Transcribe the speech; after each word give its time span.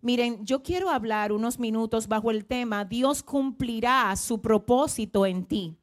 Miren, 0.00 0.44
yo 0.46 0.62
quiero 0.62 0.90
hablar 0.90 1.32
unos 1.32 1.58
minutos 1.58 2.06
bajo 2.06 2.30
el 2.30 2.44
tema, 2.44 2.84
Dios 2.84 3.22
cumplirá 3.22 4.14
su 4.16 4.40
propósito 4.40 5.26
en 5.26 5.44
ti. 5.44 5.76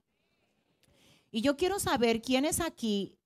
Y 1.31 1.41
yo 1.41 1.57
quiero 1.57 1.79
saber 1.79 2.21
quiénes 2.21 2.61
aquí 2.61 3.17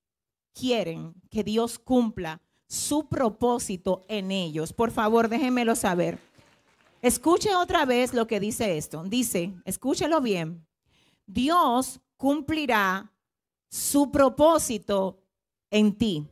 quieren 0.53 1.13
que 1.29 1.43
Dios 1.43 1.77
cumpla 1.77 2.41
su 2.67 3.07
propósito 3.07 4.05
en 4.07 4.31
ellos. 4.31 4.73
Por 4.73 4.89
favor, 4.89 5.29
déjenmelo 5.29 5.75
saber. 5.75 6.19
Escuche 7.01 7.55
otra 7.55 7.85
vez 7.85 8.13
lo 8.13 8.25
que 8.27 8.39
dice 8.39 8.77
esto. 8.77 9.03
Dice, 9.03 9.53
escúchelo 9.65 10.21
bien. 10.21 10.65
Dios 11.27 12.01
cumplirá 12.17 13.13
su 13.69 14.11
propósito 14.11 15.21
en 15.69 15.95
ti. 15.95 16.27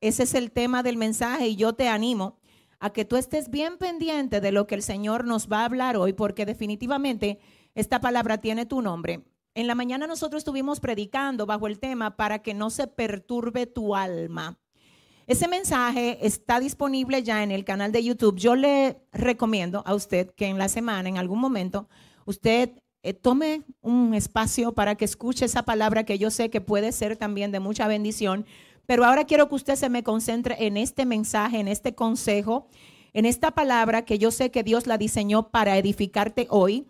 Ese 0.00 0.24
es 0.24 0.34
el 0.34 0.52
tema 0.52 0.82
del 0.82 0.96
mensaje 0.96 1.48
y 1.48 1.56
yo 1.56 1.72
te 1.72 1.88
animo 1.88 2.38
a 2.82 2.90
que 2.90 3.04
tú 3.04 3.16
estés 3.16 3.48
bien 3.48 3.78
pendiente 3.78 4.40
de 4.40 4.50
lo 4.50 4.66
que 4.66 4.74
el 4.74 4.82
Señor 4.82 5.24
nos 5.24 5.48
va 5.48 5.60
a 5.60 5.66
hablar 5.66 5.96
hoy, 5.96 6.14
porque 6.14 6.44
definitivamente 6.44 7.38
esta 7.76 8.00
palabra 8.00 8.38
tiene 8.38 8.66
tu 8.66 8.82
nombre. 8.82 9.22
En 9.54 9.68
la 9.68 9.76
mañana 9.76 10.08
nosotros 10.08 10.40
estuvimos 10.40 10.80
predicando 10.80 11.46
bajo 11.46 11.68
el 11.68 11.78
tema 11.78 12.16
para 12.16 12.40
que 12.40 12.54
no 12.54 12.70
se 12.70 12.88
perturbe 12.88 13.66
tu 13.66 13.94
alma. 13.94 14.58
Ese 15.28 15.46
mensaje 15.46 16.26
está 16.26 16.58
disponible 16.58 17.22
ya 17.22 17.44
en 17.44 17.52
el 17.52 17.64
canal 17.64 17.92
de 17.92 18.02
YouTube. 18.02 18.36
Yo 18.36 18.56
le 18.56 19.00
recomiendo 19.12 19.84
a 19.86 19.94
usted 19.94 20.32
que 20.34 20.48
en 20.48 20.58
la 20.58 20.68
semana, 20.68 21.08
en 21.08 21.18
algún 21.18 21.38
momento, 21.38 21.88
usted 22.24 22.72
eh, 23.04 23.14
tome 23.14 23.62
un 23.80 24.12
espacio 24.14 24.72
para 24.72 24.96
que 24.96 25.04
escuche 25.04 25.44
esa 25.44 25.62
palabra 25.62 26.02
que 26.02 26.18
yo 26.18 26.32
sé 26.32 26.50
que 26.50 26.60
puede 26.60 26.90
ser 26.90 27.16
también 27.16 27.52
de 27.52 27.60
mucha 27.60 27.86
bendición 27.86 28.44
pero 28.86 29.04
ahora 29.04 29.24
quiero 29.24 29.48
que 29.48 29.54
usted 29.54 29.76
se 29.76 29.88
me 29.88 30.02
concentre 30.02 30.56
en 30.66 30.76
este 30.76 31.06
mensaje, 31.06 31.58
en 31.60 31.68
este 31.68 31.94
consejo, 31.94 32.68
en 33.12 33.26
esta 33.26 33.50
palabra 33.52 34.04
que 34.04 34.18
yo 34.18 34.30
sé 34.30 34.50
que 34.50 34.62
Dios 34.62 34.86
la 34.86 34.98
diseñó 34.98 35.50
para 35.50 35.78
edificarte 35.78 36.46
hoy, 36.50 36.86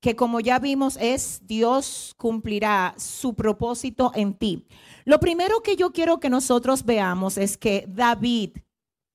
que 0.00 0.16
como 0.16 0.40
ya 0.40 0.58
vimos 0.58 0.96
es 1.00 1.42
Dios 1.46 2.14
cumplirá 2.16 2.94
su 2.96 3.34
propósito 3.34 4.12
en 4.14 4.34
ti. 4.34 4.66
Lo 5.04 5.20
primero 5.20 5.62
que 5.62 5.76
yo 5.76 5.92
quiero 5.92 6.20
que 6.20 6.30
nosotros 6.30 6.84
veamos 6.84 7.36
es 7.36 7.58
que 7.58 7.84
David 7.88 8.52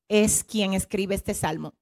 es 0.07 0.43
quien 0.43 0.73
escribe 0.73 1.15
este 1.15 1.33
salmo. 1.33 1.73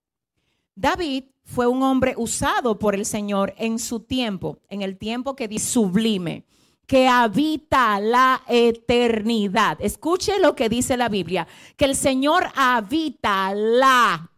David 0.76 1.26
fue 1.44 1.68
un 1.68 1.84
hombre 1.84 2.16
usado 2.18 2.80
por 2.80 2.96
el 2.96 3.06
Señor 3.06 3.54
en 3.58 3.78
su 3.78 4.00
tiempo, 4.00 4.60
en 4.70 4.82
el 4.82 4.98
tiempo 4.98 5.36
que 5.36 5.48
dice 5.48 5.72
sublime 5.72 6.46
que 6.88 7.08
habita 7.08 8.00
la 8.00 8.44
eternidad. 8.48 9.78
Escuche 9.80 10.40
lo 10.40 10.56
que 10.56 10.70
dice 10.70 10.98
la 10.98 11.10
Biblia, 11.10 11.48
que 11.78 11.86
el 11.86 11.96
Señor 11.96 12.48
habita 12.56 13.54
la 13.54 14.32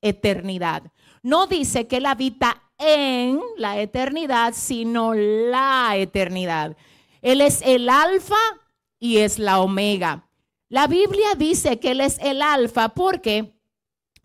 eternidad. 0.00 0.82
No 1.22 1.46
dice 1.46 1.86
que 1.86 1.98
Él 1.98 2.06
habita 2.06 2.62
en 2.78 3.40
la 3.56 3.80
eternidad, 3.80 4.54
sino 4.54 5.14
la 5.14 5.92
eternidad. 5.96 6.76
Él 7.22 7.40
es 7.40 7.62
el 7.62 7.88
alfa 7.88 8.34
y 8.98 9.18
es 9.18 9.38
la 9.38 9.60
omega. 9.60 10.28
La 10.68 10.86
Biblia 10.88 11.34
dice 11.36 11.78
que 11.78 11.92
Él 11.92 12.00
es 12.00 12.18
el 12.18 12.42
alfa 12.42 12.88
porque 12.90 13.54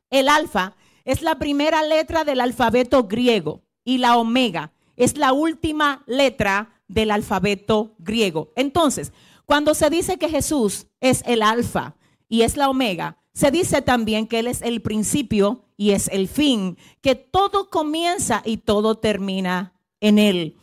el 0.09 0.29
alfa 0.29 0.75
es 1.05 1.21
la 1.21 1.35
primera 1.35 1.83
letra 1.83 2.23
del 2.23 2.41
alfabeto 2.41 3.03
griego 3.03 3.61
y 3.83 3.99
la 3.99 4.17
omega 4.17 4.71
es 4.95 5.15
la 5.15 5.31
última 5.31 6.03
letra 6.07 6.76
del 6.87 7.11
alfabeto 7.11 7.93
griego. 7.99 8.51
Entonces, 8.55 9.11
cuando 9.45 9.73
se 9.73 9.89
dice 9.89 10.17
que 10.17 10.29
Jesús 10.29 10.87
es 10.99 11.23
el 11.25 11.41
alfa 11.41 11.95
y 12.27 12.41
es 12.41 12.57
la 12.57 12.69
omega, 12.69 13.17
se 13.33 13.51
dice 13.51 13.81
también 13.81 14.27
que 14.27 14.39
Él 14.39 14.47
es 14.47 14.61
el 14.61 14.81
principio 14.81 15.63
y 15.77 15.91
es 15.91 16.07
el 16.07 16.27
fin, 16.27 16.77
que 17.01 17.15
todo 17.15 17.69
comienza 17.69 18.41
y 18.43 18.57
todo 18.57 18.95
termina 18.95 19.73
en 20.01 20.19
Él. 20.19 20.57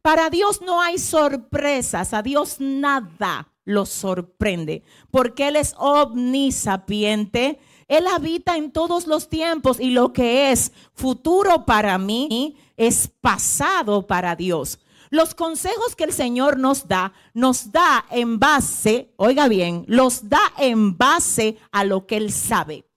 Para 0.00 0.30
Dios 0.30 0.62
no 0.62 0.80
hay 0.80 0.98
sorpresas, 0.98 2.14
a 2.14 2.22
Dios 2.22 2.56
nada 2.60 3.52
lo 3.64 3.84
sorprende, 3.84 4.82
porque 5.10 5.48
Él 5.48 5.56
es 5.56 5.74
omnisapiente, 5.76 7.58
Él 7.88 8.06
habita 8.06 8.56
en 8.56 8.70
todos 8.70 9.06
los 9.06 9.28
tiempos 9.28 9.80
y 9.80 9.90
lo 9.90 10.12
que 10.12 10.50
es 10.52 10.72
futuro 10.94 11.66
para 11.66 11.98
mí 11.98 12.56
es 12.76 13.10
pasado 13.20 14.06
para 14.06 14.36
Dios. 14.36 14.78
Los 15.10 15.34
consejos 15.34 15.96
que 15.96 16.04
el 16.04 16.12
Señor 16.12 16.56
nos 16.56 16.86
da, 16.86 17.12
nos 17.34 17.72
da 17.72 18.06
en 18.10 18.38
base, 18.38 19.12
oiga 19.16 19.48
bien, 19.48 19.84
los 19.88 20.28
da 20.28 20.40
en 20.56 20.96
base 20.96 21.58
a 21.72 21.82
lo 21.82 22.06
que 22.06 22.16
Él 22.16 22.32
sabe 22.32 22.88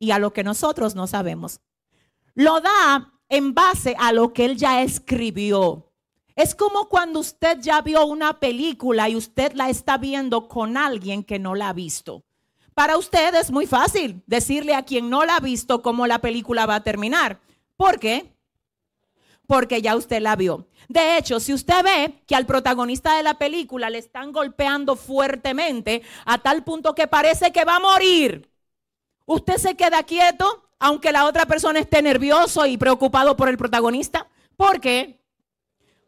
y 0.00 0.10
a 0.10 0.18
lo 0.18 0.32
que 0.32 0.42
nosotros 0.42 0.96
no 0.96 1.06
sabemos. 1.06 1.60
Lo 2.34 2.60
da 2.60 3.12
en 3.28 3.54
base 3.54 3.94
a 4.00 4.12
lo 4.12 4.32
que 4.32 4.46
Él 4.46 4.56
ya 4.56 4.82
escribió. 4.82 5.92
Es 6.34 6.56
como 6.56 6.88
cuando 6.88 7.20
usted 7.20 7.58
ya 7.60 7.82
vio 7.82 8.04
una 8.04 8.40
película 8.40 9.08
y 9.08 9.14
usted 9.14 9.52
la 9.52 9.70
está 9.70 9.96
viendo 9.96 10.48
con 10.48 10.76
alguien 10.76 11.22
que 11.22 11.38
no 11.38 11.54
la 11.54 11.68
ha 11.68 11.72
visto. 11.72 12.24
Para 12.74 12.96
usted 12.96 13.34
es 13.34 13.50
muy 13.50 13.66
fácil 13.66 14.22
decirle 14.26 14.74
a 14.74 14.84
quien 14.84 15.08
no 15.08 15.24
la 15.24 15.36
ha 15.36 15.40
visto 15.40 15.82
cómo 15.82 16.06
la 16.08 16.20
película 16.20 16.66
va 16.66 16.76
a 16.76 16.84
terminar. 16.84 17.40
¿Por 17.76 17.98
qué? 18.00 18.37
Porque 19.48 19.82
ya 19.82 19.96
usted 19.96 20.20
la 20.20 20.36
vio. 20.36 20.68
De 20.88 21.16
hecho, 21.16 21.40
si 21.40 21.54
usted 21.54 21.82
ve 21.82 22.22
que 22.26 22.36
al 22.36 22.44
protagonista 22.44 23.16
de 23.16 23.22
la 23.22 23.38
película 23.38 23.88
le 23.88 23.96
están 23.96 24.30
golpeando 24.30 24.94
fuertemente 24.94 26.02
a 26.26 26.36
tal 26.38 26.64
punto 26.64 26.94
que 26.94 27.08
parece 27.08 27.50
que 27.50 27.64
va 27.64 27.76
a 27.76 27.80
morir, 27.80 28.48
usted 29.24 29.56
se 29.56 29.74
queda 29.74 30.02
quieto 30.02 30.68
aunque 30.78 31.12
la 31.12 31.24
otra 31.24 31.46
persona 31.46 31.80
esté 31.80 32.02
nervioso 32.02 32.66
y 32.66 32.76
preocupado 32.76 33.36
por 33.36 33.48
el 33.48 33.56
protagonista. 33.56 34.28
¿Por 34.54 34.80
qué? 34.80 35.18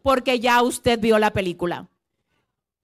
Porque 0.02 0.38
ya 0.38 0.62
usted 0.62 1.00
vio 1.00 1.18
la 1.18 1.32
película. 1.32 1.88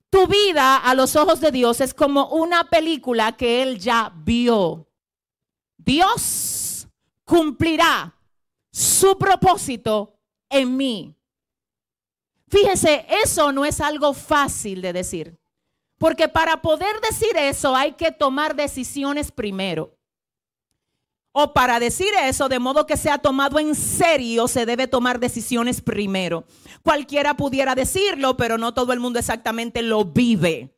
Tu 0.09 0.27
vida 0.27 0.79
a 0.79 0.95
los 0.95 1.17
ojos 1.17 1.41
de 1.41 1.51
Dios 1.51 1.83
es 1.83 1.93
como 1.93 2.29
una 2.29 2.65
película 2.65 3.37
que 3.37 3.63
Él 3.63 3.79
ya 3.79 4.11
vio. 4.17 4.89
Dios 5.77 6.89
cumplirá 7.25 8.15
su 8.71 9.19
propósito 9.19 10.16
en 10.51 10.77
mí. 10.77 11.17
Fíjese, 12.49 13.07
eso 13.23 13.53
no 13.53 13.65
es 13.65 13.81
algo 13.81 14.15
fácil 14.15 14.81
de 14.83 14.93
decir. 14.93 15.39
Porque 15.99 16.29
para 16.29 16.61
poder 16.63 17.01
decir 17.01 17.37
eso 17.37 17.75
hay 17.75 17.93
que 17.93 18.13
tomar 18.13 18.55
decisiones 18.55 19.33
primero. 19.33 19.97
O 21.33 21.53
para 21.53 21.79
decir 21.79 22.09
eso, 22.23 22.49
de 22.49 22.59
modo 22.59 22.87
que 22.87 22.97
sea 22.97 23.19
tomado 23.19 23.59
en 23.59 23.75
serio, 23.75 24.49
se 24.49 24.65
debe 24.65 24.87
tomar 24.87 25.21
decisiones 25.21 25.83
primero. 25.83 26.45
Cualquiera 26.83 27.37
pudiera 27.37 27.75
decirlo, 27.75 28.37
pero 28.37 28.57
no 28.57 28.73
todo 28.73 28.93
el 28.93 29.01
mundo 29.01 29.19
exactamente 29.19 29.83
lo 29.83 30.05
vive. 30.05 30.75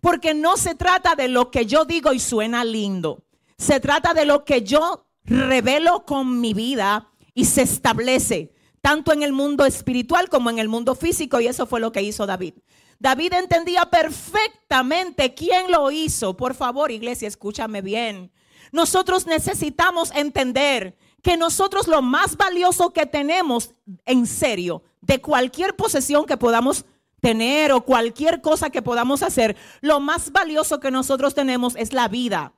Porque 0.00 0.32
no 0.32 0.56
se 0.56 0.74
trata 0.74 1.14
de 1.14 1.28
lo 1.28 1.50
que 1.50 1.66
yo 1.66 1.84
digo 1.84 2.12
y 2.12 2.20
suena 2.20 2.64
lindo. 2.64 3.24
Se 3.58 3.80
trata 3.80 4.14
de 4.14 4.24
lo 4.24 4.44
que 4.44 4.62
yo 4.62 5.06
revelo 5.24 6.06
con 6.06 6.40
mi 6.40 6.54
vida 6.54 7.10
y 7.34 7.44
se 7.46 7.62
establece 7.62 8.54
tanto 8.88 9.12
en 9.12 9.22
el 9.22 9.34
mundo 9.34 9.66
espiritual 9.66 10.30
como 10.30 10.48
en 10.48 10.58
el 10.58 10.70
mundo 10.70 10.94
físico, 10.94 11.42
y 11.42 11.46
eso 11.46 11.66
fue 11.66 11.78
lo 11.78 11.92
que 11.92 12.00
hizo 12.00 12.24
David. 12.24 12.54
David 12.98 13.34
entendía 13.34 13.84
perfectamente 13.84 15.34
quién 15.34 15.70
lo 15.70 15.90
hizo. 15.90 16.38
Por 16.38 16.54
favor, 16.54 16.90
iglesia, 16.90 17.28
escúchame 17.28 17.82
bien. 17.82 18.32
Nosotros 18.72 19.26
necesitamos 19.26 20.10
entender 20.12 20.96
que 21.20 21.36
nosotros 21.36 21.86
lo 21.86 22.00
más 22.00 22.38
valioso 22.38 22.94
que 22.94 23.04
tenemos, 23.04 23.74
en 24.06 24.26
serio, 24.26 24.82
de 25.02 25.20
cualquier 25.20 25.76
posesión 25.76 26.24
que 26.24 26.38
podamos 26.38 26.86
tener 27.20 27.72
o 27.72 27.82
cualquier 27.82 28.40
cosa 28.40 28.70
que 28.70 28.80
podamos 28.80 29.22
hacer, 29.22 29.54
lo 29.82 30.00
más 30.00 30.32
valioso 30.32 30.80
que 30.80 30.90
nosotros 30.90 31.34
tenemos 31.34 31.76
es 31.76 31.92
la 31.92 32.08
vida. 32.08 32.54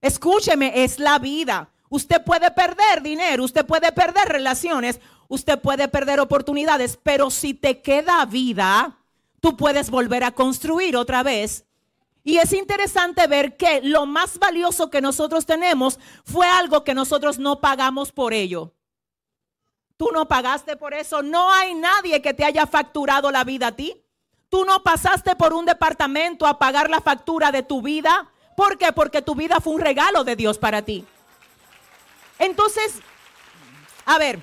Escúcheme, 0.00 0.82
es 0.82 0.98
la 0.98 1.20
vida. 1.20 1.70
Usted 1.92 2.24
puede 2.24 2.50
perder 2.50 3.02
dinero, 3.02 3.44
usted 3.44 3.66
puede 3.66 3.92
perder 3.92 4.26
relaciones, 4.26 4.98
usted 5.28 5.58
puede 5.60 5.88
perder 5.88 6.20
oportunidades, 6.20 6.98
pero 7.02 7.30
si 7.30 7.54
te 7.54 7.80
queda 7.80 8.24
vida, 8.26 8.98
tú 9.40 9.56
puedes 9.56 9.90
volver 9.90 10.24
a 10.24 10.32
construir 10.32 10.96
otra 10.96 11.22
vez. 11.22 11.64
Y 12.24 12.38
es 12.38 12.52
interesante 12.52 13.26
ver 13.26 13.56
que 13.56 13.80
lo 13.82 14.06
más 14.06 14.38
valioso 14.38 14.90
que 14.90 15.00
nosotros 15.00 15.44
tenemos 15.44 15.98
fue 16.24 16.46
algo 16.46 16.84
que 16.84 16.94
nosotros 16.94 17.38
no 17.38 17.60
pagamos 17.60 18.12
por 18.12 18.32
ello. 18.32 18.72
Tú 19.96 20.10
no 20.12 20.28
pagaste 20.28 20.76
por 20.76 20.94
eso. 20.94 21.22
No 21.22 21.52
hay 21.52 21.74
nadie 21.74 22.22
que 22.22 22.34
te 22.34 22.44
haya 22.44 22.66
facturado 22.66 23.30
la 23.30 23.44
vida 23.44 23.68
a 23.68 23.72
ti. 23.72 24.00
Tú 24.48 24.64
no 24.64 24.82
pasaste 24.82 25.34
por 25.34 25.52
un 25.52 25.64
departamento 25.64 26.46
a 26.46 26.58
pagar 26.58 26.90
la 26.90 27.00
factura 27.00 27.50
de 27.50 27.62
tu 27.62 27.82
vida. 27.82 28.30
¿Por 28.56 28.78
qué? 28.78 28.92
Porque 28.92 29.22
tu 29.22 29.34
vida 29.34 29.60
fue 29.60 29.72
un 29.72 29.80
regalo 29.80 30.24
de 30.24 30.36
Dios 30.36 30.58
para 30.58 30.82
ti. 30.82 31.04
Entonces, 32.38 33.00
a 34.04 34.18
ver, 34.18 34.42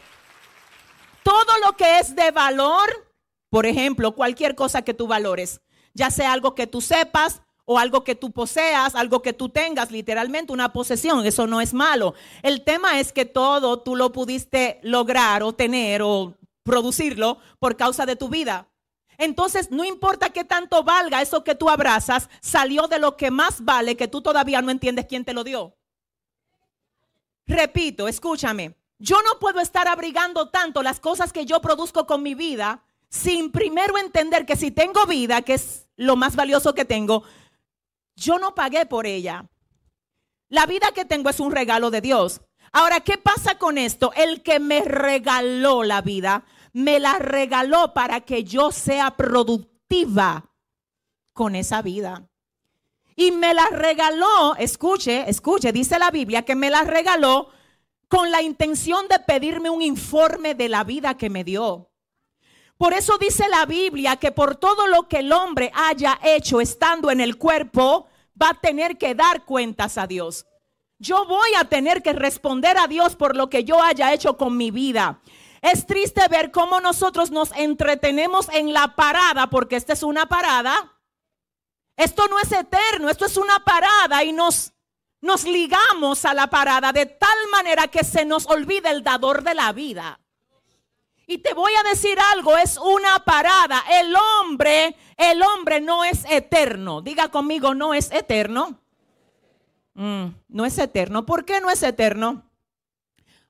todo 1.23 1.57
lo 1.65 1.75
que 1.75 1.99
es 1.99 2.15
de 2.15 2.31
valor, 2.31 2.89
por 3.49 3.65
ejemplo, 3.65 4.13
cualquier 4.13 4.55
cosa 4.55 4.81
que 4.81 4.93
tú 4.93 5.07
valores, 5.07 5.61
ya 5.93 6.11
sea 6.11 6.33
algo 6.33 6.55
que 6.55 6.67
tú 6.67 6.81
sepas 6.81 7.41
o 7.65 7.77
algo 7.77 8.03
que 8.03 8.15
tú 8.15 8.31
poseas, 8.31 8.95
algo 8.95 9.21
que 9.21 9.33
tú 9.33 9.49
tengas, 9.49 9.91
literalmente 9.91 10.51
una 10.51 10.73
posesión. 10.73 11.25
Eso 11.25 11.45
no 11.45 11.61
es 11.61 11.73
malo. 11.73 12.15
El 12.41 12.63
tema 12.63 12.99
es 12.99 13.13
que 13.13 13.25
todo 13.25 13.81
tú 13.81 13.95
lo 13.95 14.11
pudiste 14.11 14.79
lograr 14.81 15.43
o 15.43 15.53
tener 15.53 16.01
o 16.01 16.33
producirlo 16.63 17.37
por 17.59 17.77
causa 17.77 18.07
de 18.07 18.15
tu 18.15 18.27
vida. 18.27 18.67
Entonces, 19.19 19.69
no 19.69 19.83
importa 19.83 20.29
qué 20.29 20.43
tanto 20.43 20.83
valga 20.83 21.21
eso 21.21 21.43
que 21.43 21.53
tú 21.53 21.69
abrazas, 21.69 22.29
salió 22.41 22.87
de 22.87 22.99
lo 22.99 23.17
que 23.17 23.29
más 23.29 23.63
vale 23.63 23.97
que 23.97 24.07
tú 24.07 24.21
todavía 24.21 24.61
no 24.61 24.71
entiendes 24.71 25.05
quién 25.07 25.25
te 25.25 25.33
lo 25.33 25.43
dio. 25.43 25.75
Repito, 27.45 28.07
escúchame. 28.07 28.78
Yo 28.99 29.17
no 29.23 29.39
puedo 29.39 29.61
estar 29.61 29.87
abrigando 29.87 30.49
tanto 30.49 30.83
las 30.83 30.99
cosas 30.99 31.31
que 31.31 31.45
yo 31.45 31.61
produzco 31.61 32.05
con 32.05 32.21
mi 32.21 32.35
vida 32.35 32.83
sin 33.09 33.51
primero 33.51 33.97
entender 33.97 34.45
que 34.45 34.55
si 34.55 34.71
tengo 34.71 35.05
vida, 35.07 35.41
que 35.41 35.55
es 35.55 35.87
lo 35.95 36.15
más 36.15 36.35
valioso 36.35 36.75
que 36.75 36.85
tengo, 36.85 37.23
yo 38.15 38.37
no 38.37 38.53
pagué 38.53 38.85
por 38.85 39.07
ella. 39.07 39.49
La 40.49 40.65
vida 40.65 40.91
que 40.93 41.05
tengo 41.05 41.29
es 41.29 41.39
un 41.39 41.51
regalo 41.51 41.91
de 41.91 42.01
Dios. 42.01 42.41
Ahora, 42.71 42.99
¿qué 42.99 43.17
pasa 43.17 43.57
con 43.57 43.77
esto? 43.77 44.11
El 44.15 44.43
que 44.43 44.59
me 44.59 44.81
regaló 44.81 45.83
la 45.83 46.01
vida, 46.01 46.43
me 46.73 46.99
la 46.99 47.17
regaló 47.17 47.93
para 47.93 48.21
que 48.21 48.43
yo 48.43 48.71
sea 48.71 49.11
productiva 49.11 50.51
con 51.33 51.55
esa 51.55 51.81
vida. 51.81 52.29
Y 53.15 53.31
me 53.31 53.53
la 53.53 53.67
regaló, 53.67 54.55
escuche, 54.55 55.29
escuche, 55.29 55.71
dice 55.71 55.97
la 55.99 56.11
Biblia 56.11 56.43
que 56.43 56.55
me 56.55 56.69
la 56.69 56.83
regaló 56.83 57.49
con 58.09 58.31
la 58.31 58.41
intención 58.41 59.07
de 59.07 59.19
pedirme 59.19 59.69
un 59.69 59.81
informe 59.81 60.55
de 60.55 60.67
la 60.67 60.83
vida 60.83 61.15
que 61.15 61.29
me 61.29 61.45
dio. 61.45 61.89
Por 62.75 62.93
eso 62.93 63.17
dice 63.17 63.47
la 63.47 63.65
Biblia 63.65 64.17
que 64.17 64.31
por 64.31 64.55
todo 64.55 64.87
lo 64.87 65.07
que 65.07 65.19
el 65.19 65.31
hombre 65.31 65.71
haya 65.73 66.19
hecho 66.23 66.59
estando 66.59 67.11
en 67.11 67.21
el 67.21 67.37
cuerpo, 67.37 68.07
va 68.41 68.49
a 68.49 68.59
tener 68.59 68.97
que 68.97 69.15
dar 69.15 69.45
cuentas 69.45 69.97
a 69.97 70.07
Dios. 70.07 70.47
Yo 70.97 71.25
voy 71.25 71.49
a 71.57 71.65
tener 71.65 72.01
que 72.01 72.13
responder 72.13 72.77
a 72.77 72.87
Dios 72.87 73.15
por 73.15 73.35
lo 73.35 73.49
que 73.49 73.63
yo 73.63 73.81
haya 73.81 74.11
hecho 74.11 74.37
con 74.37 74.57
mi 74.57 74.71
vida. 74.71 75.21
Es 75.61 75.85
triste 75.85 76.21
ver 76.29 76.51
cómo 76.51 76.79
nosotros 76.79 77.31
nos 77.31 77.51
entretenemos 77.51 78.47
en 78.53 78.73
la 78.73 78.95
parada, 78.95 79.49
porque 79.49 79.75
esta 79.75 79.93
es 79.93 80.03
una 80.03 80.25
parada. 80.25 80.97
Esto 81.95 82.27
no 82.27 82.39
es 82.39 82.51
eterno, 82.51 83.09
esto 83.09 83.25
es 83.25 83.37
una 83.37 83.59
parada 83.59 84.23
y 84.23 84.31
nos, 84.31 84.73
nos 85.21 85.43
ligamos 85.43 86.25
a 86.25 86.33
la 86.33 86.47
parada 86.47 86.91
de 86.91 87.05
tal 87.05 87.37
manera 87.51 87.87
que 87.87 88.03
se 88.03 88.25
nos 88.25 88.45
olvida 88.47 88.91
el 88.91 89.03
dador 89.03 89.43
de 89.43 89.53
la 89.53 89.71
vida. 89.73 90.19
Y 91.27 91.37
te 91.37 91.53
voy 91.53 91.71
a 91.79 91.87
decir 91.87 92.17
algo, 92.33 92.57
es 92.57 92.77
una 92.77 93.23
parada. 93.23 93.83
El 94.01 94.15
hombre, 94.15 94.95
el 95.15 95.41
hombre 95.43 95.79
no 95.79 96.03
es 96.03 96.25
eterno. 96.29 97.01
Diga 97.01 97.29
conmigo, 97.29 97.75
no 97.75 97.93
es 97.93 98.11
eterno. 98.11 98.79
Mm, 99.93 100.27
no 100.47 100.65
es 100.65 100.77
eterno. 100.79 101.25
¿Por 101.25 101.45
qué 101.45 101.61
no 101.61 101.69
es 101.69 101.83
eterno? 101.83 102.49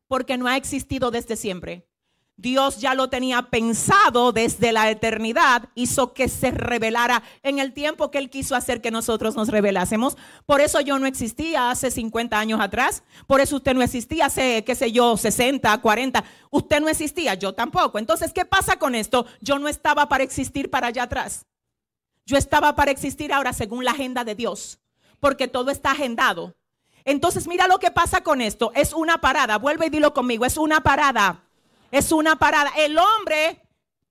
Porque 0.07 0.37
no 0.37 0.47
ha 0.47 0.57
existido 0.57 1.09
desde 1.09 1.37
siempre. 1.37 1.88
Dios 2.41 2.79
ya 2.79 2.93
lo 2.93 3.09
tenía 3.09 3.41
pensado 3.49 4.31
desde 4.31 4.71
la 4.71 4.89
eternidad, 4.89 5.67
hizo 5.75 6.13
que 6.13 6.29
se 6.29 6.51
revelara 6.51 7.21
en 7.43 7.59
el 7.59 7.73
tiempo 7.73 8.11
que 8.11 8.17
Él 8.17 8.29
quiso 8.29 8.55
hacer 8.55 8.79
que 8.79 8.91
nosotros 8.91 9.35
nos 9.35 9.49
revelásemos. 9.49 10.15
Por 10.45 10.61
eso 10.61 10.79
yo 10.79 10.97
no 10.99 11.05
existía 11.05 11.69
hace 11.69 11.91
50 11.91 12.39
años 12.39 12.61
atrás, 12.61 13.03
por 13.27 13.41
eso 13.41 13.57
usted 13.57 13.73
no 13.73 13.81
existía 13.81 14.27
hace, 14.27 14.63
qué 14.63 14.73
sé 14.73 14.93
yo, 14.93 15.17
60, 15.17 15.77
40, 15.79 16.23
usted 16.49 16.79
no 16.79 16.87
existía, 16.87 17.33
yo 17.33 17.53
tampoco. 17.53 17.99
Entonces, 17.99 18.31
¿qué 18.31 18.45
pasa 18.45 18.79
con 18.79 18.95
esto? 18.95 19.25
Yo 19.41 19.59
no 19.59 19.67
estaba 19.67 20.07
para 20.07 20.23
existir 20.23 20.69
para 20.69 20.87
allá 20.87 21.03
atrás. 21.03 21.45
Yo 22.25 22.37
estaba 22.37 22.73
para 22.73 22.91
existir 22.91 23.33
ahora 23.33 23.51
según 23.51 23.83
la 23.83 23.91
agenda 23.91 24.23
de 24.23 24.35
Dios, 24.35 24.79
porque 25.19 25.49
todo 25.49 25.71
está 25.71 25.91
agendado. 25.91 26.55
Entonces, 27.03 27.47
mira 27.49 27.67
lo 27.67 27.79
que 27.79 27.91
pasa 27.91 28.21
con 28.21 28.39
esto. 28.39 28.71
Es 28.75 28.93
una 28.93 29.19
parada. 29.19 29.57
Vuelve 29.57 29.87
y 29.87 29.89
dilo 29.89 30.13
conmigo. 30.13 30.45
Es 30.45 30.57
una 30.57 30.81
parada. 30.81 31.48
Es 31.91 32.11
una 32.11 32.37
parada. 32.37 32.71
El 32.77 32.97
hombre 32.97 33.61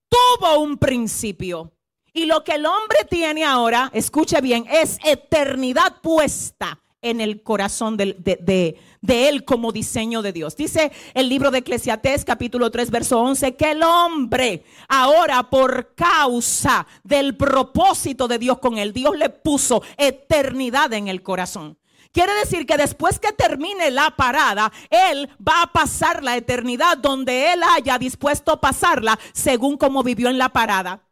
tuvo 0.08 0.60
un 0.60 0.78
principio. 0.78 1.72
Y 2.12 2.26
lo 2.26 2.42
que 2.42 2.52
el 2.52 2.66
hombre 2.66 2.98
tiene 3.08 3.44
ahora, 3.44 3.90
escuche 3.92 4.40
bien, 4.40 4.66
es 4.68 4.98
eternidad 5.04 6.00
puesta 6.00 6.80
en 7.00 7.20
el 7.20 7.42
corazón 7.42 7.96
de, 7.96 8.76
él 9.06 9.44
como 9.44 9.72
diseño 9.72 10.22
de 10.22 10.32
Dios. 10.32 10.56
Dice 10.56 10.90
el 11.14 11.28
libro 11.28 11.50
de 11.50 11.58
Eclesiastés 11.58 12.24
capítulo 12.24 12.70
3 12.70 12.90
verso 12.90 13.20
11 13.20 13.54
que 13.54 13.70
el 13.70 13.82
hombre 13.82 14.64
ahora 14.88 15.48
por 15.48 15.94
causa 15.94 16.86
del 17.04 17.36
propósito 17.36 18.26
de 18.26 18.38
Dios 18.38 18.58
con 18.58 18.78
él, 18.78 18.92
Dios 18.92 19.16
le 19.16 19.30
puso 19.30 19.82
eternidad 19.96 20.92
en 20.92 21.08
el 21.08 21.22
corazón. 21.22 21.78
Quiere 22.12 22.32
decir 22.34 22.66
que 22.66 22.76
después 22.76 23.18
que 23.18 23.32
termine 23.32 23.90
la 23.90 24.10
parada, 24.16 24.72
Él 24.90 25.28
va 25.46 25.62
a 25.62 25.72
pasar 25.72 26.24
la 26.24 26.36
eternidad 26.36 26.96
donde 26.98 27.52
Él 27.52 27.60
haya 27.62 27.98
dispuesto 27.98 28.60
pasarla 28.60 29.18
según 29.32 29.76
como 29.76 30.02
vivió 30.02 30.28
en 30.28 30.38
la 30.38 30.48
parada. 30.48 31.02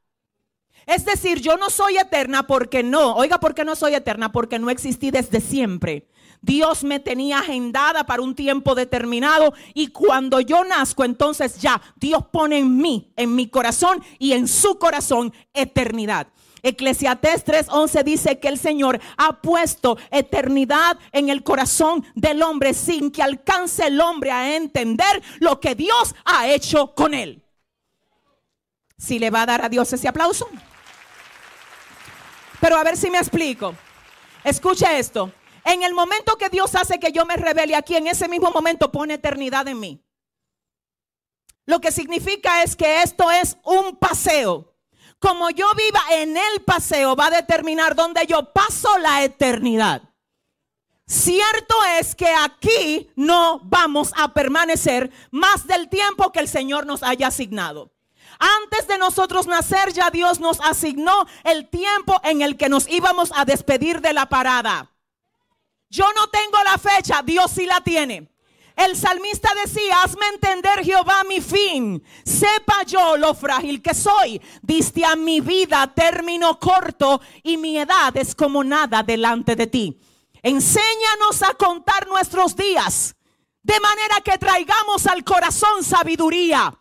Es 0.86 1.04
decir, 1.04 1.40
yo 1.40 1.56
no 1.56 1.68
soy 1.68 1.96
eterna 1.98 2.46
porque 2.46 2.82
no. 2.82 3.16
Oiga, 3.16 3.40
¿por 3.40 3.54
qué 3.54 3.64
no 3.64 3.74
soy 3.74 3.94
eterna? 3.94 4.30
Porque 4.30 4.58
no 4.58 4.70
existí 4.70 5.10
desde 5.10 5.40
siempre. 5.40 6.08
Dios 6.40 6.84
me 6.84 7.00
tenía 7.00 7.40
agendada 7.40 8.06
para 8.06 8.22
un 8.22 8.36
tiempo 8.36 8.76
determinado 8.76 9.52
y 9.74 9.88
cuando 9.88 10.40
yo 10.40 10.64
nazco, 10.64 11.04
entonces 11.04 11.60
ya 11.60 11.82
Dios 11.96 12.26
pone 12.30 12.58
en 12.58 12.76
mí, 12.76 13.12
en 13.16 13.34
mi 13.34 13.48
corazón 13.48 14.00
y 14.20 14.32
en 14.32 14.46
su 14.46 14.78
corazón 14.78 15.32
eternidad. 15.54 16.28
Eclesiastés 16.62 17.44
3:11 17.44 18.02
dice 18.02 18.38
que 18.38 18.48
el 18.48 18.58
Señor 18.58 19.00
ha 19.16 19.40
puesto 19.40 19.98
eternidad 20.10 20.98
en 21.12 21.28
el 21.28 21.42
corazón 21.42 22.04
del 22.14 22.42
hombre 22.42 22.74
sin 22.74 23.10
que 23.10 23.22
alcance 23.22 23.86
el 23.86 24.00
hombre 24.00 24.30
a 24.30 24.56
entender 24.56 25.22
lo 25.38 25.60
que 25.60 25.74
Dios 25.74 26.14
ha 26.24 26.48
hecho 26.48 26.94
con 26.94 27.14
él. 27.14 27.42
Si 28.98 29.18
le 29.18 29.30
va 29.30 29.42
a 29.42 29.46
dar 29.46 29.64
a 29.64 29.68
Dios 29.68 29.92
ese 29.92 30.08
aplauso. 30.08 30.48
Pero 32.60 32.76
a 32.76 32.84
ver 32.84 32.96
si 32.96 33.10
me 33.10 33.18
explico. 33.18 33.74
Escuche 34.42 34.98
esto. 34.98 35.32
En 35.64 35.82
el 35.82 35.92
momento 35.94 36.38
que 36.38 36.48
Dios 36.48 36.74
hace 36.74 36.98
que 36.98 37.12
yo 37.12 37.26
me 37.26 37.36
revele 37.36 37.74
aquí, 37.74 37.96
en 37.96 38.06
ese 38.06 38.28
mismo 38.28 38.50
momento 38.50 38.90
pone 38.90 39.14
eternidad 39.14 39.66
en 39.68 39.80
mí. 39.80 40.02
Lo 41.66 41.80
que 41.80 41.90
significa 41.90 42.62
es 42.62 42.76
que 42.76 43.02
esto 43.02 43.30
es 43.30 43.58
un 43.64 43.96
paseo 43.96 44.75
como 45.26 45.50
yo 45.50 45.66
viva 45.74 46.00
en 46.12 46.36
el 46.36 46.62
paseo, 46.64 47.16
va 47.16 47.26
a 47.26 47.30
determinar 47.30 47.96
dónde 47.96 48.24
yo 48.28 48.52
paso 48.52 48.96
la 48.98 49.24
eternidad. 49.24 50.02
Cierto 51.04 51.74
es 51.98 52.14
que 52.14 52.32
aquí 52.32 53.10
no 53.16 53.58
vamos 53.64 54.12
a 54.16 54.32
permanecer 54.32 55.10
más 55.32 55.66
del 55.66 55.88
tiempo 55.88 56.30
que 56.30 56.38
el 56.38 56.46
Señor 56.46 56.86
nos 56.86 57.02
haya 57.02 57.26
asignado. 57.26 57.92
Antes 58.38 58.86
de 58.86 58.98
nosotros 58.98 59.48
nacer 59.48 59.92
ya 59.92 60.10
Dios 60.10 60.38
nos 60.38 60.60
asignó 60.60 61.26
el 61.42 61.68
tiempo 61.70 62.20
en 62.22 62.42
el 62.42 62.56
que 62.56 62.68
nos 62.68 62.88
íbamos 62.88 63.32
a 63.34 63.44
despedir 63.44 64.00
de 64.00 64.12
la 64.12 64.26
parada. 64.26 64.92
Yo 65.88 66.04
no 66.14 66.28
tengo 66.28 66.58
la 66.62 66.78
fecha, 66.78 67.22
Dios 67.24 67.50
sí 67.50 67.66
la 67.66 67.80
tiene. 67.80 68.30
El 68.76 68.94
salmista 68.94 69.50
decía, 69.64 70.02
hazme 70.02 70.26
entender 70.28 70.84
Jehová 70.84 71.24
mi 71.26 71.40
fin, 71.40 72.04
sepa 72.24 72.82
yo 72.86 73.16
lo 73.16 73.34
frágil 73.34 73.80
que 73.80 73.94
soy. 73.94 74.40
Diste 74.60 75.02
a 75.02 75.16
mi 75.16 75.40
vida 75.40 75.90
término 75.94 76.60
corto 76.60 77.22
y 77.42 77.56
mi 77.56 77.78
edad 77.78 78.14
es 78.14 78.34
como 78.34 78.62
nada 78.62 79.02
delante 79.02 79.56
de 79.56 79.66
ti. 79.66 79.98
Enséñanos 80.42 81.42
a 81.42 81.54
contar 81.54 82.06
nuestros 82.06 82.54
días, 82.54 83.16
de 83.62 83.80
manera 83.80 84.20
que 84.20 84.36
traigamos 84.36 85.06
al 85.06 85.24
corazón 85.24 85.82
sabiduría. 85.82 86.72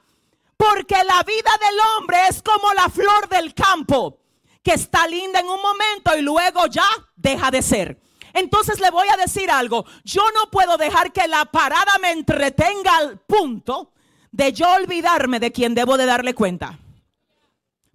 Porque 0.57 0.95
la 0.95 1.23
vida 1.23 1.51
del 1.61 1.79
hombre 1.97 2.17
es 2.29 2.41
como 2.41 2.73
la 2.73 2.89
flor 2.89 3.29
del 3.29 3.53
campo, 3.53 4.19
que 4.61 4.73
está 4.73 5.07
linda 5.07 5.39
en 5.39 5.47
un 5.47 5.61
momento 5.61 6.17
y 6.17 6.21
luego 6.21 6.67
ya 6.67 6.87
deja 7.15 7.51
de 7.51 7.61
ser. 7.61 8.04
Entonces 8.35 8.81
le 8.81 8.91
voy 8.91 9.07
a 9.07 9.17
decir 9.17 9.49
algo. 9.49 9.85
Yo 10.03 10.21
no 10.35 10.51
puedo 10.51 10.77
dejar 10.77 11.13
que 11.13 11.27
la 11.27 11.45
parada 11.45 11.97
me 12.01 12.11
entretenga 12.11 12.97
al 12.97 13.17
punto 13.19 13.93
de 14.31 14.51
yo 14.51 14.69
olvidarme 14.73 15.39
de 15.39 15.53
quien 15.53 15.73
debo 15.73 15.97
de 15.97 16.05
darle 16.05 16.35
cuenta. 16.35 16.77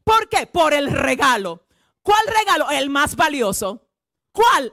¿Por 0.02 0.30
qué? 0.30 0.46
Por 0.46 0.72
el 0.72 0.90
regalo. 0.90 1.62
¿Cuál 2.02 2.22
regalo? 2.26 2.70
El 2.70 2.88
más 2.88 3.16
valioso. 3.16 3.86
¿Cuál? 4.32 4.72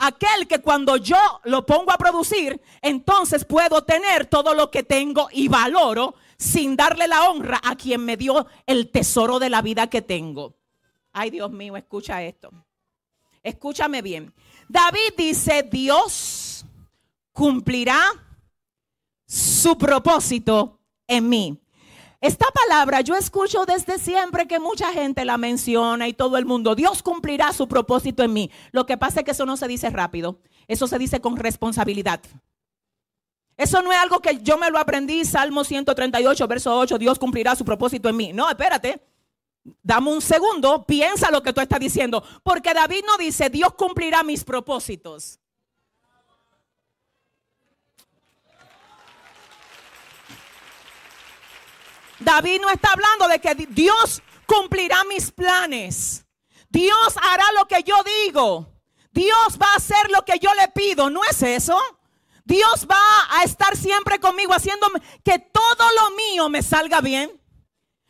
Aquel 0.00 0.48
que 0.48 0.60
cuando 0.60 0.96
yo 0.96 1.40
lo 1.44 1.64
pongo 1.64 1.92
a 1.92 1.96
producir, 1.98 2.60
entonces 2.82 3.44
puedo 3.44 3.84
tener 3.84 4.26
todo 4.26 4.52
lo 4.52 4.72
que 4.72 4.82
tengo 4.82 5.28
y 5.30 5.46
valoro 5.46 6.16
sin 6.36 6.74
darle 6.74 7.06
la 7.06 7.30
honra 7.30 7.60
a 7.62 7.76
quien 7.76 8.04
me 8.04 8.16
dio 8.16 8.48
el 8.66 8.90
tesoro 8.90 9.38
de 9.38 9.48
la 9.48 9.62
vida 9.62 9.86
que 9.86 10.02
tengo. 10.02 10.56
Ay, 11.12 11.30
Dios 11.30 11.52
mío, 11.52 11.76
escucha 11.76 12.20
esto. 12.24 12.50
Escúchame 13.44 14.02
bien. 14.02 14.34
David 14.68 15.14
dice, 15.16 15.62
Dios 15.62 16.64
cumplirá 17.32 18.00
su 19.26 19.76
propósito 19.78 20.80
en 21.06 21.28
mí. 21.28 21.60
Esta 22.20 22.46
palabra 22.50 23.00
yo 23.00 23.14
escucho 23.14 23.64
desde 23.64 23.98
siempre 23.98 24.48
que 24.48 24.58
mucha 24.58 24.92
gente 24.92 25.24
la 25.24 25.38
menciona 25.38 26.08
y 26.08 26.12
todo 26.12 26.36
el 26.36 26.46
mundo, 26.46 26.74
Dios 26.74 27.02
cumplirá 27.02 27.52
su 27.52 27.68
propósito 27.68 28.24
en 28.24 28.32
mí. 28.32 28.50
Lo 28.72 28.86
que 28.86 28.96
pasa 28.96 29.20
es 29.20 29.24
que 29.24 29.30
eso 29.30 29.46
no 29.46 29.56
se 29.56 29.68
dice 29.68 29.88
rápido, 29.90 30.40
eso 30.66 30.88
se 30.88 30.98
dice 30.98 31.20
con 31.20 31.36
responsabilidad. 31.36 32.20
Eso 33.56 33.82
no 33.82 33.92
es 33.92 33.98
algo 33.98 34.20
que 34.20 34.40
yo 34.42 34.58
me 34.58 34.70
lo 34.70 34.78
aprendí, 34.78 35.24
Salmo 35.24 35.64
138, 35.64 36.46
verso 36.48 36.76
8, 36.78 36.98
Dios 36.98 37.18
cumplirá 37.18 37.56
su 37.56 37.64
propósito 37.64 38.08
en 38.08 38.16
mí. 38.16 38.32
No, 38.32 38.48
espérate, 38.48 39.07
dame 39.82 40.10
un 40.10 40.20
segundo, 40.20 40.84
piensa 40.86 41.30
lo 41.30 41.42
que 41.42 41.52
tú 41.52 41.60
estás 41.60 41.80
diciendo, 41.80 42.22
porque 42.42 42.74
David 42.74 43.04
no 43.06 43.16
dice, 43.16 43.50
Dios 43.50 43.74
cumplirá 43.74 44.22
mis 44.22 44.44
propósitos. 44.44 45.38
David 52.20 52.60
no 52.60 52.70
está 52.70 52.92
hablando 52.92 53.28
de 53.28 53.38
que 53.40 53.54
Dios 53.70 54.22
cumplirá 54.46 55.04
mis 55.04 55.30
planes. 55.30 56.24
Dios 56.68 57.16
hará 57.22 57.44
lo 57.56 57.66
que 57.66 57.82
yo 57.82 57.96
digo. 58.24 58.72
Dios 59.12 59.58
va 59.60 59.66
a 59.72 59.76
hacer 59.76 60.10
lo 60.10 60.24
que 60.24 60.38
yo 60.38 60.52
le 60.54 60.68
pido. 60.68 61.10
¿No 61.10 61.22
es 61.24 61.42
eso? 61.42 61.78
Dios 62.44 62.86
va 62.90 62.96
a 63.30 63.44
estar 63.44 63.76
siempre 63.76 64.18
conmigo 64.18 64.54
haciendo 64.54 64.88
que 65.24 65.38
todo 65.38 65.90
lo 65.96 66.16
mío 66.16 66.48
me 66.48 66.62
salga 66.62 67.00
bien. 67.00 67.30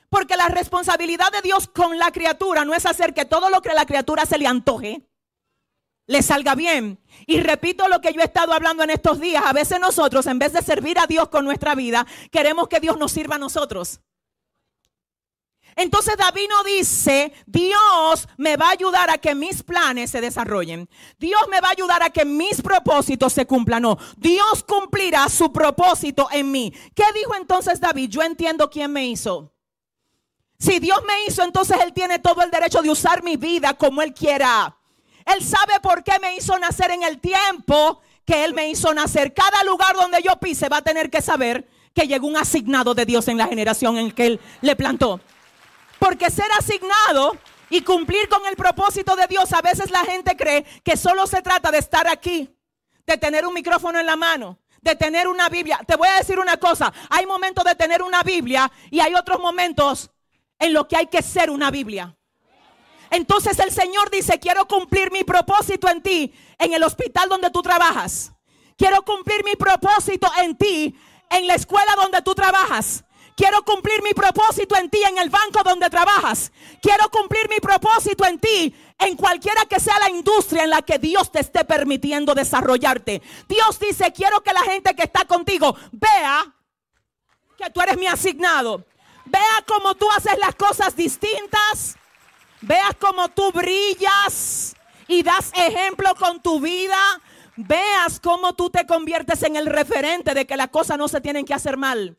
Porque 0.09 0.37
la 0.37 0.49
responsabilidad 0.49 1.31
de 1.33 1.43
Dios 1.43 1.69
con 1.69 1.99
la 1.99 2.11
criatura 2.11 2.65
no 2.65 2.75
es 2.75 2.87
hacer 2.87 3.13
que 3.13 3.25
todo 3.25 3.51
lo 3.51 3.61
que 3.61 3.75
la 3.75 3.87
criatura 3.87 4.25
se 4.27 4.39
le 4.39 4.47
antoje 4.47 5.09
le 6.09 6.23
salga 6.23 6.55
bien. 6.55 6.99
Y 7.27 7.41
repito 7.41 7.87
lo 7.87 8.01
que 8.01 8.13
yo 8.13 8.21
he 8.21 8.25
estado 8.25 8.53
hablando 8.53 8.83
en 8.83 8.91
estos 8.91 9.21
días. 9.21 9.45
A 9.47 9.53
veces 9.53 9.79
nosotros, 9.79 10.27
en 10.27 10.39
vez 10.39 10.53
de 10.53 10.63
servir 10.63 10.99
a 10.99 11.07
Dios 11.07 11.29
con 11.29 11.45
nuestra 11.45 11.75
vida, 11.75 12.07
queremos 12.33 12.67
que 12.67 12.81
Dios 12.81 12.99
nos 12.99 13.13
sirva 13.13 13.37
a 13.37 13.39
nosotros. 13.39 14.01
Entonces 15.77 16.17
David 16.17 16.49
no 16.49 16.65
dice, 16.65 17.33
Dios 17.47 18.27
me 18.37 18.57
va 18.57 18.69
a 18.69 18.73
ayudar 18.73 19.11
a 19.11 19.19
que 19.19 19.35
mis 19.35 19.63
planes 19.63 20.11
se 20.11 20.21
desarrollen. 20.21 20.89
Dios 21.19 21.43
me 21.51 21.61
va 21.61 21.69
a 21.69 21.73
ayudar 21.73 22.03
a 22.03 22.11
que 22.11 22.25
mis 22.25 22.61
propósitos 22.63 23.33
se 23.33 23.47
cumplan. 23.47 23.83
No, 23.83 23.97
Dios 24.17 24.65
cumplirá 24.67 25.29
su 25.29 25.53
propósito 25.53 26.27
en 26.33 26.51
mí. 26.51 26.73
¿Qué 26.97 27.05
dijo 27.15 27.35
entonces 27.37 27.81
David? 27.81 28.09
Yo 28.09 28.23
entiendo 28.23 28.71
quién 28.71 28.91
me 28.91 29.07
hizo. 29.07 29.53
Si 30.59 30.81
Dios 30.81 31.01
me 31.07 31.25
hizo, 31.27 31.45
entonces 31.45 31.79
Él 31.81 31.93
tiene 31.93 32.19
todo 32.19 32.43
el 32.43 32.51
derecho 32.51 32.83
de 32.83 32.91
usar 32.91 33.23
mi 33.23 33.37
vida 33.37 33.75
como 33.75 34.03
Él 34.03 34.13
quiera. 34.13 34.77
Él 35.25 35.45
sabe 35.45 35.79
por 35.81 36.03
qué 36.03 36.19
me 36.21 36.35
hizo 36.37 36.59
nacer 36.59 36.91
en 36.91 37.05
el 37.05 37.21
tiempo 37.21 38.01
que 38.27 38.45
Él 38.45 38.55
me 38.55 38.69
hizo 38.69 38.93
nacer. 38.93 39.33
Cada 39.33 39.63
lugar 39.63 39.95
donde 39.95 40.21
yo 40.23 40.37
pise 40.41 40.69
va 40.69 40.79
a 40.79 40.83
tener 40.83 41.11
que 41.11 41.23
saber 41.23 41.69
que 41.95 42.09
llegó 42.09 42.27
un 42.27 42.37
asignado 42.37 42.95
de 42.95 43.07
Dios 43.07 43.29
en 43.29 43.39
la 43.39 43.47
generación 43.47 43.99
en 43.99 44.11
que 44.11 44.27
Él 44.27 44.41
le 44.61 44.75
plantó. 44.75 45.21
Porque 46.01 46.31
ser 46.31 46.51
asignado 46.59 47.37
y 47.71 47.83
cumplir 47.83 48.29
con 48.29 48.45
el 48.47 48.57
propósito 48.57 49.15
de 49.15 49.27
Dios, 49.29 49.53
a 49.53 49.63
veces 49.63 49.91
la 49.91 50.05
gente 50.05 50.37
cree 50.37 50.65
que 50.83 50.97
solo 50.97 51.27
se 51.27 51.41
trata 51.41 51.71
de 51.71 51.79
estar 51.79 52.09
aquí, 52.09 52.51
de 53.07 53.17
tener 53.17 53.47
un 53.47 53.55
micrófono 53.55 54.01
en 54.01 54.07
la 54.07 54.17
mano, 54.17 54.59
de 54.81 54.97
tener 54.97 55.29
una 55.29 55.49
Biblia. 55.49 55.81
Te 55.87 55.97
voy 55.97 56.09
a 56.09 56.15
decir 56.15 56.39
una 56.39 56.57
cosa, 56.57 56.93
hay 57.11 57.27
momentos 57.27 57.65
de 57.65 57.75
tener 57.77 58.03
una 58.03 58.23
Biblia 58.23 58.71
y 58.91 59.01
hay 59.01 59.15
otros 59.15 59.39
momentos 59.39 60.11
en 60.59 60.73
los 60.73 60.87
que 60.87 60.97
hay 60.97 61.07
que 61.07 61.23
ser 61.23 61.51
una 61.51 61.71
Biblia. 61.71 62.17
Entonces 63.11 63.59
el 63.59 63.73
Señor 63.73 64.11
dice, 64.11 64.39
quiero 64.39 64.67
cumplir 64.67 65.11
mi 65.11 65.25
propósito 65.25 65.89
en 65.89 66.03
ti, 66.03 66.33
en 66.59 66.73
el 66.75 66.83
hospital 66.83 67.29
donde 67.29 67.51
tú 67.51 67.63
trabajas. 67.63 68.33
Quiero 68.77 69.03
cumplir 69.03 69.45
mi 69.45 69.57
propósito 69.57 70.31
en 70.39 70.57
ti, 70.57 70.95
en 71.31 71.47
la 71.47 71.55
escuela 71.55 71.95
donde 71.97 72.23
tú 72.23 72.35
trabajas. 72.35 73.05
Quiero 73.39 73.63
cumplir 73.65 74.03
mi 74.03 74.11
propósito 74.15 74.77
en 74.77 74.91
ti, 74.91 75.01
en 75.09 75.17
el 75.19 75.31
banco 75.31 75.63
donde 75.63 75.89
trabajas. 75.89 76.51
Quiero 76.83 77.09
cumplir 77.09 77.49
mi 77.49 77.59
propósito 77.61 78.27
en 78.27 78.41
ti, 78.41 78.75
en 78.99 79.17
cualquiera 79.17 79.65
que 79.67 79.79
sea 79.79 79.97
la 80.01 80.11
industria 80.11 80.65
en 80.65 80.71
la 80.71 80.83
que 80.83 80.99
Dios 80.99 81.31
te 81.31 81.39
esté 81.39 81.65
permitiendo 81.65 82.35
desarrollarte. 82.35 83.23
Dios 83.49 83.79
dice, 83.79 84.13
quiero 84.13 84.43
que 84.43 84.53
la 84.53 84.63
gente 84.63 84.95
que 84.97 85.05
está 85.05 85.25
contigo 85.25 85.77
vea 85.93 86.53
que 87.57 87.71
tú 87.71 87.81
eres 87.81 87.97
mi 87.97 88.09
asignado. 88.09 88.85
Vea 89.31 89.65
cómo 89.67 89.95
tú 89.95 90.07
haces 90.11 90.39
las 90.39 90.55
cosas 90.55 90.97
distintas 90.97 91.99
veas 92.61 92.95
cómo 92.99 93.29
tú 93.29 93.53
brillas 93.53 94.75
y 95.07 95.23
das 95.23 95.53
ejemplo 95.55 96.15
con 96.17 96.41
tu 96.41 96.61
vida, 96.61 96.99
veas 97.57 98.21
cómo 98.21 98.55
tú 98.55 98.71
te 98.71 98.87
conviertes 98.87 99.43
en 99.43 99.57
el 99.57 99.67
referente 99.67 100.35
de 100.35 100.47
que 100.47 100.57
las 100.57 100.69
cosas 100.69 100.99
no 100.99 101.09
se 101.09 101.21
tienen 101.21 101.45
que 101.45 101.55
hacer 101.55 101.77
mal. 101.77 102.17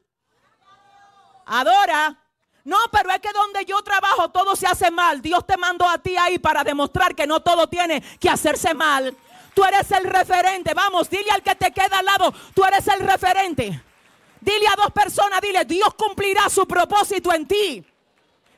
Adora. 1.45 2.17
No, 2.65 2.77
pero 2.91 3.09
es 3.09 3.19
que 3.19 3.31
donde 3.31 3.65
yo 3.65 3.81
trabajo 3.81 4.29
todo 4.29 4.55
se 4.55 4.67
hace 4.67 4.91
mal. 4.91 5.21
Dios 5.21 5.47
te 5.47 5.57
mandó 5.57 5.87
a 5.87 5.97
ti 5.97 6.15
ahí 6.17 6.37
para 6.37 6.63
demostrar 6.63 7.15
que 7.15 7.25
no 7.25 7.39
todo 7.39 7.67
tiene 7.67 8.01
que 8.19 8.29
hacerse 8.29 8.73
mal. 8.75 9.15
Tú 9.55 9.63
eres 9.63 9.89
el 9.91 10.03
referente. 10.03 10.73
Vamos, 10.75 11.09
dile 11.09 11.31
al 11.31 11.41
que 11.41 11.55
te 11.55 11.71
queda 11.71 11.99
al 11.99 12.05
lado, 12.05 12.33
tú 12.53 12.63
eres 12.65 12.87
el 12.87 12.99
referente. 12.99 13.81
Dile 14.41 14.67
a 14.67 14.75
dos 14.75 14.91
personas, 14.91 15.41
dile, 15.41 15.65
Dios 15.65 15.93
cumplirá 15.95 16.49
su 16.49 16.67
propósito 16.67 17.33
en 17.33 17.47
ti. 17.47 17.85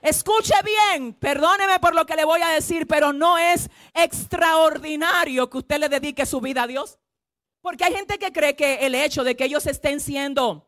Escuche 0.02 0.56
bien, 0.64 1.14
perdóneme 1.14 1.80
por 1.80 1.94
lo 1.94 2.06
que 2.06 2.16
le 2.16 2.26
voy 2.26 2.42
a 2.42 2.50
decir, 2.50 2.88
pero 2.88 3.14
no 3.14 3.38
es 3.38 3.70
extraordinario 3.94 5.50
que 5.50 5.60
usted 5.60 5.80
le 5.80 5.90
dedique 5.90 6.26
su 6.26 6.42
vida 6.42 6.64
a 6.64 6.68
Dios. 6.68 6.98
Porque 7.62 7.84
hay 7.84 7.94
gente 7.94 8.18
que 8.18 8.32
cree 8.32 8.56
que 8.56 8.86
el 8.86 8.96
hecho 8.96 9.24
de 9.24 9.36
que 9.36 9.46
ellos 9.46 9.68
estén 9.68 10.00
siendo 10.00 10.68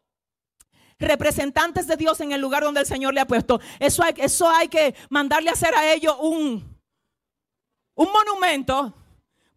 representantes 1.00 1.88
de 1.88 1.98
Dios 1.98 2.22
en 2.22 2.32
el 2.32 2.40
lugar 2.40 2.64
donde 2.64 2.82
el 2.82 2.86
Señor 2.86 3.16
le 3.16 3.22
ha 3.22 3.26
puesto, 3.26 3.60
eso 3.80 4.04
hay, 4.04 4.68
que 4.68 4.96
mandarle 5.10 5.50
a 5.50 5.54
hacer 5.54 5.74
a 5.74 5.92
ellos 5.92 6.16
un, 6.20 6.80
un 7.96 8.12
monumento. 8.12 8.94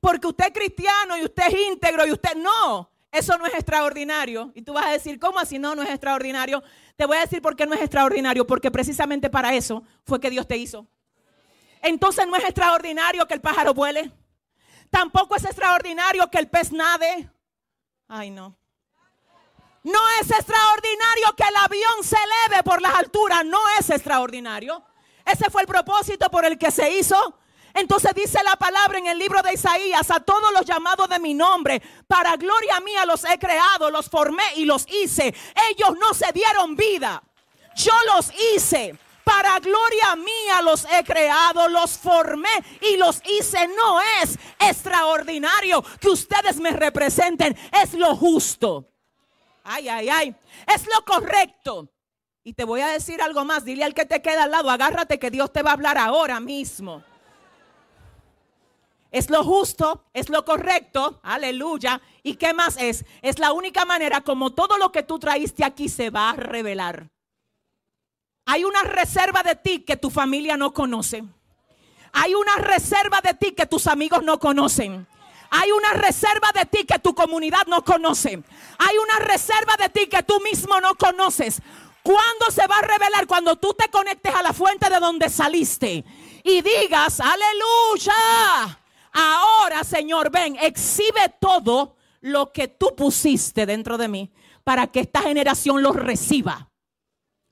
Porque 0.00 0.26
usted 0.26 0.46
es 0.46 0.52
cristiano 0.52 1.18
y 1.18 1.24
usted 1.24 1.48
es 1.48 1.54
íntegro 1.68 2.06
y 2.06 2.12
usted 2.12 2.34
no. 2.36 2.90
Eso 3.16 3.38
no 3.38 3.46
es 3.46 3.54
extraordinario. 3.54 4.52
Y 4.54 4.60
tú 4.60 4.74
vas 4.74 4.84
a 4.84 4.90
decir, 4.90 5.18
¿cómo 5.18 5.38
así 5.38 5.58
no, 5.58 5.74
no 5.74 5.82
es 5.82 5.88
extraordinario? 5.88 6.62
Te 6.96 7.06
voy 7.06 7.16
a 7.16 7.20
decir 7.20 7.40
por 7.40 7.56
qué 7.56 7.64
no 7.64 7.72
es 7.72 7.80
extraordinario, 7.80 8.46
porque 8.46 8.70
precisamente 8.70 9.30
para 9.30 9.54
eso 9.54 9.82
fue 10.04 10.20
que 10.20 10.28
Dios 10.28 10.46
te 10.46 10.58
hizo. 10.58 10.86
Entonces 11.80 12.26
no 12.26 12.36
es 12.36 12.44
extraordinario 12.44 13.26
que 13.26 13.32
el 13.32 13.40
pájaro 13.40 13.72
vuele. 13.72 14.12
Tampoco 14.90 15.34
es 15.34 15.44
extraordinario 15.44 16.30
que 16.30 16.36
el 16.36 16.48
pez 16.48 16.72
nade. 16.72 17.30
Ay, 18.06 18.30
no. 18.30 18.54
No 19.82 20.00
es 20.20 20.30
extraordinario 20.30 21.34
que 21.38 21.44
el 21.44 21.56
avión 21.56 22.02
se 22.02 22.16
eleve 22.16 22.62
por 22.64 22.82
las 22.82 22.96
alturas. 22.96 23.46
No 23.46 23.60
es 23.78 23.88
extraordinario. 23.88 24.84
Ese 25.24 25.48
fue 25.48 25.62
el 25.62 25.68
propósito 25.68 26.30
por 26.30 26.44
el 26.44 26.58
que 26.58 26.70
se 26.70 26.98
hizo. 26.98 27.38
Entonces 27.76 28.14
dice 28.14 28.42
la 28.42 28.56
palabra 28.56 28.96
en 28.96 29.06
el 29.06 29.18
libro 29.18 29.42
de 29.42 29.52
Isaías, 29.52 30.10
a 30.10 30.20
todos 30.20 30.50
los 30.54 30.64
llamados 30.64 31.10
de 31.10 31.20
mi 31.20 31.34
nombre, 31.34 31.82
para 32.08 32.34
gloria 32.36 32.80
mía 32.80 33.04
los 33.04 33.22
he 33.24 33.38
creado, 33.38 33.90
los 33.90 34.08
formé 34.08 34.44
y 34.56 34.64
los 34.64 34.86
hice. 34.88 35.34
Ellos 35.70 35.90
no 36.00 36.14
se 36.14 36.32
dieron 36.32 36.74
vida, 36.74 37.22
yo 37.76 37.92
los 38.14 38.32
hice. 38.54 38.98
Para 39.24 39.58
gloria 39.58 40.16
mía 40.16 40.62
los 40.62 40.86
he 40.86 41.04
creado, 41.04 41.68
los 41.68 41.98
formé 41.98 42.48
y 42.80 42.96
los 42.96 43.20
hice. 43.26 43.68
No 43.68 44.00
es 44.22 44.38
extraordinario 44.58 45.84
que 46.00 46.08
ustedes 46.08 46.56
me 46.56 46.70
representen, 46.70 47.54
es 47.82 47.92
lo 47.92 48.16
justo. 48.16 48.88
Ay, 49.64 49.86
ay, 49.90 50.08
ay, 50.08 50.36
es 50.74 50.86
lo 50.86 51.04
correcto. 51.04 51.90
Y 52.42 52.54
te 52.54 52.64
voy 52.64 52.80
a 52.80 52.88
decir 52.88 53.20
algo 53.20 53.44
más, 53.44 53.66
dile 53.66 53.84
al 53.84 53.92
que 53.92 54.06
te 54.06 54.22
queda 54.22 54.44
al 54.44 54.52
lado, 54.52 54.70
agárrate 54.70 55.18
que 55.18 55.30
Dios 55.30 55.52
te 55.52 55.62
va 55.62 55.70
a 55.70 55.74
hablar 55.74 55.98
ahora 55.98 56.40
mismo. 56.40 57.02
Es 59.10 59.30
lo 59.30 59.44
justo, 59.44 60.04
es 60.12 60.28
lo 60.28 60.44
correcto, 60.44 61.20
aleluya. 61.22 62.00
¿Y 62.22 62.34
qué 62.34 62.52
más 62.52 62.76
es? 62.78 63.04
Es 63.22 63.38
la 63.38 63.52
única 63.52 63.84
manera 63.84 64.20
como 64.20 64.52
todo 64.52 64.78
lo 64.78 64.92
que 64.92 65.02
tú 65.02 65.18
traíste 65.18 65.64
aquí 65.64 65.88
se 65.88 66.10
va 66.10 66.30
a 66.30 66.36
revelar. 66.36 67.08
Hay 68.46 68.64
una 68.64 68.82
reserva 68.82 69.42
de 69.42 69.56
ti 69.56 69.80
que 69.80 69.96
tu 69.96 70.10
familia 70.10 70.56
no 70.56 70.72
conoce. 70.72 71.24
Hay 72.12 72.34
una 72.34 72.56
reserva 72.56 73.20
de 73.20 73.34
ti 73.34 73.52
que 73.52 73.66
tus 73.66 73.86
amigos 73.86 74.22
no 74.22 74.38
conocen. 74.38 75.06
Hay 75.50 75.70
una 75.70 75.92
reserva 75.92 76.50
de 76.54 76.66
ti 76.66 76.84
que 76.84 76.98
tu 76.98 77.14
comunidad 77.14 77.66
no 77.66 77.84
conoce. 77.84 78.42
Hay 78.78 78.96
una 78.98 79.18
reserva 79.24 79.76
de 79.76 79.88
ti 79.88 80.06
que 80.06 80.22
tú 80.22 80.40
mismo 80.40 80.80
no 80.80 80.94
conoces. 80.94 81.60
¿Cuándo 82.02 82.50
se 82.50 82.66
va 82.66 82.78
a 82.78 82.82
revelar? 82.82 83.26
Cuando 83.26 83.56
tú 83.56 83.74
te 83.74 83.88
conectes 83.88 84.34
a 84.34 84.42
la 84.42 84.52
fuente 84.52 84.88
de 84.88 85.00
donde 85.00 85.28
saliste 85.28 86.04
y 86.44 86.62
digas, 86.62 87.20
aleluya. 87.20 88.78
Ahora, 89.18 89.82
Señor, 89.82 90.30
ven, 90.30 90.56
exhibe 90.60 91.34
todo 91.40 91.96
lo 92.20 92.52
que 92.52 92.68
tú 92.68 92.94
pusiste 92.94 93.64
dentro 93.64 93.96
de 93.96 94.08
mí 94.08 94.30
para 94.62 94.88
que 94.88 95.00
esta 95.00 95.22
generación 95.22 95.82
lo 95.82 95.92
reciba. 95.92 96.70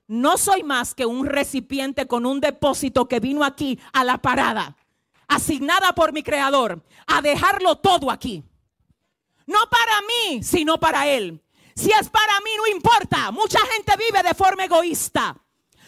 No 0.05 0.37
soy 0.37 0.61
más 0.61 0.93
que 0.93 1.07
un 1.07 1.25
recipiente 1.25 2.05
con 2.05 2.27
un 2.27 2.39
depósito 2.39 3.07
que 3.07 3.19
vino 3.19 3.43
aquí 3.43 3.79
a 3.93 4.03
la 4.03 4.19
parada, 4.19 4.77
asignada 5.27 5.95
por 5.95 6.13
mi 6.13 6.21
creador, 6.21 6.85
a 7.07 7.23
dejarlo 7.23 7.77
todo 7.77 8.11
aquí. 8.11 8.43
No 9.47 9.57
para 9.67 10.01
mí, 10.01 10.43
sino 10.43 10.79
para 10.79 11.07
Él. 11.07 11.43
Si 11.75 11.89
es 11.89 12.09
para 12.09 12.39
mí, 12.41 12.51
no 12.57 12.67
importa. 12.67 13.31
Mucha 13.31 13.59
gente 13.73 13.93
vive 13.97 14.21
de 14.21 14.35
forma 14.35 14.65
egoísta. 14.65 15.35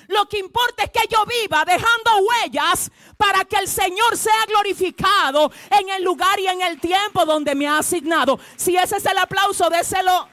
Lo 0.08 0.28
que 0.28 0.40
importa 0.40 0.84
es 0.84 0.92
que 0.92 1.08
yo 1.10 1.26
viva 1.26 1.66
dejando 1.66 2.12
huellas 2.30 2.92
para 3.18 3.44
que 3.44 3.58
el 3.58 3.68
Señor 3.68 4.16
sea 4.16 4.46
glorificado 4.48 5.52
en 5.70 5.90
el 5.90 6.04
lugar 6.04 6.40
y 6.40 6.48
en 6.48 6.62
el 6.62 6.80
tiempo 6.80 7.26
donde 7.26 7.56
me 7.56 7.68
ha 7.68 7.80
asignado. 7.80 8.40
Si 8.56 8.78
ese 8.78 8.98
es 8.98 9.06
el 9.06 9.18
aplauso, 9.18 9.70
déselo 9.70 10.30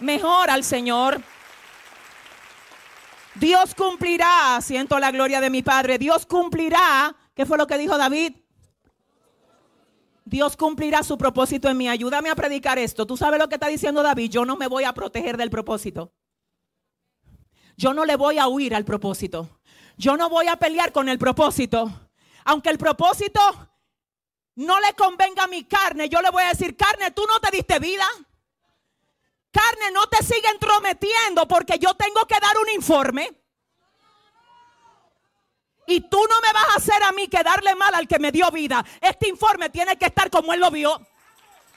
mejor 0.00 0.50
al 0.50 0.64
Señor. 0.64 1.20
Dios 3.34 3.74
cumplirá, 3.74 4.58
siento 4.60 4.98
la 4.98 5.10
gloria 5.10 5.40
de 5.40 5.50
mi 5.50 5.62
Padre, 5.62 5.98
Dios 5.98 6.26
cumplirá, 6.26 7.14
¿qué 7.34 7.46
fue 7.46 7.56
lo 7.56 7.66
que 7.66 7.78
dijo 7.78 7.96
David? 7.96 8.34
Dios 10.24 10.56
cumplirá 10.56 11.02
su 11.02 11.18
propósito 11.18 11.68
en 11.68 11.76
mí. 11.76 11.88
Ayúdame 11.88 12.30
a 12.30 12.34
predicar 12.34 12.78
esto. 12.78 13.06
Tú 13.06 13.16
sabes 13.16 13.38
lo 13.38 13.48
que 13.48 13.56
está 13.56 13.66
diciendo 13.66 14.02
David. 14.02 14.30
Yo 14.30 14.44
no 14.46 14.56
me 14.56 14.66
voy 14.66 14.84
a 14.84 14.94
proteger 14.94 15.36
del 15.36 15.50
propósito. 15.50 16.12
Yo 17.82 17.92
no 17.92 18.04
le 18.04 18.14
voy 18.14 18.38
a 18.38 18.46
huir 18.46 18.76
al 18.76 18.84
propósito. 18.84 19.58
Yo 19.96 20.16
no 20.16 20.28
voy 20.28 20.46
a 20.46 20.54
pelear 20.54 20.92
con 20.92 21.08
el 21.08 21.18
propósito. 21.18 21.90
Aunque 22.44 22.70
el 22.70 22.78
propósito 22.78 23.40
no 24.54 24.78
le 24.78 24.94
convenga 24.94 25.42
a 25.42 25.46
mi 25.48 25.64
carne, 25.64 26.08
yo 26.08 26.22
le 26.22 26.30
voy 26.30 26.44
a 26.44 26.50
decir, 26.50 26.76
carne, 26.76 27.10
tú 27.10 27.24
no 27.26 27.40
te 27.40 27.50
diste 27.50 27.80
vida. 27.80 28.06
Carne, 29.50 29.90
no 29.92 30.06
te 30.06 30.22
sigue 30.22 30.48
entrometiendo 30.48 31.48
porque 31.48 31.76
yo 31.80 31.92
tengo 31.94 32.24
que 32.24 32.38
dar 32.38 32.56
un 32.56 32.70
informe. 32.70 33.32
Y 35.88 36.02
tú 36.02 36.20
no 36.30 36.40
me 36.40 36.52
vas 36.52 36.68
a 36.74 36.76
hacer 36.76 37.02
a 37.02 37.10
mí 37.10 37.26
que 37.26 37.42
darle 37.42 37.74
mal 37.74 37.92
al 37.96 38.06
que 38.06 38.20
me 38.20 38.30
dio 38.30 38.48
vida. 38.52 38.84
Este 39.00 39.28
informe 39.28 39.70
tiene 39.70 39.98
que 39.98 40.06
estar 40.06 40.30
como 40.30 40.52
él 40.52 40.60
lo 40.60 40.70
vio. 40.70 41.04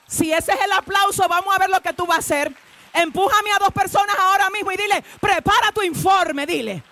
Si 0.06 0.32
ese 0.32 0.52
es 0.52 0.60
el 0.60 0.70
aplauso, 0.70 1.26
vamos 1.26 1.52
a 1.52 1.58
ver 1.58 1.68
lo 1.68 1.80
que 1.80 1.92
tú 1.94 2.06
vas 2.06 2.18
a 2.18 2.20
hacer. 2.20 2.54
Empújame 2.96 3.52
a 3.52 3.58
dos 3.58 3.72
personas 3.72 4.16
ahora 4.18 4.48
mismo 4.48 4.72
y 4.72 4.76
dile, 4.76 5.04
prepara 5.20 5.70
tu 5.70 5.82
informe, 5.82 6.46
dile. 6.46 6.82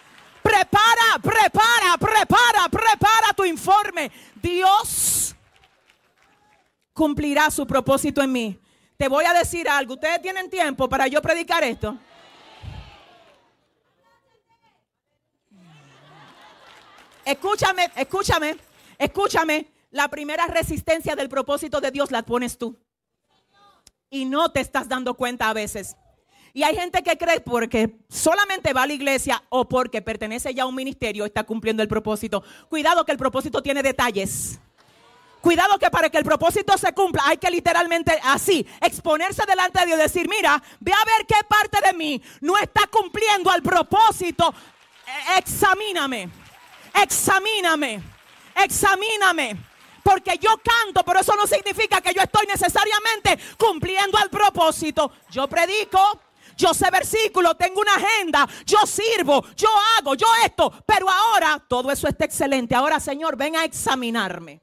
Prepara, 0.42 1.18
prepara, 1.22 1.96
prepara, 1.98 2.68
prepara 2.70 3.32
tu 3.34 3.42
informe. 3.46 4.12
Dios 4.34 5.34
cumplirá 6.92 7.50
su 7.50 7.66
propósito 7.66 8.20
en 8.20 8.32
mí. 8.32 8.60
Te 8.98 9.08
voy 9.08 9.24
a 9.24 9.32
decir 9.32 9.66
algo. 9.66 9.94
¿Ustedes 9.94 10.20
tienen 10.20 10.50
tiempo 10.50 10.90
para 10.90 11.06
yo 11.06 11.22
predicar 11.22 11.64
esto? 11.64 11.96
Escúchame, 17.24 17.90
escúchame, 17.96 18.58
escúchame. 18.98 19.72
La 19.90 20.08
primera 20.08 20.46
resistencia 20.48 21.16
del 21.16 21.30
propósito 21.30 21.80
de 21.80 21.90
Dios 21.90 22.10
la 22.10 22.22
pones 22.22 22.58
tú. 22.58 22.76
Y 24.14 24.26
no 24.26 24.52
te 24.52 24.60
estás 24.60 24.88
dando 24.88 25.14
cuenta 25.14 25.48
a 25.48 25.52
veces. 25.52 25.96
Y 26.52 26.62
hay 26.62 26.76
gente 26.76 27.02
que 27.02 27.18
cree 27.18 27.40
porque 27.40 27.98
solamente 28.08 28.72
va 28.72 28.84
a 28.84 28.86
la 28.86 28.92
iglesia 28.92 29.42
o 29.48 29.68
porque 29.68 30.02
pertenece 30.02 30.54
ya 30.54 30.62
a 30.62 30.66
un 30.66 30.74
ministerio 30.76 31.24
está 31.24 31.42
cumpliendo 31.42 31.82
el 31.82 31.88
propósito. 31.88 32.44
Cuidado 32.68 33.04
que 33.04 33.10
el 33.10 33.18
propósito 33.18 33.60
tiene 33.60 33.82
detalles. 33.82 34.60
Cuidado 35.40 35.76
que 35.80 35.90
para 35.90 36.10
que 36.10 36.18
el 36.18 36.24
propósito 36.24 36.78
se 36.78 36.92
cumpla 36.92 37.24
hay 37.26 37.38
que 37.38 37.50
literalmente 37.50 38.16
así 38.22 38.64
exponerse 38.80 39.42
delante 39.48 39.80
de 39.80 39.86
Dios 39.86 39.98
decir, 39.98 40.28
mira, 40.28 40.62
ve 40.78 40.92
a 40.92 41.04
ver 41.04 41.26
qué 41.26 41.34
parte 41.48 41.80
de 41.84 41.92
mí 41.92 42.22
no 42.40 42.56
está 42.56 42.86
cumpliendo 42.86 43.50
al 43.50 43.62
propósito. 43.62 44.54
E, 45.34 45.38
examíname, 45.40 46.30
examíname, 47.02 48.00
examíname. 48.62 49.73
Porque 50.04 50.38
yo 50.38 50.50
canto, 50.62 51.02
pero 51.02 51.20
eso 51.20 51.34
no 51.34 51.46
significa 51.46 52.02
que 52.02 52.12
yo 52.12 52.20
estoy 52.20 52.46
necesariamente 52.46 53.38
cumpliendo 53.56 54.18
al 54.18 54.28
propósito. 54.28 55.10
Yo 55.30 55.48
predico, 55.48 56.20
yo 56.58 56.74
sé 56.74 56.90
versículos, 56.90 57.56
tengo 57.56 57.80
una 57.80 57.94
agenda, 57.94 58.46
yo 58.66 58.86
sirvo, 58.86 59.42
yo 59.56 59.68
hago, 59.96 60.14
yo 60.14 60.26
esto, 60.44 60.70
pero 60.84 61.08
ahora 61.08 61.58
todo 61.66 61.90
eso 61.90 62.06
está 62.06 62.26
excelente. 62.26 62.74
Ahora, 62.74 63.00
Señor, 63.00 63.34
ven 63.34 63.56
a 63.56 63.64
examinarme. 63.64 64.60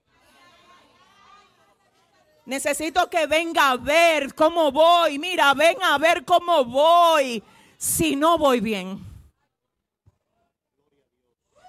Necesito 2.45 3.09
que 3.09 3.25
venga 3.25 3.71
a 3.71 3.77
ver 3.77 4.35
cómo 4.35 4.71
voy. 4.71 5.17
Mira, 5.17 5.55
ven 5.55 5.81
a 5.81 5.97
ver 5.97 6.23
cómo 6.23 6.65
voy. 6.65 7.43
Si 7.77 8.15
no 8.15 8.37
voy 8.37 8.59
bien. 8.59 8.99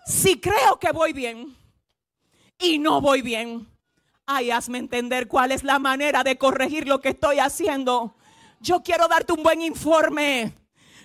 Si 0.05 0.38
creo 0.38 0.79
que 0.79 0.92
voy 0.92 1.14
bien 1.14 1.62
y 2.62 2.79
no 2.79 3.01
voy 3.01 3.22
bien. 3.22 3.68
Ay, 4.27 4.51
hazme 4.51 4.79
entender 4.79 5.29
cuál 5.29 5.53
es 5.53 5.64
la 5.64 5.79
manera 5.79 6.22
de 6.22 6.38
corregir 6.38 6.87
lo 6.87 7.01
que 7.01 7.11
estoy 7.11 7.38
haciendo. 7.38 8.14
Yo 8.61 8.83
quiero 8.83 9.09
darte 9.09 9.33
un 9.33 9.42
buen 9.42 9.61
informe. 9.61 10.57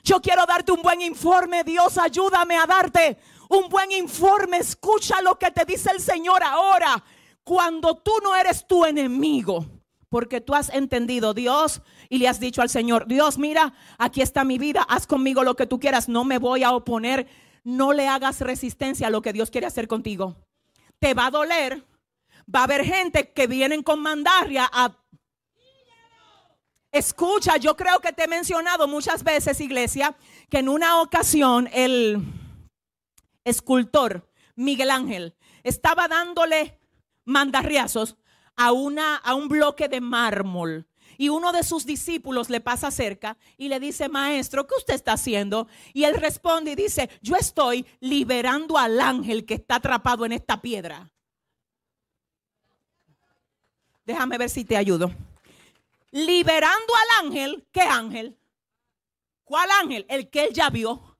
Yo 0.04 0.22
quiero 0.22 0.46
darte 0.46 0.72
un 0.72 0.82
buen 0.82 1.02
informe. 1.02 1.64
Dios, 1.64 1.98
ayúdame 1.98 2.56
a 2.58 2.66
darte 2.66 3.18
un 3.50 3.68
buen 3.70 3.92
informe. 3.92 4.58
Escucha 4.58 5.22
lo 5.22 5.38
que 5.38 5.52
te 5.52 5.66
dice 5.66 5.92
el 5.92 6.00
Señor 6.00 6.44
ahora 6.44 7.04
cuando 7.48 7.96
tú 7.96 8.12
no 8.24 8.36
eres 8.36 8.68
tu 8.68 8.84
enemigo, 8.84 9.66
porque 10.10 10.42
tú 10.42 10.54
has 10.54 10.70
entendido 10.70 11.34
Dios 11.34 11.82
y 12.10 12.18
le 12.18 12.28
has 12.28 12.42
dicho 12.42 12.62
al 12.62 12.70
Señor, 12.70 13.08
Dios, 13.08 13.38
mira, 13.38 13.74
aquí 13.98 14.22
está 14.22 14.44
mi 14.44 14.58
vida, 14.58 14.86
haz 14.90 15.08
conmigo 15.08 15.46
lo 15.46 15.56
que 15.56 15.66
tú 15.66 15.80
quieras, 15.80 16.10
no 16.10 16.26
me 16.26 16.40
voy 16.40 16.64
a 16.64 16.74
oponer, 16.74 17.26
no 17.64 17.94
le 17.94 18.10
hagas 18.10 18.42
resistencia 18.42 19.08
a 19.08 19.12
lo 19.12 19.22
que 19.22 19.32
Dios 19.32 19.50
quiere 19.50 19.66
hacer 19.66 19.88
contigo. 19.88 20.36
Te 21.00 21.14
va 21.14 21.28
a 21.28 21.32
doler, 21.32 21.84
va 22.54 22.62
a 22.62 22.64
haber 22.64 22.84
gente 22.84 23.32
que 23.32 23.48
vienen 23.48 23.84
con 23.84 24.02
mandarria 24.02 24.70
a... 24.72 24.96
Escucha, 26.92 27.58
yo 27.58 27.76
creo 27.76 28.00
que 28.00 28.14
te 28.14 28.24
he 28.24 28.28
mencionado 28.28 28.88
muchas 28.88 29.24
veces, 29.24 29.60
iglesia, 29.62 30.18
que 30.50 30.60
en 30.60 30.70
una 30.70 31.02
ocasión 31.02 31.70
el 31.72 32.24
escultor 33.44 34.28
Miguel 34.56 34.90
Ángel 34.90 35.36
estaba 35.64 36.08
dándole 36.08 36.80
mandarriazos 37.26 38.18
a, 38.56 38.72
una, 38.72 39.18
a 39.18 39.36
un 39.36 39.48
bloque 39.48 39.88
de 39.88 40.02
mármol. 40.02 40.88
Y 41.18 41.30
uno 41.30 41.52
de 41.52 41.64
sus 41.64 41.86
discípulos 41.86 42.50
le 42.50 42.62
pasa 42.62 42.92
cerca 42.92 43.38
y 43.58 43.70
le 43.70 43.80
dice, 43.80 44.10
maestro, 44.10 44.68
¿qué 44.68 44.76
usted 44.78 44.94
está 44.94 45.14
haciendo? 45.14 45.68
Y 45.94 46.04
él 46.04 46.16
responde 46.16 46.72
y 46.72 46.76
dice, 46.76 47.10
yo 47.22 47.36
estoy 47.36 47.86
liberando 48.00 48.78
al 48.78 49.00
ángel 49.02 49.46
que 49.46 49.56
está 49.56 49.76
atrapado 49.76 50.26
en 50.26 50.34
esta 50.34 50.62
piedra. 50.62 51.12
Déjame 54.06 54.38
ver 54.38 54.50
si 54.50 54.64
te 54.64 54.78
ayudo. 54.78 55.12
Liberando 56.12 56.94
al 56.96 57.26
ángel, 57.26 57.68
¿qué 57.72 57.82
ángel? 57.82 58.38
¿Cuál 59.44 59.70
ángel? 59.72 60.06
El 60.08 60.30
que 60.30 60.46
él 60.46 60.54
ya 60.54 60.70
vio. 60.70 61.18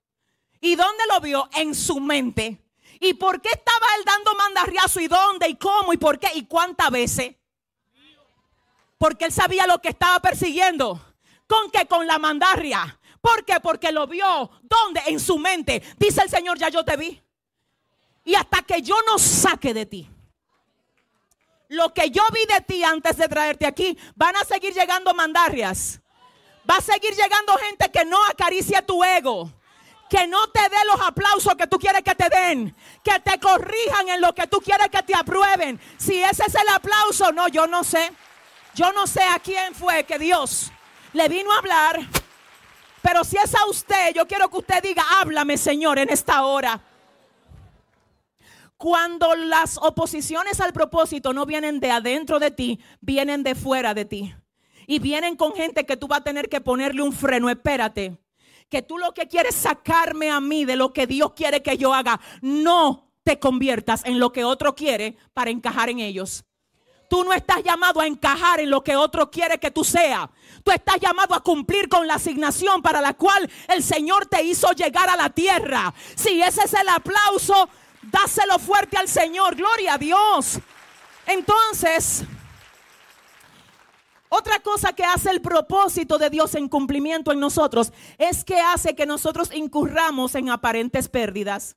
¿Y 0.60 0.74
dónde 0.74 1.04
lo 1.12 1.20
vio? 1.20 1.48
En 1.54 1.74
su 1.74 2.00
mente. 2.00 2.64
¿Y 3.00 3.14
por 3.14 3.40
qué 3.40 3.50
estaba 3.50 3.86
él 3.98 4.04
dando 4.04 4.34
mandarriazo? 4.34 5.00
¿Y 5.00 5.08
dónde? 5.08 5.48
¿Y 5.48 5.56
cómo? 5.56 5.92
¿Y 5.92 5.98
por 5.98 6.18
qué? 6.18 6.28
¿Y 6.34 6.46
cuántas 6.46 6.90
veces? 6.90 7.37
Porque 8.98 9.26
él 9.26 9.32
sabía 9.32 9.66
lo 9.66 9.80
que 9.80 9.88
estaba 9.90 10.20
persiguiendo. 10.20 11.00
¿Con 11.46 11.70
qué? 11.70 11.86
Con 11.86 12.06
la 12.06 12.18
mandarria. 12.18 12.98
¿Por 13.20 13.44
qué? 13.44 13.60
Porque 13.60 13.92
lo 13.92 14.06
vio. 14.06 14.50
¿Dónde? 14.62 15.00
En 15.06 15.20
su 15.20 15.38
mente. 15.38 15.82
Dice 15.98 16.22
el 16.22 16.30
Señor, 16.30 16.58
ya 16.58 16.68
yo 16.68 16.84
te 16.84 16.96
vi. 16.96 17.22
Y 18.24 18.34
hasta 18.34 18.62
que 18.62 18.82
yo 18.82 18.96
no 19.06 19.18
saque 19.18 19.72
de 19.72 19.86
ti 19.86 20.10
lo 21.68 21.92
que 21.92 22.10
yo 22.10 22.22
vi 22.32 22.44
de 22.52 22.60
ti 22.62 22.82
antes 22.82 23.16
de 23.16 23.28
traerte 23.28 23.66
aquí, 23.66 23.96
van 24.16 24.34
a 24.36 24.44
seguir 24.44 24.72
llegando 24.72 25.14
mandarrias. 25.14 26.00
Va 26.68 26.76
a 26.76 26.80
seguir 26.80 27.14
llegando 27.14 27.56
gente 27.58 27.90
que 27.90 28.04
no 28.04 28.18
acaricia 28.26 28.84
tu 28.84 29.02
ego 29.04 29.52
que 30.08 30.26
no 30.26 30.48
te 30.48 30.62
dé 30.62 30.76
los 30.90 31.00
aplausos 31.06 31.54
que 31.54 31.66
tú 31.66 31.78
quieres 31.78 32.02
que 32.02 32.14
te 32.14 32.30
den, 32.30 32.74
que 33.04 33.20
te 33.20 33.38
corrijan 33.38 34.08
en 34.08 34.20
lo 34.22 34.34
que 34.34 34.46
tú 34.46 34.58
quieres 34.58 34.88
que 34.88 35.02
te 35.02 35.14
aprueben. 35.14 35.78
Si 35.98 36.22
ese 36.22 36.44
es 36.46 36.54
el 36.54 36.68
aplauso, 36.74 37.30
no, 37.32 37.48
yo 37.48 37.66
no 37.66 37.84
sé. 37.84 38.10
Yo 38.78 38.92
no 38.92 39.08
sé 39.08 39.24
a 39.24 39.40
quién 39.40 39.74
fue 39.74 40.04
que 40.04 40.20
Dios 40.20 40.70
le 41.12 41.28
vino 41.28 41.52
a 41.52 41.58
hablar. 41.58 41.98
Pero 43.02 43.24
si 43.24 43.36
es 43.36 43.52
a 43.52 43.66
usted, 43.68 44.14
yo 44.14 44.24
quiero 44.28 44.48
que 44.48 44.58
usted 44.58 44.80
diga, 44.80 45.02
háblame 45.18 45.56
Señor 45.56 45.98
en 45.98 46.10
esta 46.10 46.44
hora. 46.44 46.80
Cuando 48.76 49.34
las 49.34 49.78
oposiciones 49.78 50.60
al 50.60 50.72
propósito 50.72 51.32
no 51.32 51.44
vienen 51.44 51.80
de 51.80 51.90
adentro 51.90 52.38
de 52.38 52.52
ti, 52.52 52.78
vienen 53.00 53.42
de 53.42 53.56
fuera 53.56 53.94
de 53.94 54.04
ti. 54.04 54.32
Y 54.86 55.00
vienen 55.00 55.34
con 55.34 55.54
gente 55.54 55.84
que 55.84 55.96
tú 55.96 56.06
vas 56.06 56.20
a 56.20 56.24
tener 56.24 56.48
que 56.48 56.60
ponerle 56.60 57.02
un 57.02 57.12
freno. 57.12 57.50
Espérate 57.50 58.16
que 58.68 58.82
tú 58.82 58.96
lo 58.96 59.12
que 59.12 59.26
quieres 59.26 59.56
sacarme 59.56 60.30
a 60.30 60.38
mí 60.40 60.64
de 60.64 60.76
lo 60.76 60.92
que 60.92 61.08
Dios 61.08 61.32
quiere 61.32 61.64
que 61.64 61.76
yo 61.78 61.92
haga. 61.92 62.20
No 62.42 63.10
te 63.24 63.40
conviertas 63.40 64.04
en 64.04 64.20
lo 64.20 64.32
que 64.32 64.44
otro 64.44 64.76
quiere 64.76 65.16
para 65.34 65.50
encajar 65.50 65.90
en 65.90 65.98
ellos. 65.98 66.44
Tú 67.08 67.24
no 67.24 67.32
estás 67.32 67.62
llamado 67.62 68.00
a 68.00 68.06
encajar 68.06 68.60
en 68.60 68.70
lo 68.70 68.84
que 68.84 68.94
otro 68.94 69.30
quiere 69.30 69.58
que 69.58 69.70
tú 69.70 69.82
seas. 69.82 70.28
Tú 70.62 70.70
estás 70.70 71.00
llamado 71.00 71.34
a 71.34 71.42
cumplir 71.42 71.88
con 71.88 72.06
la 72.06 72.14
asignación 72.14 72.82
para 72.82 73.00
la 73.00 73.14
cual 73.14 73.50
el 73.68 73.82
Señor 73.82 74.26
te 74.26 74.42
hizo 74.42 74.72
llegar 74.72 75.08
a 75.08 75.16
la 75.16 75.30
tierra. 75.30 75.94
Si 76.14 76.42
ese 76.42 76.62
es 76.64 76.74
el 76.74 76.88
aplauso, 76.88 77.68
dáselo 78.02 78.58
fuerte 78.58 78.98
al 78.98 79.08
Señor. 79.08 79.56
Gloria 79.56 79.94
a 79.94 79.98
Dios. 79.98 80.58
Entonces, 81.26 82.24
Otra 84.30 84.60
cosa 84.60 84.92
que 84.92 85.04
hace 85.04 85.30
el 85.30 85.40
propósito 85.40 86.18
de 86.18 86.28
Dios 86.28 86.54
en 86.54 86.68
cumplimiento 86.68 87.32
en 87.32 87.40
nosotros 87.40 87.92
es 88.18 88.44
que 88.44 88.60
hace 88.60 88.94
que 88.94 89.06
nosotros 89.06 89.50
incurramos 89.54 90.34
en 90.34 90.50
aparentes 90.50 91.08
pérdidas. 91.08 91.76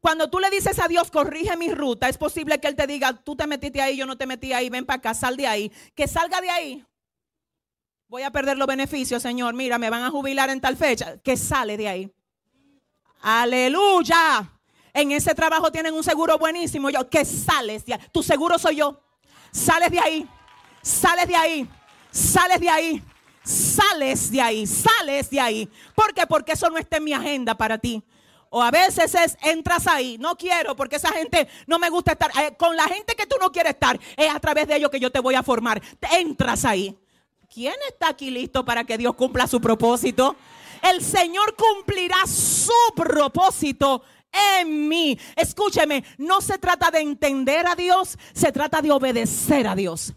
Cuando 0.00 0.30
tú 0.30 0.38
le 0.38 0.50
dices 0.50 0.78
a 0.78 0.88
Dios, 0.88 1.10
corrige 1.10 1.56
mi 1.56 1.72
ruta, 1.72 2.08
es 2.08 2.18
posible 2.18 2.60
que 2.60 2.68
Él 2.68 2.76
te 2.76 2.86
diga, 2.86 3.12
tú 3.12 3.34
te 3.34 3.46
metiste 3.46 3.80
ahí, 3.80 3.96
yo 3.96 4.06
no 4.06 4.16
te 4.16 4.26
metí 4.26 4.52
ahí, 4.52 4.70
ven 4.70 4.86
para 4.86 4.98
acá, 4.98 5.14
sal 5.14 5.36
de 5.36 5.46
ahí. 5.46 5.72
Que 5.94 6.06
salga 6.06 6.40
de 6.40 6.50
ahí. 6.50 6.86
Voy 8.08 8.22
a 8.22 8.30
perder 8.30 8.56
los 8.56 8.68
beneficios, 8.68 9.20
Señor. 9.20 9.54
Mira, 9.54 9.78
me 9.78 9.90
van 9.90 10.04
a 10.04 10.10
jubilar 10.10 10.48
en 10.50 10.60
tal 10.60 10.76
fecha. 10.76 11.16
Que 11.18 11.36
sale 11.36 11.76
de 11.76 11.88
ahí. 11.88 12.14
Aleluya. 13.20 14.52
En 14.94 15.10
ese 15.10 15.34
trabajo 15.34 15.72
tienen 15.72 15.92
un 15.92 16.04
seguro 16.04 16.38
buenísimo. 16.38 16.88
Yo, 16.88 17.08
que 17.10 17.24
sales 17.24 17.84
de 17.84 17.94
ahí. 17.94 18.00
Tu 18.12 18.22
seguro 18.22 18.58
soy 18.58 18.76
yo. 18.76 19.02
Sales 19.50 19.90
de 19.90 19.98
ahí. 19.98 20.28
Sales 20.82 21.26
de 21.26 21.34
ahí. 21.34 21.68
Sales 22.12 22.60
de 22.60 22.70
ahí. 22.70 23.02
Sales 23.42 24.30
de 24.30 24.40
ahí. 24.40 24.66
Sales 24.66 25.30
de 25.30 25.40
ahí. 25.40 25.68
¿Por 25.94 26.14
qué? 26.14 26.26
Porque 26.28 26.52
eso 26.52 26.70
no 26.70 26.78
está 26.78 26.98
en 26.98 27.04
mi 27.04 27.12
agenda 27.12 27.56
para 27.56 27.76
ti. 27.76 28.04
O 28.56 28.62
a 28.62 28.70
veces 28.70 29.14
es, 29.14 29.36
entras 29.42 29.86
ahí, 29.86 30.16
no 30.16 30.34
quiero 30.34 30.74
porque 30.74 30.96
esa 30.96 31.12
gente 31.12 31.46
no 31.66 31.78
me 31.78 31.90
gusta 31.90 32.12
estar. 32.12 32.30
Eh, 32.40 32.56
con 32.56 32.74
la 32.74 32.84
gente 32.84 33.14
que 33.14 33.26
tú 33.26 33.36
no 33.38 33.52
quieres 33.52 33.74
estar, 33.74 34.00
es 34.16 34.34
a 34.34 34.40
través 34.40 34.66
de 34.66 34.76
ellos 34.76 34.88
que 34.88 34.98
yo 34.98 35.12
te 35.12 35.20
voy 35.20 35.34
a 35.34 35.42
formar. 35.42 35.82
Entras 36.10 36.64
ahí. 36.64 36.98
¿Quién 37.52 37.74
está 37.86 38.08
aquí 38.08 38.30
listo 38.30 38.64
para 38.64 38.84
que 38.84 38.96
Dios 38.96 39.14
cumpla 39.14 39.46
su 39.46 39.60
propósito? 39.60 40.36
El 40.80 41.04
Señor 41.04 41.54
cumplirá 41.54 42.16
su 42.26 42.72
propósito 42.94 44.02
en 44.32 44.88
mí. 44.88 45.20
Escúcheme, 45.36 46.02
no 46.16 46.40
se 46.40 46.56
trata 46.56 46.90
de 46.90 47.00
entender 47.00 47.66
a 47.66 47.74
Dios, 47.74 48.16
se 48.32 48.52
trata 48.52 48.80
de 48.80 48.90
obedecer 48.90 49.66
a 49.66 49.74
Dios. 49.74 50.14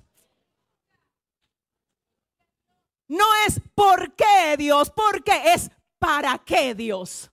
No 3.05 3.25
es 3.45 3.59
por 3.75 4.15
qué 4.15 4.55
Dios, 4.57 4.89
porque 4.91 5.53
es 5.53 5.69
para 5.99 6.37
qué 6.37 6.73
Dios. 6.73 7.28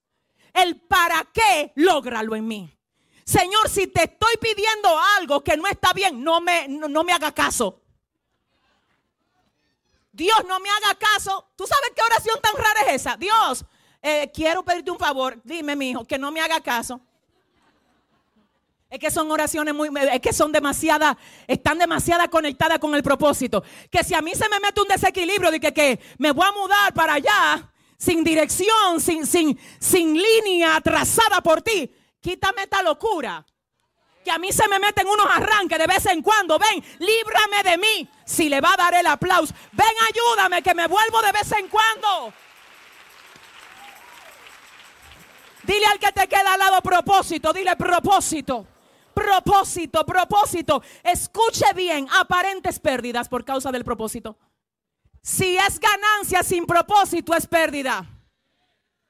El 0.56 0.80
para 0.80 1.22
qué, 1.34 1.72
lógralo 1.74 2.34
en 2.34 2.48
mí. 2.48 2.78
Señor, 3.26 3.68
si 3.68 3.88
te 3.88 4.04
estoy 4.04 4.36
pidiendo 4.40 4.88
algo 5.18 5.44
que 5.44 5.54
no 5.56 5.66
está 5.66 5.92
bien, 5.92 6.24
no 6.24 6.40
me, 6.40 6.66
no, 6.66 7.04
me 7.04 7.12
haga 7.12 7.30
caso. 7.32 7.82
Dios, 10.12 10.38
no 10.48 10.58
me 10.58 10.70
haga 10.70 10.94
caso. 10.94 11.50
¿Tú 11.56 11.66
sabes 11.66 11.90
qué 11.94 12.00
oración 12.00 12.40
tan 12.40 12.54
rara 12.54 12.80
es 12.86 13.02
esa? 13.02 13.18
Dios, 13.18 13.66
eh, 14.00 14.30
quiero 14.32 14.64
pedirte 14.64 14.90
un 14.90 14.98
favor. 14.98 15.38
Dime, 15.44 15.76
mi 15.76 15.90
hijo, 15.90 16.06
que 16.06 16.16
no 16.16 16.32
me 16.32 16.40
haga 16.40 16.62
caso. 16.62 17.02
Es 18.88 18.98
que 18.98 19.10
son 19.10 19.30
oraciones 19.30 19.74
muy, 19.74 19.90
es 20.12 20.20
que 20.20 20.32
son 20.32 20.52
demasiadas, 20.52 21.16
están 21.46 21.78
demasiadas 21.78 22.28
conectadas 22.28 22.78
con 22.78 22.94
el 22.94 23.02
propósito. 23.02 23.62
Que 23.90 24.02
si 24.04 24.14
a 24.14 24.22
mí 24.22 24.34
se 24.34 24.48
me 24.48 24.58
mete 24.60 24.80
un 24.80 24.88
desequilibrio 24.88 25.50
de 25.50 25.60
que, 25.60 25.74
que 25.74 26.00
me 26.16 26.30
voy 26.30 26.46
a 26.46 26.52
mudar 26.52 26.94
para 26.94 27.14
allá, 27.14 27.72
sin 27.98 28.24
dirección, 28.24 29.00
sin, 29.00 29.26
sin, 29.26 29.58
sin 29.78 30.14
línea 30.14 30.80
trazada 30.80 31.40
por 31.40 31.62
ti, 31.62 31.90
quítame 32.20 32.62
esta 32.62 32.82
locura. 32.82 33.44
Que 34.24 34.30
a 34.32 34.38
mí 34.38 34.50
se 34.52 34.66
me 34.66 34.80
meten 34.80 35.06
unos 35.06 35.26
arranques 35.32 35.78
de 35.78 35.86
vez 35.86 36.04
en 36.06 36.20
cuando. 36.20 36.58
Ven, 36.58 36.82
líbrame 36.98 37.62
de 37.62 37.78
mí. 37.78 38.10
Si 38.24 38.48
le 38.48 38.60
va 38.60 38.72
a 38.72 38.76
dar 38.76 38.94
el 38.94 39.06
aplauso, 39.06 39.54
ven, 39.70 39.86
ayúdame, 40.10 40.62
que 40.62 40.74
me 40.74 40.88
vuelvo 40.88 41.22
de 41.22 41.30
vez 41.30 41.52
en 41.52 41.68
cuando. 41.68 42.32
Dile 45.62 45.86
al 45.86 45.98
que 45.98 46.12
te 46.12 46.28
queda 46.28 46.54
al 46.54 46.58
lado 46.58 46.80
propósito, 46.82 47.52
dile 47.52 47.76
propósito. 47.76 48.66
Propósito, 49.14 50.04
propósito. 50.04 50.82
Escuche 51.02 51.72
bien, 51.74 52.06
aparentes 52.12 52.78
pérdidas 52.78 53.28
por 53.28 53.44
causa 53.44 53.72
del 53.72 53.84
propósito. 53.84 54.36
Si 55.26 55.56
es 55.56 55.80
ganancia 55.80 56.44
sin 56.44 56.66
propósito, 56.66 57.34
es 57.34 57.48
pérdida. 57.48 58.08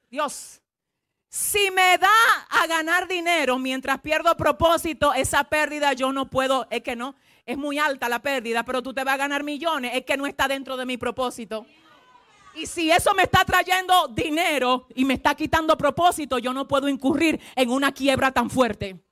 Dios, 0.09 0.59
si 1.29 1.69
me 1.69 1.95
da 1.99 2.09
a 2.49 2.65
ganar 2.65 3.07
dinero 3.07 3.59
mientras 3.59 4.01
pierdo 4.01 4.35
propósito, 4.35 5.13
esa 5.13 5.43
pérdida 5.43 5.93
yo 5.93 6.11
no 6.11 6.27
puedo, 6.27 6.65
es 6.71 6.81
que 6.81 6.95
no, 6.95 7.13
es 7.45 7.55
muy 7.55 7.77
alta 7.77 8.09
la 8.09 8.17
pérdida, 8.17 8.63
pero 8.63 8.81
tú 8.81 8.95
te 8.95 9.03
vas 9.03 9.13
a 9.13 9.17
ganar 9.17 9.43
millones, 9.43 9.91
es 9.93 10.05
que 10.05 10.17
no 10.17 10.25
está 10.25 10.47
dentro 10.47 10.75
de 10.75 10.87
mi 10.87 10.97
propósito. 10.97 11.67
Y 12.55 12.65
si 12.65 12.89
eso 12.89 13.13
me 13.13 13.21
está 13.21 13.45
trayendo 13.45 14.07
dinero 14.07 14.87
y 14.95 15.05
me 15.05 15.13
está 15.13 15.35
quitando 15.35 15.77
propósito, 15.77 16.39
yo 16.39 16.51
no 16.51 16.67
puedo 16.67 16.89
incurrir 16.89 17.39
en 17.55 17.69
una 17.69 17.91
quiebra 17.91 18.31
tan 18.31 18.49
fuerte 18.49 19.06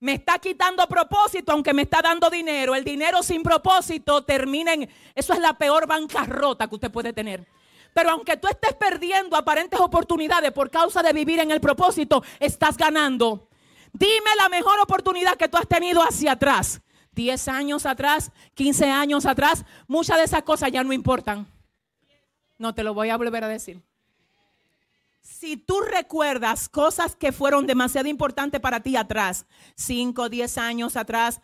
me 0.00 0.14
está 0.14 0.38
quitando 0.38 0.86
propósito, 0.86 1.52
aunque 1.52 1.74
me 1.74 1.82
está 1.82 2.00
dando 2.02 2.30
dinero. 2.30 2.74
El 2.74 2.84
dinero 2.84 3.22
sin 3.22 3.42
propósito 3.42 4.22
termina 4.24 4.72
en... 4.72 4.88
Eso 5.14 5.32
es 5.32 5.40
la 5.40 5.58
peor 5.58 5.86
bancarrota 5.86 6.68
que 6.68 6.74
usted 6.76 6.90
puede 6.90 7.12
tener. 7.12 7.46
Pero 7.92 8.10
aunque 8.10 8.36
tú 8.36 8.48
estés 8.48 8.74
perdiendo 8.74 9.36
aparentes 9.36 9.80
oportunidades 9.80 10.52
por 10.52 10.70
causa 10.70 11.02
de 11.02 11.12
vivir 11.12 11.40
en 11.40 11.50
el 11.50 11.60
propósito, 11.60 12.22
estás 12.38 12.76
ganando. 12.76 13.48
Dime 13.92 14.36
la 14.36 14.48
mejor 14.48 14.78
oportunidad 14.80 15.36
que 15.36 15.48
tú 15.48 15.56
has 15.56 15.66
tenido 15.66 16.02
hacia 16.02 16.32
atrás. 16.32 16.80
10 17.12 17.48
años 17.48 17.84
atrás, 17.84 18.30
15 18.54 18.90
años 18.90 19.26
atrás, 19.26 19.64
muchas 19.88 20.18
de 20.18 20.24
esas 20.24 20.42
cosas 20.42 20.70
ya 20.70 20.84
no 20.84 20.92
importan. 20.92 21.48
No 22.58 22.74
te 22.74 22.84
lo 22.84 22.94
voy 22.94 23.10
a 23.10 23.16
volver 23.16 23.42
a 23.42 23.48
decir 23.48 23.87
si 25.28 25.56
tú 25.58 25.80
recuerdas 25.82 26.68
cosas 26.68 27.14
que 27.14 27.32
fueron 27.32 27.66
demasiado 27.66 28.08
importantes 28.08 28.60
para 28.60 28.80
ti 28.80 28.96
atrás, 28.96 29.46
5, 29.76 30.30
10 30.30 30.58
años 30.58 30.96
atrás, 30.96 31.42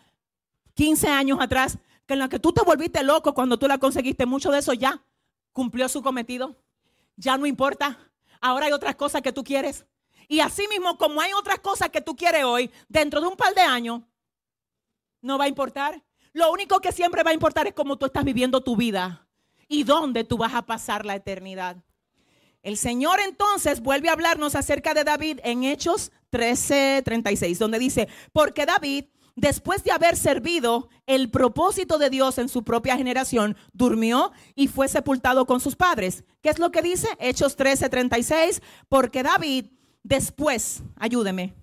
15 0.74 1.08
años 1.08 1.38
atrás, 1.40 1.78
que 2.06 2.14
en 2.14 2.20
la 2.20 2.28
que 2.28 2.38
tú 2.38 2.52
te 2.52 2.62
volviste 2.62 3.02
loco 3.04 3.34
cuando 3.34 3.58
tú 3.58 3.68
la 3.68 3.78
conseguiste, 3.78 4.24
mucho 4.24 4.50
de 4.50 4.58
eso 4.60 4.72
ya 4.72 5.04
cumplió 5.52 5.88
su 5.88 6.02
cometido. 6.02 6.56
Ya 7.16 7.36
no 7.36 7.46
importa. 7.46 8.10
Ahora 8.40 8.66
hay 8.66 8.72
otras 8.72 8.96
cosas 8.96 9.22
que 9.22 9.32
tú 9.32 9.44
quieres. 9.44 9.86
Y 10.28 10.40
así 10.40 10.66
mismo, 10.68 10.96
como 10.96 11.20
hay 11.20 11.32
otras 11.34 11.60
cosas 11.60 11.90
que 11.90 12.00
tú 12.00 12.16
quieres 12.16 12.44
hoy, 12.44 12.70
dentro 12.88 13.20
de 13.20 13.28
un 13.28 13.36
par 13.36 13.54
de 13.54 13.60
años, 13.60 14.00
no 15.20 15.38
va 15.38 15.44
a 15.44 15.48
importar. 15.48 16.02
Lo 16.32 16.50
único 16.50 16.80
que 16.80 16.90
siempre 16.90 17.22
va 17.22 17.30
a 17.30 17.34
importar 17.34 17.66
es 17.66 17.74
cómo 17.74 17.96
tú 17.96 18.06
estás 18.06 18.24
viviendo 18.24 18.62
tu 18.62 18.76
vida 18.76 19.28
y 19.68 19.84
dónde 19.84 20.24
tú 20.24 20.38
vas 20.38 20.54
a 20.54 20.62
pasar 20.62 21.04
la 21.04 21.14
eternidad. 21.14 21.76
El 22.64 22.78
Señor 22.78 23.20
entonces 23.20 23.80
vuelve 23.80 24.08
a 24.08 24.12
hablarnos 24.12 24.54
acerca 24.54 24.94
de 24.94 25.04
David 25.04 25.38
en 25.44 25.64
Hechos 25.64 26.10
13:36, 26.30 27.58
donde 27.58 27.78
dice, 27.78 28.08
porque 28.32 28.64
David, 28.64 29.04
después 29.36 29.84
de 29.84 29.92
haber 29.92 30.16
servido 30.16 30.88
el 31.06 31.30
propósito 31.30 31.98
de 31.98 32.08
Dios 32.08 32.38
en 32.38 32.48
su 32.48 32.64
propia 32.64 32.96
generación, 32.96 33.54
durmió 33.74 34.32
y 34.54 34.68
fue 34.68 34.88
sepultado 34.88 35.44
con 35.44 35.60
sus 35.60 35.76
padres. 35.76 36.24
¿Qué 36.40 36.48
es 36.48 36.58
lo 36.58 36.70
que 36.70 36.80
dice? 36.80 37.06
Hechos 37.18 37.54
13:36, 37.58 38.62
porque 38.88 39.22
David, 39.22 39.66
después, 40.02 40.82
ayúdeme. 40.96 41.54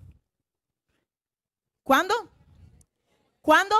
¿Cuándo? 1.82 2.14
¿Cuándo? 3.40 3.74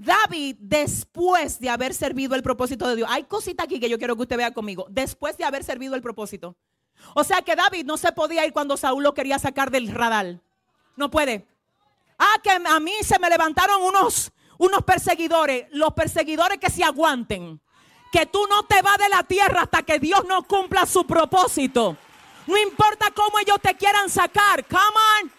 David, 0.00 0.54
después 0.60 1.58
de 1.58 1.68
haber 1.68 1.92
servido 1.92 2.36
el 2.36 2.42
propósito 2.44 2.86
de 2.86 2.94
Dios, 2.94 3.08
hay 3.10 3.24
cosita 3.24 3.64
aquí 3.64 3.80
que 3.80 3.90
yo 3.90 3.98
quiero 3.98 4.14
que 4.14 4.22
usted 4.22 4.36
vea 4.36 4.54
conmigo. 4.54 4.86
Después 4.88 5.36
de 5.36 5.44
haber 5.44 5.64
servido 5.64 5.96
el 5.96 6.02
propósito. 6.02 6.54
O 7.14 7.24
sea 7.24 7.42
que 7.42 7.56
David 7.56 7.84
no 7.84 7.96
se 7.96 8.12
podía 8.12 8.46
ir 8.46 8.52
cuando 8.52 8.76
Saúl 8.76 9.02
lo 9.02 9.12
quería 9.12 9.40
sacar 9.40 9.72
del 9.72 9.88
radar. 9.88 10.38
No 10.94 11.10
puede. 11.10 11.48
Ah, 12.16 12.36
que 12.44 12.50
a 12.50 12.78
mí 12.78 12.92
se 13.02 13.18
me 13.18 13.28
levantaron 13.28 13.82
unos, 13.82 14.30
unos 14.58 14.84
perseguidores. 14.84 15.66
Los 15.72 15.92
perseguidores 15.94 16.58
que 16.58 16.70
se 16.70 16.84
aguanten. 16.84 17.60
Que 18.12 18.24
tú 18.24 18.46
no 18.48 18.62
te 18.66 18.80
vas 18.82 18.98
de 18.98 19.08
la 19.08 19.24
tierra 19.24 19.62
hasta 19.62 19.82
que 19.82 19.98
Dios 19.98 20.24
no 20.28 20.44
cumpla 20.44 20.86
su 20.86 21.04
propósito. 21.08 21.96
No 22.46 22.56
importa 22.56 23.10
cómo 23.10 23.40
ellos 23.40 23.58
te 23.60 23.74
quieran 23.74 24.08
sacar. 24.08 24.64
Come 24.64 25.24
on. 25.24 25.32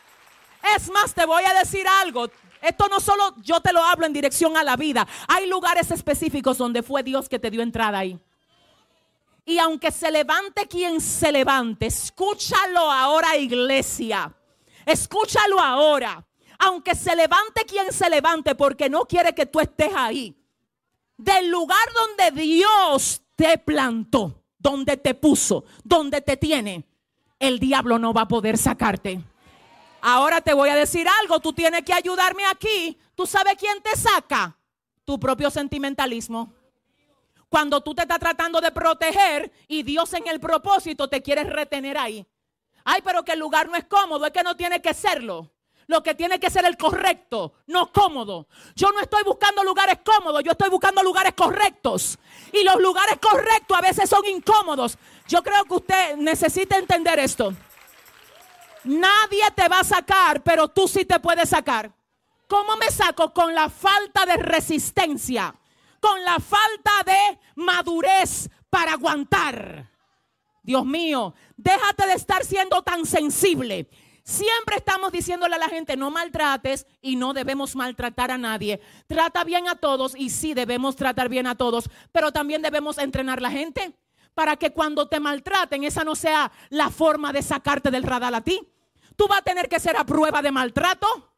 Es 0.75 0.91
más, 0.91 1.13
te 1.13 1.25
voy 1.25 1.45
a 1.45 1.53
decir 1.53 1.87
algo. 1.87 2.29
Esto 2.61 2.87
no 2.89 2.99
solo 2.99 3.35
yo 3.41 3.61
te 3.61 3.71
lo 3.71 3.83
hablo 3.83 4.05
en 4.05 4.13
dirección 4.13 4.57
a 4.57 4.63
la 4.63 4.75
vida. 4.75 5.07
Hay 5.27 5.47
lugares 5.47 5.91
específicos 5.91 6.57
donde 6.57 6.83
fue 6.83 7.03
Dios 7.03 7.29
que 7.29 7.39
te 7.39 7.49
dio 7.49 7.61
entrada 7.61 7.99
ahí. 7.99 8.19
Y 9.45 9.57
aunque 9.57 9.91
se 9.91 10.11
levante 10.11 10.67
quien 10.67 11.01
se 11.01 11.31
levante, 11.31 11.87
escúchalo 11.87 12.91
ahora 12.91 13.37
iglesia. 13.37 14.31
Escúchalo 14.85 15.59
ahora. 15.59 16.25
Aunque 16.59 16.93
se 16.93 17.15
levante 17.15 17.65
quien 17.65 17.91
se 17.91 18.09
levante 18.09 18.53
porque 18.55 18.89
no 18.89 19.05
quiere 19.05 19.33
que 19.33 19.45
tú 19.45 19.59
estés 19.59 19.91
ahí. 19.95 20.35
Del 21.17 21.49
lugar 21.49 21.87
donde 21.95 22.41
Dios 22.41 23.21
te 23.35 23.57
plantó, 23.57 24.43
donde 24.57 24.97
te 24.97 25.15
puso, 25.15 25.63
donde 25.83 26.21
te 26.21 26.37
tiene, 26.37 26.85
el 27.39 27.59
diablo 27.59 27.97
no 27.97 28.13
va 28.13 28.21
a 28.21 28.27
poder 28.27 28.57
sacarte. 28.57 29.21
Ahora 30.01 30.41
te 30.41 30.53
voy 30.53 30.69
a 30.69 30.75
decir 30.75 31.07
algo, 31.21 31.39
tú 31.39 31.53
tienes 31.53 31.83
que 31.83 31.93
ayudarme 31.93 32.45
aquí. 32.45 32.97
¿Tú 33.15 33.25
sabes 33.25 33.55
quién 33.57 33.81
te 33.81 33.95
saca? 33.97 34.55
Tu 35.05 35.19
propio 35.19 35.49
sentimentalismo. 35.49 36.53
Cuando 37.49 37.81
tú 37.81 37.95
te 37.95 38.03
estás 38.03 38.19
tratando 38.19 38.61
de 38.61 38.71
proteger 38.71 39.51
y 39.67 39.83
Dios 39.83 40.13
en 40.13 40.27
el 40.27 40.39
propósito 40.39 41.07
te 41.07 41.21
quiere 41.21 41.43
retener 41.43 41.97
ahí. 41.97 42.25
Ay, 42.85 43.01
pero 43.03 43.23
que 43.23 43.33
el 43.33 43.39
lugar 43.39 43.67
no 43.67 43.75
es 43.75 43.85
cómodo, 43.85 44.25
es 44.25 44.31
que 44.31 44.43
no 44.43 44.55
tiene 44.55 44.81
que 44.81 44.93
serlo. 44.93 45.51
lo 45.89 46.03
que 46.03 46.13
tiene 46.13 46.39
que 46.39 46.51
ser 46.51 46.65
el 46.65 46.77
correcto, 46.77 47.53
no 47.65 47.91
cómodo. 47.91 48.47
Yo 48.75 48.91
no 48.91 48.99
estoy 48.99 49.23
buscando 49.23 49.63
lugares 49.63 49.97
cómodos, 50.05 50.43
yo 50.43 50.51
estoy 50.51 50.69
buscando 50.69 51.01
lugares 51.01 51.33
correctos. 51.33 52.19
Y 52.53 52.63
los 52.63 52.79
lugares 52.79 53.17
correctos 53.19 53.75
a 53.75 53.81
veces 53.81 54.07
son 54.07 54.23
incómodos. 54.27 54.99
Yo 55.27 55.41
creo 55.41 55.65
que 55.65 55.73
usted 55.73 56.15
necesita 56.15 56.77
entender 56.77 57.17
esto. 57.17 57.55
Nadie 58.83 59.43
te 59.55 59.67
va 59.67 59.79
a 59.79 59.83
sacar, 59.83 60.43
pero 60.43 60.67
tú 60.67 60.87
sí 60.87 61.05
te 61.05 61.19
puedes 61.19 61.49
sacar. 61.49 61.93
¿Cómo 62.47 62.75
me 62.77 62.89
saco? 62.89 63.33
Con 63.33 63.53
la 63.53 63.69
falta 63.69 64.25
de 64.25 64.37
resistencia, 64.37 65.53
con 65.99 66.23
la 66.23 66.39
falta 66.39 66.91
de 67.05 67.39
madurez 67.55 68.49
para 68.69 68.93
aguantar. 68.93 69.89
Dios 70.63 70.85
mío, 70.85 71.33
déjate 71.57 72.07
de 72.07 72.13
estar 72.13 72.43
siendo 72.43 72.81
tan 72.81 73.05
sensible. 73.05 73.89
Siempre 74.23 74.77
estamos 74.77 75.11
diciéndole 75.11 75.55
a 75.55 75.59
la 75.59 75.69
gente, 75.69 75.97
no 75.97 76.11
maltrates 76.11 76.85
y 77.01 77.15
no 77.15 77.33
debemos 77.33 77.75
maltratar 77.75 78.31
a 78.31 78.37
nadie. 78.37 78.79
Trata 79.07 79.43
bien 79.43 79.67
a 79.67 79.75
todos 79.75 80.15
y 80.15 80.29
sí 80.29 80.53
debemos 80.53 80.95
tratar 80.95 81.29
bien 81.29 81.47
a 81.47 81.55
todos, 81.55 81.89
pero 82.11 82.31
también 82.31 82.61
debemos 82.61 82.97
entrenar 82.99 83.39
a 83.39 83.41
la 83.41 83.51
gente 83.51 83.95
para 84.39 84.55
que 84.55 84.71
cuando 84.71 85.05
te 85.05 85.19
maltraten 85.19 85.83
esa 85.83 86.05
no 86.05 86.15
sea 86.15 86.49
la 86.69 86.89
forma 86.89 87.33
de 87.33 87.41
sacarte 87.41 87.91
del 87.91 88.03
radar 88.03 88.33
a 88.33 88.39
ti. 88.39 88.65
Tú 89.17 89.27
vas 89.27 89.39
a 89.39 89.41
tener 89.41 89.67
que 89.67 89.81
ser 89.81 89.97
a 89.97 90.05
prueba 90.05 90.41
de 90.41 90.49
maltrato. 90.49 91.33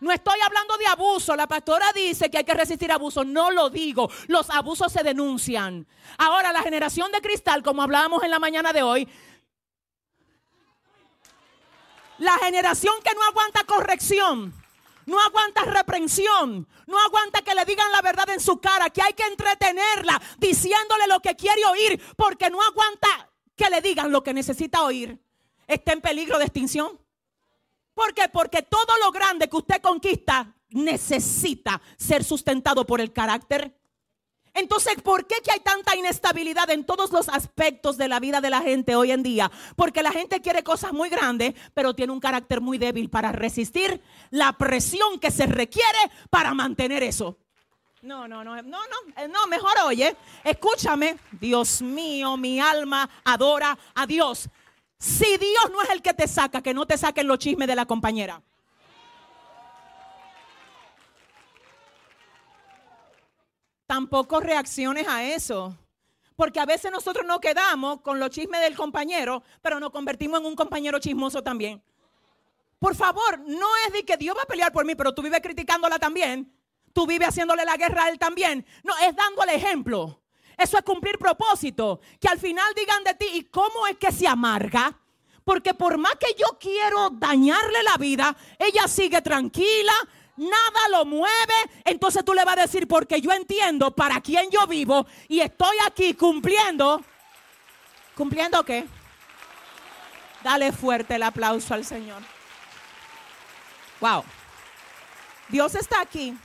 No 0.00 0.10
estoy 0.10 0.40
hablando 0.44 0.76
de 0.78 0.86
abuso. 0.86 1.36
La 1.36 1.46
pastora 1.46 1.92
dice 1.94 2.28
que 2.28 2.38
hay 2.38 2.44
que 2.44 2.54
resistir 2.54 2.90
abuso. 2.90 3.24
No 3.24 3.52
lo 3.52 3.70
digo. 3.70 4.10
Los 4.26 4.50
abusos 4.50 4.92
se 4.92 5.04
denuncian. 5.04 5.86
Ahora, 6.18 6.52
la 6.52 6.62
generación 6.62 7.12
de 7.12 7.20
cristal, 7.20 7.62
como 7.62 7.82
hablábamos 7.82 8.24
en 8.24 8.32
la 8.32 8.40
mañana 8.40 8.72
de 8.72 8.82
hoy, 8.82 9.08
la 12.18 12.36
generación 12.38 12.94
que 13.04 13.14
no 13.14 13.22
aguanta 13.28 13.62
corrección, 13.62 14.52
no 15.06 15.20
aguanta 15.20 15.62
reprensión, 15.64 16.68
no 16.86 16.98
aguanta 16.98 17.42
que 17.42 17.54
le 17.54 17.64
digan 17.64 17.90
la 17.92 18.02
verdad 18.02 18.30
en 18.30 18.40
su 18.40 18.60
cara, 18.60 18.90
que 18.90 19.02
hay 19.02 19.12
que 19.14 19.24
entretenerla 19.24 20.20
diciéndole 20.38 21.06
lo 21.06 21.20
que 21.20 21.36
quiere 21.36 21.64
oír, 21.66 22.00
porque 22.16 22.50
no 22.50 22.62
aguanta 22.62 23.30
que 23.56 23.70
le 23.70 23.80
digan 23.80 24.10
lo 24.12 24.22
que 24.22 24.34
necesita 24.34 24.82
oír, 24.82 25.18
está 25.66 25.92
en 25.92 26.00
peligro 26.00 26.38
de 26.38 26.44
extinción. 26.44 26.98
¿Por 27.94 28.14
qué? 28.14 28.28
Porque 28.28 28.62
todo 28.62 28.96
lo 29.04 29.12
grande 29.12 29.48
que 29.48 29.56
usted 29.56 29.80
conquista 29.82 30.54
necesita 30.70 31.80
ser 31.96 32.24
sustentado 32.24 32.86
por 32.86 33.00
el 33.00 33.12
carácter 33.12 33.78
entonces, 34.54 35.00
¿por 35.02 35.26
qué 35.26 35.36
hay 35.50 35.60
tanta 35.60 35.96
inestabilidad 35.96 36.68
en 36.70 36.84
todos 36.84 37.10
los 37.10 37.28
aspectos 37.28 37.96
de 37.96 38.08
la 38.08 38.20
vida 38.20 38.40
de 38.40 38.50
la 38.50 38.60
gente 38.60 38.94
hoy 38.94 39.10
en 39.10 39.22
día? 39.22 39.50
Porque 39.76 40.02
la 40.02 40.12
gente 40.12 40.42
quiere 40.42 40.62
cosas 40.62 40.92
muy 40.92 41.08
grandes, 41.08 41.54
pero 41.72 41.94
tiene 41.94 42.12
un 42.12 42.20
carácter 42.20 42.60
muy 42.60 42.76
débil 42.76 43.08
para 43.08 43.32
resistir 43.32 44.02
la 44.30 44.52
presión 44.52 45.18
que 45.18 45.30
se 45.30 45.46
requiere 45.46 45.98
para 46.28 46.52
mantener 46.52 47.02
eso. 47.02 47.38
No, 48.02 48.26
no, 48.26 48.44
no, 48.44 48.56
no, 48.56 48.62
no, 48.62 49.22
eh, 49.22 49.28
no, 49.28 49.46
mejor 49.46 49.72
oye, 49.86 50.16
escúchame, 50.42 51.16
Dios 51.30 51.80
mío, 51.80 52.36
mi 52.36 52.60
alma 52.60 53.08
adora 53.24 53.78
a 53.94 54.06
Dios. 54.06 54.50
Si 54.98 55.36
Dios 55.36 55.70
no 55.70 55.80
es 55.82 55.90
el 55.90 56.02
que 56.02 56.12
te 56.12 56.26
saca, 56.28 56.62
que 56.62 56.74
no 56.74 56.84
te 56.84 56.98
saquen 56.98 57.28
los 57.28 57.38
chismes 57.38 57.68
de 57.68 57.76
la 57.76 57.86
compañera. 57.86 58.42
Tampoco 63.92 64.40
reacciones 64.40 65.06
a 65.06 65.22
eso. 65.22 65.76
Porque 66.34 66.58
a 66.58 66.64
veces 66.64 66.90
nosotros 66.90 67.26
nos 67.26 67.40
quedamos 67.40 68.00
con 68.00 68.18
los 68.18 68.30
chismes 68.30 68.62
del 68.62 68.74
compañero, 68.74 69.42
pero 69.60 69.78
nos 69.78 69.90
convertimos 69.90 70.40
en 70.40 70.46
un 70.46 70.56
compañero 70.56 70.98
chismoso 70.98 71.42
también. 71.42 71.82
Por 72.78 72.96
favor, 72.96 73.40
no 73.40 73.68
es 73.86 73.92
de 73.92 74.02
que 74.02 74.16
Dios 74.16 74.34
va 74.34 74.44
a 74.44 74.46
pelear 74.46 74.72
por 74.72 74.86
mí, 74.86 74.94
pero 74.94 75.12
tú 75.12 75.20
vives 75.20 75.42
criticándola 75.42 75.98
también. 75.98 76.50
Tú 76.94 77.06
vives 77.06 77.28
haciéndole 77.28 77.66
la 77.66 77.76
guerra 77.76 78.04
a 78.04 78.08
él 78.08 78.18
también. 78.18 78.64
No, 78.82 78.96
es 78.96 79.14
dándole 79.14 79.56
ejemplo. 79.56 80.22
Eso 80.56 80.78
es 80.78 80.84
cumplir 80.84 81.18
propósito. 81.18 82.00
Que 82.18 82.28
al 82.28 82.38
final 82.38 82.72
digan 82.74 83.04
de 83.04 83.12
ti, 83.12 83.26
¿y 83.34 83.44
cómo 83.44 83.86
es 83.88 83.98
que 83.98 84.10
se 84.10 84.26
amarga? 84.26 84.98
Porque 85.44 85.74
por 85.74 85.98
más 85.98 86.14
que 86.16 86.34
yo 86.38 86.56
quiero 86.58 87.10
dañarle 87.10 87.82
la 87.82 87.98
vida, 87.98 88.34
ella 88.58 88.88
sigue 88.88 89.20
tranquila, 89.20 89.92
nada 90.36 90.88
lo 90.90 91.04
mueve, 91.04 91.54
entonces 91.84 92.24
tú 92.24 92.34
le 92.34 92.44
vas 92.44 92.58
a 92.58 92.62
decir, 92.62 92.86
porque 92.88 93.20
yo 93.20 93.32
entiendo 93.32 93.94
para 93.94 94.20
quién 94.20 94.50
yo 94.50 94.66
vivo 94.66 95.06
y 95.28 95.40
estoy 95.40 95.76
aquí 95.86 96.14
cumpliendo. 96.14 97.02
¿Cumpliendo 98.14 98.64
qué? 98.64 98.86
Dale 100.42 100.72
fuerte 100.72 101.14
el 101.14 101.22
aplauso 101.22 101.74
al 101.74 101.84
Señor. 101.84 102.22
Wow. 104.00 104.24
Dios 105.48 105.74
está 105.74 106.00
aquí. 106.00 106.36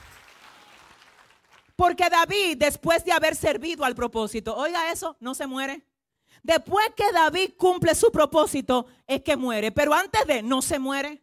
Porque 1.74 2.08
David, 2.08 2.56
después 2.58 3.04
de 3.04 3.12
haber 3.12 3.36
servido 3.36 3.84
al 3.84 3.94
propósito, 3.94 4.56
oiga 4.56 4.90
eso, 4.90 5.16
no 5.20 5.34
se 5.34 5.46
muere. 5.46 5.82
Después 6.42 6.90
que 6.96 7.10
David 7.12 7.52
cumple 7.56 7.94
su 7.94 8.10
propósito, 8.10 8.86
es 9.06 9.22
que 9.22 9.36
muere. 9.36 9.72
Pero 9.72 9.94
antes 9.94 10.26
de, 10.26 10.42
no 10.42 10.62
se 10.62 10.78
muere. 10.78 11.22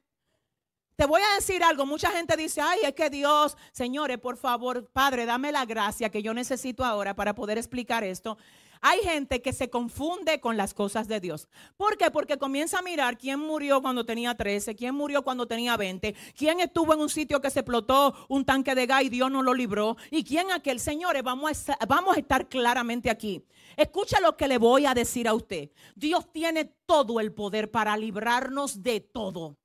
Te 0.96 1.06
voy 1.06 1.22
a 1.22 1.36
decir 1.36 1.62
algo, 1.62 1.86
mucha 1.86 2.10
gente 2.12 2.38
dice, 2.38 2.62
ay, 2.62 2.80
es 2.84 2.94
que 2.94 3.10
Dios, 3.10 3.58
señores, 3.74 4.18
por 4.18 4.38
favor, 4.38 4.90
Padre, 4.94 5.26
dame 5.26 5.52
la 5.52 5.66
gracia 5.66 6.10
que 6.10 6.24
yo 6.24 6.34
necesito 6.34 6.86
ahora 6.86 7.16
para 7.16 7.36
poder 7.36 7.58
explicar 7.58 8.06
esto. 8.06 8.38
Hay 8.80 9.00
gente 9.00 9.42
que 9.42 9.52
se 9.52 9.70
confunde 9.70 10.40
con 10.40 10.56
las 10.56 10.74
cosas 10.74 11.10
de 11.10 11.20
Dios. 11.20 11.50
¿Por 11.76 11.98
qué? 11.98 12.12
Porque 12.12 12.38
comienza 12.38 12.80
a 12.80 12.82
mirar 12.82 13.18
quién 13.18 13.42
murió 13.42 13.82
cuando 13.82 14.06
tenía 14.06 14.36
13, 14.36 14.76
quién 14.76 14.96
murió 14.96 15.22
cuando 15.24 15.48
tenía 15.48 15.76
20, 15.76 16.16
quién 16.38 16.62
estuvo 16.62 16.94
en 16.94 17.02
un 17.02 17.10
sitio 17.10 17.42
que 17.42 17.50
se 17.50 17.60
explotó 17.60 18.16
un 18.30 18.46
tanque 18.46 18.74
de 18.74 18.86
gas 18.86 19.04
y 19.04 19.10
Dios 19.10 19.30
no 19.30 19.44
lo 19.44 19.54
libró, 19.54 19.98
y 20.12 20.24
quién 20.24 20.50
aquel. 20.52 20.80
Señores, 20.80 21.24
vamos 21.24 21.70
a, 21.70 21.78
vamos 21.88 22.16
a 22.16 22.20
estar 22.20 22.48
claramente 22.48 23.10
aquí. 23.10 23.44
Escucha 23.76 24.22
lo 24.22 24.38
que 24.38 24.48
le 24.48 24.60
voy 24.60 24.86
a 24.86 24.94
decir 24.94 25.28
a 25.28 25.34
usted. 25.34 25.72
Dios 25.96 26.32
tiene 26.32 26.64
todo 26.86 27.20
el 27.20 27.34
poder 27.34 27.70
para 27.70 27.98
librarnos 27.98 28.82
de 28.82 29.02
todo. 29.02 29.58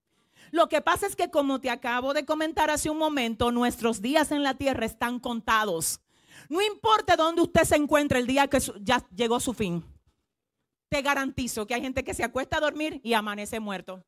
Lo 0.50 0.68
que 0.68 0.80
pasa 0.80 1.06
es 1.06 1.16
que 1.16 1.30
como 1.30 1.60
te 1.60 1.70
acabo 1.70 2.12
de 2.12 2.24
comentar 2.24 2.70
hace 2.70 2.90
un 2.90 2.98
momento, 2.98 3.52
nuestros 3.52 4.02
días 4.02 4.32
en 4.32 4.42
la 4.42 4.54
tierra 4.54 4.86
están 4.86 5.20
contados. 5.20 6.00
No 6.48 6.60
importa 6.60 7.16
dónde 7.16 7.42
usted 7.42 7.62
se 7.64 7.76
encuentre 7.76 8.18
el 8.18 8.26
día 8.26 8.48
que 8.48 8.58
ya 8.80 9.06
llegó 9.14 9.38
su 9.38 9.54
fin. 9.54 9.84
Te 10.88 11.02
garantizo 11.02 11.66
que 11.66 11.74
hay 11.74 11.82
gente 11.82 12.02
que 12.02 12.14
se 12.14 12.24
acuesta 12.24 12.56
a 12.56 12.60
dormir 12.60 13.00
y 13.04 13.14
amanece 13.14 13.60
muerto. 13.60 14.04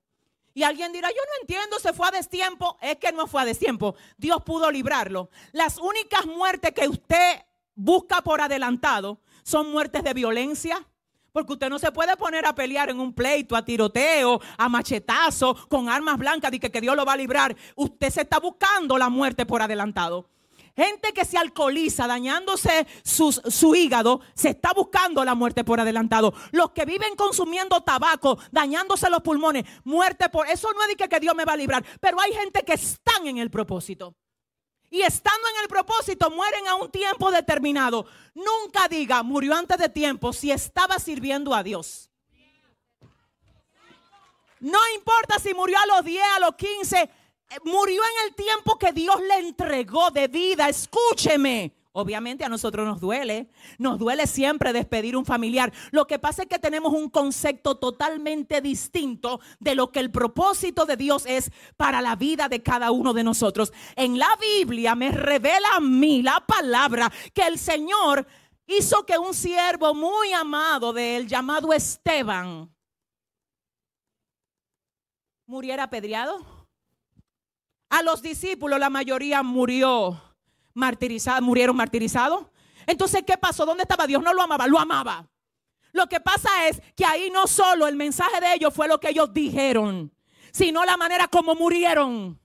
Y 0.55 0.65
alguien 0.65 0.93
dirá, 0.93 1.09
yo 1.09 1.15
no 1.17 1.41
entiendo, 1.41 1.79
se 1.79 1.93
fue 1.93 2.09
a 2.09 2.11
destiempo. 2.11 2.77
Es 2.83 2.97
que 2.97 3.13
no 3.13 3.27
fue 3.27 3.43
a 3.43 3.45
destiempo. 3.45 3.95
Dios 4.19 4.43
pudo 4.45 4.71
librarlo. 4.71 5.31
Las 5.53 5.79
únicas 5.79 6.27
muertes 6.27 6.73
que 6.73 6.89
usted 6.89 7.43
busca 7.75 8.21
por 8.23 8.41
adelantado 8.41 9.21
son 9.45 9.71
muertes 9.71 10.05
de 10.05 10.13
violencia, 10.13 10.87
porque 11.33 11.55
usted 11.55 11.69
no 11.69 11.79
se 11.79 11.93
puede 11.93 12.17
poner 12.17 12.47
a 12.47 12.55
pelear 12.55 12.91
en 12.91 13.01
un 13.01 13.13
pleito, 13.13 13.57
a 13.57 13.65
tiroteo, 13.65 14.41
a 14.57 14.69
machetazo, 14.69 15.57
con 15.69 15.89
armas 15.89 16.19
blancas 16.19 16.53
y 16.53 16.61
que, 16.61 16.71
que 16.71 16.81
Dios 16.81 16.97
lo 16.97 17.05
va 17.05 17.15
a 17.15 17.17
librar. 17.17 17.57
Usted 17.75 18.11
se 18.11 18.23
está 18.23 18.39
buscando 18.39 18.99
la 18.99 19.09
muerte 19.09 19.47
por 19.47 19.63
adelantado. 19.63 20.29
Gente 20.75 21.13
que 21.13 21.27
se 21.27 21.37
alcoholiza, 21.37 22.07
dañándose 22.07 22.87
su 23.03 23.75
hígado, 23.75 24.23
se 24.33 24.51
está 24.51 24.73
buscando 24.73 25.23
la 25.23 25.35
muerte 25.35 25.65
por 25.65 25.81
adelantado. 25.81 26.33
Los 26.51 26.71
que 26.71 26.87
viven 26.87 27.15
consumiendo 27.15 27.83
tabaco, 27.83 28.39
dañándose 28.51 29.11
los 29.11 29.21
pulmones, 29.21 29.65
muerte 29.85 30.31
por... 30.31 30.49
Eso 30.49 30.69
no 30.73 30.83
es 30.83 30.89
de 30.89 30.97
que, 30.97 31.09
que 31.11 31.21
Dios 31.21 31.35
me 31.35 31.45
va 31.45 31.53
a 31.53 31.59
librar, 31.59 31.85
pero 32.01 32.19
hay 32.21 32.33
gente 32.33 32.63
que 32.63 32.73
están 32.73 33.27
en 33.27 33.37
el 33.37 33.51
propósito 33.51 34.15
y 34.93 35.01
estando 35.01 35.49
en 35.49 35.63
el 35.63 35.69
propósito 35.69 36.31
mueren 36.31 36.69
a 36.69 36.75
un 36.75 36.91
tiempo 36.91 37.31
determinado. 37.31 38.05
Nunca 38.35 38.89
diga, 38.89 39.23
murió 39.23 39.55
antes 39.57 39.79
de 39.79 39.89
tiempo 39.89 40.35
si 40.35 40.53
estaba 40.53 40.99
sirviendo 40.99 41.55
a 41.55 41.63
Dios. 41.63 42.11
No 44.61 44.79
importa 44.95 45.39
si 45.39 45.55
murió 45.55 45.79
a 45.79 45.87
los 45.87 46.05
10, 46.05 46.23
a 46.37 46.41
los 46.41 46.55
15, 46.57 47.01
eh, 47.01 47.09
murió 47.65 48.03
en 48.03 48.29
el 48.29 48.35
tiempo 48.35 48.79
que 48.79 48.93
Dios 48.93 49.19
le 49.23 49.39
entregó 49.39 50.11
de 50.11 50.29
vida. 50.29 50.69
Escúcheme. 50.69 51.75
Obviamente 51.95 52.43
a 52.43 52.49
nosotros 52.49 52.87
nos 52.87 53.01
duele, 53.01 53.51
nos 53.77 53.99
duele 53.99 54.27
siempre 54.27 54.73
despedir 54.73 55.15
un 55.15 55.27
familiar. 55.27 55.71
Lo 55.91 56.07
que 56.07 56.19
pasa 56.19 56.43
es 56.43 56.49
que 56.49 56.59
tenemos 56.59 56.95
un 56.95 57.11
concepto 57.11 57.77
totalmente 57.77 58.63
distinto 58.63 59.41
de 59.61 59.75
lo 59.75 59.93
que 59.93 60.01
el 60.01 60.11
propósito 60.11 60.87
de 60.87 60.97
Dios 60.97 61.25
es 61.27 61.51
para 61.77 62.01
la 62.01 62.17
vida 62.17 62.49
de 62.49 62.63
cada 62.63 62.91
uno 62.93 63.13
de 63.13 63.25
nosotros. 63.25 63.75
En 63.95 64.19
la 64.19 64.29
Biblia 64.41 64.95
me 64.95 65.11
revela 65.11 65.69
a 65.77 65.81
mí 65.81 66.23
la 66.23 66.43
palabra 66.47 67.13
que 67.35 67.47
el 67.47 67.59
Señor 67.59 68.27
hizo 68.67 69.05
que 69.05 69.19
un 69.19 69.35
siervo 69.35 69.95
muy 69.95 70.33
amado 70.33 70.95
de 70.95 71.17
él 71.17 71.29
llamado 71.29 71.75
Esteban 71.75 72.75
muriera 75.45 75.83
apedreado. 75.83 76.67
A 77.91 78.03
los 78.03 78.23
discípulos 78.23 78.81
la 78.81 78.89
mayoría 78.89 79.43
murió 79.43 80.32
martirizados, 80.75 81.43
murieron 81.43 81.77
martirizados. 81.77 82.47
Entonces, 82.87 83.23
¿qué 83.27 83.37
pasó? 83.37 83.65
¿Dónde 83.65 83.83
estaba 83.83 84.07
Dios? 84.07 84.23
No 84.23 84.35
lo 84.35 84.43
amaba, 84.43 84.67
lo 84.67 84.79
amaba. 84.79 85.29
Lo 85.93 86.07
que 86.07 86.21
pasa 86.21 86.69
es 86.69 86.81
que 86.97 87.05
ahí 87.05 87.31
no 87.31 87.47
solo 87.47 87.87
el 87.87 87.97
mensaje 87.97 88.41
de 88.41 88.55
ellos 88.55 88.75
fue 88.75 88.89
lo 88.89 88.99
que 88.99 89.11
ellos 89.11 89.33
dijeron, 89.33 90.13
sino 90.51 90.85
la 90.85 90.97
manera 90.97 91.29
como 91.29 91.55
murieron. 91.55 92.41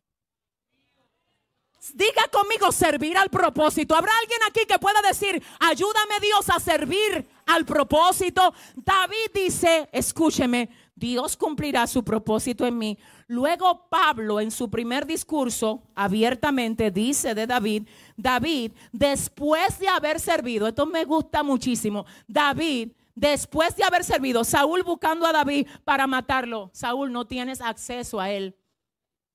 Diga 1.94 2.28
conmigo 2.30 2.72
servir 2.74 3.18
al 3.18 3.30
propósito. 3.30 3.96
¿Habrá 3.96 4.12
alguien 4.22 4.40
aquí 4.50 4.66
que 4.68 4.78
pueda 4.78 5.02
decir, 5.02 5.42
ayúdame 5.60 6.20
Dios 6.22 6.50
a 6.50 6.60
servir 6.60 7.26
al 7.46 7.66
propósito? 7.66 8.54
David 8.76 9.32
dice, 9.34 9.88
escúcheme, 9.94 10.70
Dios 10.94 11.38
cumplirá 11.38 11.88
su 11.88 12.04
propósito 12.04 12.66
en 12.66 12.78
mí. 12.78 12.98
Luego 13.28 13.90
Pablo 13.90 14.40
en 14.40 14.52
su 14.52 14.70
primer 14.70 15.06
discurso 15.06 15.84
abiertamente 15.96 16.92
dice 16.92 17.36
de 17.36 17.46
David, 17.46 17.88
David, 18.16 18.72
después 18.94 19.80
de 19.80 19.90
haber 19.90 20.22
servido, 20.22 20.66
esto 20.66 20.86
me 20.86 21.04
gusta 21.04 21.44
muchísimo, 21.44 22.06
David, 22.26 22.94
después 23.16 23.76
de 23.76 23.84
haber 23.84 24.06
servido, 24.06 24.46
Saúl 24.46 24.84
buscando 24.84 25.26
a 25.26 25.34
David 25.34 25.68
para 25.84 26.08
matarlo, 26.08 26.70
Saúl 26.74 27.12
no 27.12 27.28
tienes 27.28 27.60
acceso 27.60 28.22
a 28.22 28.32
él, 28.32 28.56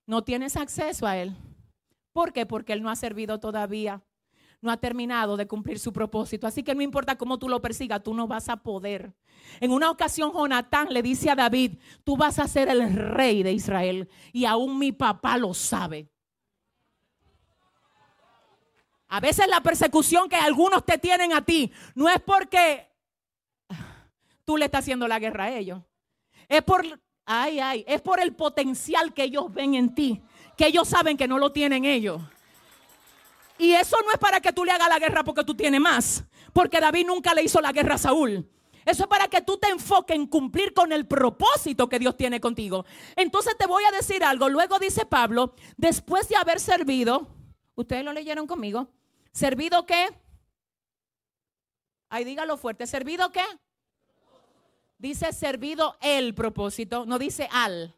no 0.07 0.25
tienes 0.25 0.57
acceso 0.57 1.07
a 1.07 1.19
él. 1.19 1.37
¿Por 2.15 2.33
qué? 2.33 2.47
Porque 2.47 2.73
él 2.73 2.83
no 2.83 2.91
ha 2.91 2.97
servido 2.97 3.41
todavía. 3.41 4.03
No 4.63 4.71
ha 4.71 4.79
terminado 4.79 5.37
de 5.37 5.47
cumplir 5.47 5.79
su 5.79 5.93
propósito. 5.93 6.47
Así 6.47 6.63
que 6.63 6.75
no 6.75 6.81
importa 6.81 7.19
cómo 7.19 7.39
tú 7.39 7.49
lo 7.49 7.61
persigas, 7.61 8.03
tú 8.03 8.15
no 8.15 8.27
vas 8.27 8.49
a 8.49 8.57
poder. 8.57 9.13
En 9.61 9.71
una 9.71 9.91
ocasión, 9.91 10.33
Jonatán 10.33 10.89
le 10.91 11.03
dice 11.03 11.29
a 11.29 11.35
David, 11.35 11.73
tú 12.05 12.17
vas 12.17 12.39
a 12.39 12.49
ser 12.49 12.69
el 12.71 12.91
rey 12.95 13.43
de 13.43 13.53
Israel. 13.53 14.09
Y 14.33 14.47
aún 14.47 14.79
mi 14.79 14.93
papá 14.93 15.37
lo 15.37 15.53
sabe. 15.53 16.09
A 19.09 19.21
veces 19.21 19.47
la 19.49 19.61
persecución 19.61 20.29
que 20.31 20.37
algunos 20.37 20.87
te 20.87 20.97
tienen 20.97 21.35
a 21.35 21.43
ti 21.43 21.71
no 21.95 22.09
es 22.09 22.19
porque 22.21 22.89
tú 24.47 24.57
le 24.57 24.65
estás 24.65 24.81
haciendo 24.85 25.07
la 25.07 25.19
guerra 25.19 25.45
a 25.45 25.53
ellos. 25.55 25.83
Es 26.49 26.63
por, 26.63 26.83
ay, 27.27 27.61
ay, 27.61 27.85
es 27.87 28.01
por 28.01 28.21
el 28.21 28.35
potencial 28.35 29.13
que 29.13 29.25
ellos 29.25 29.53
ven 29.53 29.75
en 29.75 29.95
ti 29.95 30.23
que 30.57 30.67
ellos 30.67 30.89
saben 30.89 31.17
que 31.17 31.29
no 31.29 31.39
lo 31.39 31.53
tienen 31.53 31.85
ellos. 31.85 32.23
Y 33.63 33.75
eso 33.75 33.97
no 34.05 34.11
es 34.11 34.19
para 34.19 34.41
que 34.41 34.53
tú 34.53 34.65
le 34.65 34.73
hagas 34.73 34.89
la 34.89 34.99
guerra 34.99 35.23
porque 35.23 35.45
tú 35.45 35.55
tienes 35.55 35.81
más, 35.81 36.25
porque 36.53 36.81
David 36.81 37.07
nunca 37.07 37.33
le 37.33 37.45
hizo 37.45 37.61
la 37.61 37.71
guerra 37.71 37.95
a 37.95 37.99
Saúl. 37.99 38.51
Eso 38.85 39.05
es 39.05 39.09
para 39.09 39.29
que 39.29 39.41
tú 39.41 39.57
te 39.57 39.69
enfoques 39.69 40.17
en 40.17 40.27
cumplir 40.27 40.75
con 40.75 40.91
el 40.91 41.07
propósito 41.07 41.89
que 41.89 42.01
Dios 42.01 42.17
tiene 42.17 42.41
contigo. 42.41 42.85
Entonces 43.15 43.57
te 43.57 43.69
voy 43.69 43.85
a 43.85 43.93
decir 43.93 44.25
algo. 44.25 44.49
Luego 44.49 44.81
dice 44.81 45.07
Pablo, 45.07 45.55
después 45.77 46.29
de 46.29 46.35
haber 46.35 46.59
servido, 46.59 47.29
ustedes 47.77 48.05
lo 48.05 48.13
leyeron 48.13 48.49
conmigo, 48.49 48.89
¿servido 49.31 49.87
qué? 49.87 50.09
Ahí 52.09 52.25
dígalo 52.25 52.57
fuerte, 52.57 52.89
¿servido 52.89 53.31
qué? 53.31 53.45
Dice 54.99 55.33
servido 55.33 55.97
el 56.01 56.35
propósito, 56.35 57.07
no 57.07 57.17
dice 57.17 57.49
al. 57.53 57.95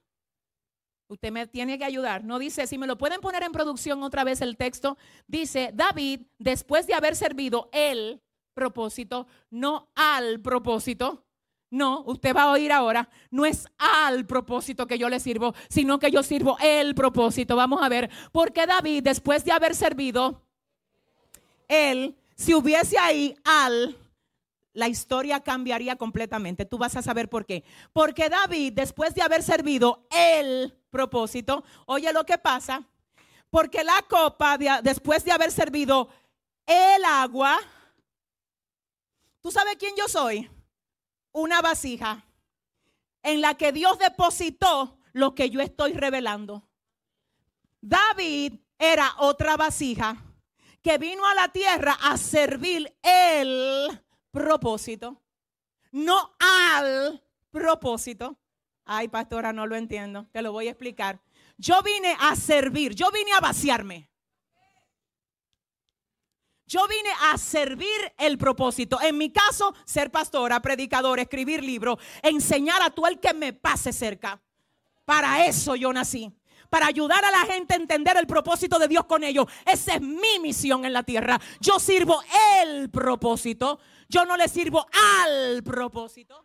Usted 1.09 1.31
me 1.31 1.47
tiene 1.47 1.79
que 1.79 1.85
ayudar. 1.85 2.25
No 2.25 2.39
dice, 2.39 2.67
si 2.67 2.79
me 2.79 2.87
lo 2.87 2.97
pueden 2.97 3.21
poner 3.21 3.43
en 3.43 3.53
producción 3.53 4.03
otra 4.03 4.25
vez 4.25 4.41
el 4.41 4.57
texto, 4.57 4.97
dice, 5.27 5.71
David, 5.75 6.23
después 6.39 6.87
de 6.87 6.95
haber 6.95 7.15
servido 7.15 7.69
el 7.73 8.23
propósito, 8.55 9.27
no 9.51 9.89
al 9.95 10.41
propósito. 10.41 11.25
No, 11.71 12.03
usted 12.07 12.35
va 12.35 12.45
a 12.45 12.53
oír 12.53 12.71
ahora, 12.71 13.09
no 13.31 13.45
es 13.45 13.67
al 13.79 14.27
propósito 14.27 14.87
que 14.87 14.97
yo 14.97 15.09
le 15.09 15.19
sirvo, 15.19 15.55
sino 15.69 15.99
que 15.99 16.11
yo 16.11 16.23
sirvo 16.23 16.57
el 16.63 16.95
propósito. 16.95 17.57
Vamos 17.57 17.83
a 17.83 17.89
ver, 17.89 18.11
porque 18.31 18.65
David, 18.65 19.03
después 19.03 19.45
de 19.45 19.51
haber 19.51 19.75
servido, 19.75 20.41
él, 21.67 22.15
si 22.37 22.55
hubiese 22.55 22.97
ahí 22.97 23.37
al, 23.43 23.97
la 24.75 24.89
historia 24.89 25.41
cambiaría 25.41 25.97
completamente. 25.97 26.67
Tú 26.67 26.77
vas 26.77 26.97
a 26.97 27.03
saber 27.03 27.31
por 27.31 27.47
qué. 27.47 27.65
Porque 27.93 28.29
David, 28.29 28.75
después 28.75 29.15
de 29.15 29.23
haber 29.23 29.43
servido 29.43 30.07
el 30.11 30.77
propósito, 30.91 31.65
oye 31.87 32.13
lo 32.13 32.25
que 32.25 32.37
pasa, 32.37 32.87
porque 33.49 33.83
la 33.83 34.05
copa, 34.09 34.59
después 34.83 35.25
de 35.25 35.33
haber 35.33 35.51
servido 35.51 36.09
el 36.67 37.05
agua, 37.05 37.59
¿tú 39.41 39.51
sabes 39.51 39.77
quién 39.79 39.95
yo 39.97 40.09
soy? 40.09 40.51
Una 41.33 41.63
vasija 41.63 42.25
en 43.23 43.41
la 43.41 43.55
que 43.55 43.73
Dios 43.73 43.99
depositó 43.99 44.99
lo 45.13 45.35
que 45.35 45.51
yo 45.51 45.61
estoy 45.61 45.93
revelando. 45.93 46.69
David 47.81 48.55
era 48.79 49.15
otra 49.19 49.57
vasija 49.57 50.17
que 50.83 50.99
vino 50.99 51.27
a 51.27 51.35
la 51.35 51.49
tierra 51.49 51.97
a 52.03 52.17
servir 52.17 52.95
el 53.03 54.05
propósito, 54.35 55.23
no 55.93 56.35
al 56.41 57.23
propósito. 57.53 58.37
Ay, 58.85 59.09
pastora, 59.09 59.53
no 59.53 59.67
lo 59.67 59.77
entiendo. 59.77 60.27
Te 60.33 60.43
lo 60.43 60.53
voy 60.53 60.67
a 60.67 60.73
explicar. 60.73 61.23
Yo 61.57 61.81
vine 61.83 62.17
a 62.21 62.35
servir, 62.35 62.95
yo 62.95 63.11
vine 63.13 63.33
a 63.33 63.41
vaciarme. 63.41 64.11
Yo 66.67 66.87
vine 66.89 67.11
a 67.31 67.39
servir 67.39 68.13
el 68.19 68.37
propósito. 68.37 69.01
En 69.01 69.17
mi 69.17 69.31
caso, 69.31 69.73
ser 69.85 70.11
pastora, 70.11 70.61
predicador, 70.61 71.21
escribir 71.21 71.63
libros, 71.63 71.99
enseñar 72.23 72.83
a 72.83 72.91
todo 72.91 73.07
el 73.07 73.21
que 73.21 73.33
me 73.33 73.53
pase 73.53 73.93
cerca. 73.93 74.43
Para 75.05 75.47
eso 75.47 75.77
yo 75.77 75.93
nací. 75.93 76.33
Para 76.75 76.89
ayudar 76.89 77.25
a 77.25 77.31
la 77.31 77.47
gente 77.47 77.75
a 77.75 77.77
entender 77.77 78.17
el 78.17 78.27
propósito 78.27 78.81
de 78.81 78.89
Dios 78.89 79.05
con 79.05 79.23
ellos. 79.23 79.47
Esa 79.65 79.95
es 79.95 80.01
mi 80.01 80.41
misión 80.41 80.85
en 80.85 80.93
la 80.93 81.05
tierra. 81.05 81.41
Yo 81.61 81.79
sirvo 81.79 82.21
el 82.61 82.91
propósito. 82.91 83.79
Yo 84.09 84.25
no 84.25 84.37
le 84.37 84.49
sirvo 84.49 84.85
al 84.93 85.63
propósito. 85.63 86.45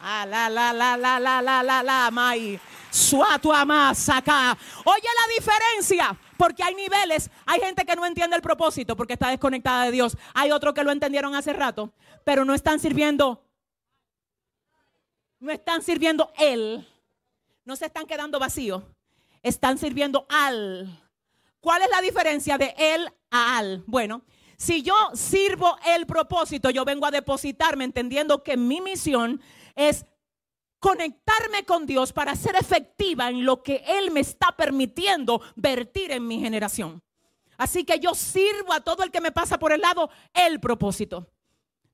Ah, 0.00 0.24
la, 0.28 0.48
la, 0.48 0.72
la, 0.72 0.96
la, 0.96 1.18
la, 1.18 1.42
la, 1.42 1.62
la, 1.64 1.82
la, 1.82 2.10
mai. 2.12 2.60
Suatu 2.88 3.52
acá. 3.52 4.56
Oye 4.84 5.08
la 5.08 5.34
diferencia. 5.34 6.16
Porque 6.36 6.62
hay 6.62 6.76
niveles, 6.76 7.28
hay 7.46 7.58
gente 7.58 7.84
que 7.84 7.96
no 7.96 8.06
entiende 8.06 8.36
el 8.36 8.42
propósito 8.42 8.94
porque 8.94 9.14
está 9.14 9.30
desconectada 9.30 9.86
de 9.86 9.90
Dios. 9.90 10.16
Hay 10.34 10.52
otros 10.52 10.72
que 10.72 10.84
lo 10.84 10.92
entendieron 10.92 11.34
hace 11.34 11.52
rato, 11.52 11.92
pero 12.22 12.44
no 12.44 12.54
están 12.54 12.78
sirviendo. 12.78 13.44
No 15.40 15.50
están 15.50 15.82
sirviendo 15.82 16.32
Él. 16.38 16.86
No 17.64 17.76
se 17.76 17.86
están 17.86 18.06
quedando 18.06 18.38
vacíos. 18.38 18.82
Están 19.42 19.78
sirviendo 19.78 20.26
al. 20.28 21.02
¿Cuál 21.60 21.82
es 21.82 21.90
la 21.90 22.00
diferencia 22.00 22.58
de 22.58 22.74
Él 22.76 23.08
a 23.30 23.58
al? 23.58 23.82
Bueno, 23.86 24.22
si 24.56 24.82
yo 24.82 24.94
sirvo 25.14 25.76
el 25.86 26.06
propósito, 26.06 26.70
yo 26.70 26.84
vengo 26.84 27.06
a 27.06 27.10
depositarme 27.10 27.84
entendiendo 27.84 28.42
que 28.42 28.56
mi 28.56 28.80
misión 28.80 29.40
es 29.74 30.04
conectarme 30.78 31.64
con 31.64 31.86
Dios 31.86 32.12
para 32.12 32.36
ser 32.36 32.56
efectiva 32.56 33.30
en 33.30 33.46
lo 33.46 33.62
que 33.62 33.82
Él 33.86 34.10
me 34.10 34.20
está 34.20 34.54
permitiendo 34.54 35.40
vertir 35.56 36.12
en 36.12 36.26
mi 36.26 36.40
generación. 36.40 37.02
Así 37.56 37.84
que 37.84 37.98
yo 37.98 38.14
sirvo 38.14 38.72
a 38.74 38.80
todo 38.80 39.02
el 39.02 39.10
que 39.10 39.22
me 39.22 39.32
pasa 39.32 39.58
por 39.58 39.72
el 39.72 39.80
lado 39.80 40.10
el 40.34 40.60
propósito. 40.60 41.30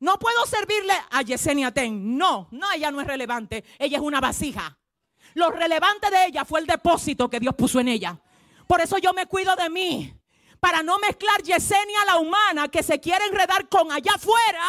No 0.00 0.18
puedo 0.18 0.44
servirle 0.46 0.94
a 1.10 1.22
Yesenia 1.22 1.70
Ten. 1.70 2.16
No, 2.16 2.48
no, 2.50 2.72
ella 2.72 2.90
no 2.90 3.00
es 3.00 3.06
relevante. 3.06 3.64
Ella 3.78 3.98
es 3.98 4.02
una 4.02 4.20
vasija. 4.20 4.79
Lo 5.34 5.50
relevante 5.50 6.10
de 6.10 6.26
ella 6.26 6.44
fue 6.44 6.60
el 6.60 6.66
depósito 6.66 7.28
que 7.28 7.40
Dios 7.40 7.54
puso 7.54 7.80
en 7.80 7.88
ella. 7.88 8.18
Por 8.66 8.80
eso 8.80 8.98
yo 8.98 9.12
me 9.12 9.26
cuido 9.26 9.54
de 9.56 9.70
mí. 9.70 10.14
Para 10.58 10.82
no 10.82 10.98
mezclar 10.98 11.42
Yesenia 11.42 12.04
la 12.06 12.18
humana 12.18 12.68
que 12.68 12.82
se 12.82 13.00
quiere 13.00 13.26
enredar 13.26 13.68
con 13.68 13.90
allá 13.90 14.12
afuera 14.14 14.60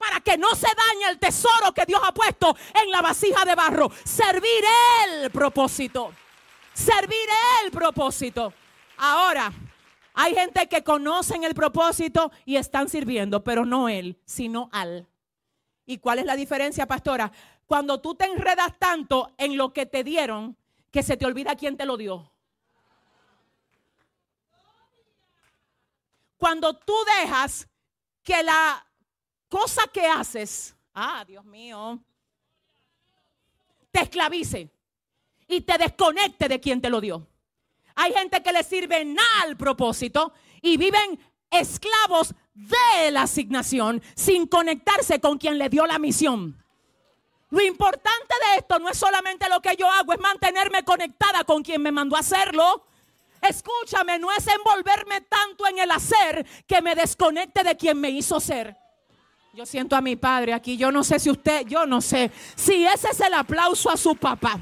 para 0.00 0.20
que 0.20 0.38
no 0.38 0.54
se 0.54 0.66
dañe 0.66 1.10
el 1.10 1.18
tesoro 1.18 1.74
que 1.74 1.84
Dios 1.84 2.00
ha 2.02 2.14
puesto 2.14 2.56
en 2.82 2.90
la 2.90 3.02
vasija 3.02 3.44
de 3.44 3.54
barro. 3.54 3.90
Servir 4.02 4.64
el 5.06 5.30
propósito. 5.30 6.14
Servir 6.72 7.28
el 7.62 7.70
propósito. 7.70 8.54
Ahora, 8.96 9.52
hay 10.14 10.34
gente 10.34 10.68
que 10.68 10.82
conocen 10.82 11.44
el 11.44 11.54
propósito 11.54 12.32
y 12.46 12.56
están 12.56 12.88
sirviendo, 12.88 13.44
pero 13.44 13.66
no 13.66 13.90
él, 13.90 14.18
sino 14.24 14.70
al. 14.72 15.06
¿Y 15.84 15.98
cuál 15.98 16.18
es 16.18 16.24
la 16.24 16.34
diferencia, 16.34 16.86
pastora? 16.86 17.30
Cuando 17.70 18.00
tú 18.00 18.16
te 18.16 18.24
enredas 18.24 18.76
tanto 18.80 19.32
en 19.38 19.56
lo 19.56 19.72
que 19.72 19.86
te 19.86 20.02
dieron, 20.02 20.56
que 20.90 21.04
se 21.04 21.16
te 21.16 21.24
olvida 21.24 21.54
quién 21.54 21.76
te 21.76 21.86
lo 21.86 21.96
dio. 21.96 22.28
Cuando 26.36 26.76
tú 26.76 26.94
dejas 27.20 27.68
que 28.24 28.42
la 28.42 28.84
cosa 29.48 29.82
que 29.86 30.04
haces, 30.04 30.74
ah, 30.94 31.24
Dios 31.24 31.44
mío, 31.44 32.02
te 33.92 34.00
esclavice 34.00 34.68
y 35.46 35.60
te 35.60 35.78
desconecte 35.78 36.48
de 36.48 36.58
quien 36.58 36.80
te 36.80 36.90
lo 36.90 37.00
dio. 37.00 37.24
Hay 37.94 38.12
gente 38.12 38.42
que 38.42 38.52
le 38.52 38.64
sirve 38.64 39.04
nada 39.04 39.42
al 39.44 39.56
propósito 39.56 40.32
y 40.60 40.76
viven 40.76 41.20
esclavos 41.48 42.34
de 42.52 43.12
la 43.12 43.22
asignación 43.22 44.02
sin 44.16 44.48
conectarse 44.48 45.20
con 45.20 45.38
quien 45.38 45.56
le 45.56 45.68
dio 45.68 45.86
la 45.86 46.00
misión. 46.00 46.59
Lo 47.50 47.60
importante 47.60 48.34
de 48.46 48.58
esto 48.58 48.78
no 48.78 48.88
es 48.88 48.96
solamente 48.96 49.48
lo 49.48 49.60
que 49.60 49.74
yo 49.76 49.90
hago, 49.90 50.12
es 50.12 50.20
mantenerme 50.20 50.84
conectada 50.84 51.42
con 51.44 51.62
quien 51.62 51.82
me 51.82 51.90
mandó 51.90 52.16
a 52.16 52.20
hacerlo. 52.20 52.84
Escúchame, 53.42 54.18
no 54.18 54.30
es 54.30 54.46
envolverme 54.46 55.22
tanto 55.22 55.66
en 55.66 55.78
el 55.78 55.90
hacer 55.90 56.46
que 56.66 56.80
me 56.80 56.94
desconecte 56.94 57.64
de 57.64 57.76
quien 57.76 58.00
me 58.00 58.10
hizo 58.10 58.38
ser. 58.38 58.76
Yo 59.52 59.66
siento 59.66 59.96
a 59.96 60.00
mi 60.00 60.14
padre 60.14 60.54
aquí. 60.54 60.76
Yo 60.76 60.92
no 60.92 61.02
sé 61.02 61.18
si 61.18 61.28
usted, 61.28 61.66
yo 61.66 61.86
no 61.86 62.00
sé. 62.00 62.30
Si 62.54 62.86
ese 62.86 63.08
es 63.10 63.20
el 63.20 63.34
aplauso 63.34 63.90
a 63.90 63.96
su 63.96 64.14
papá. 64.14 64.60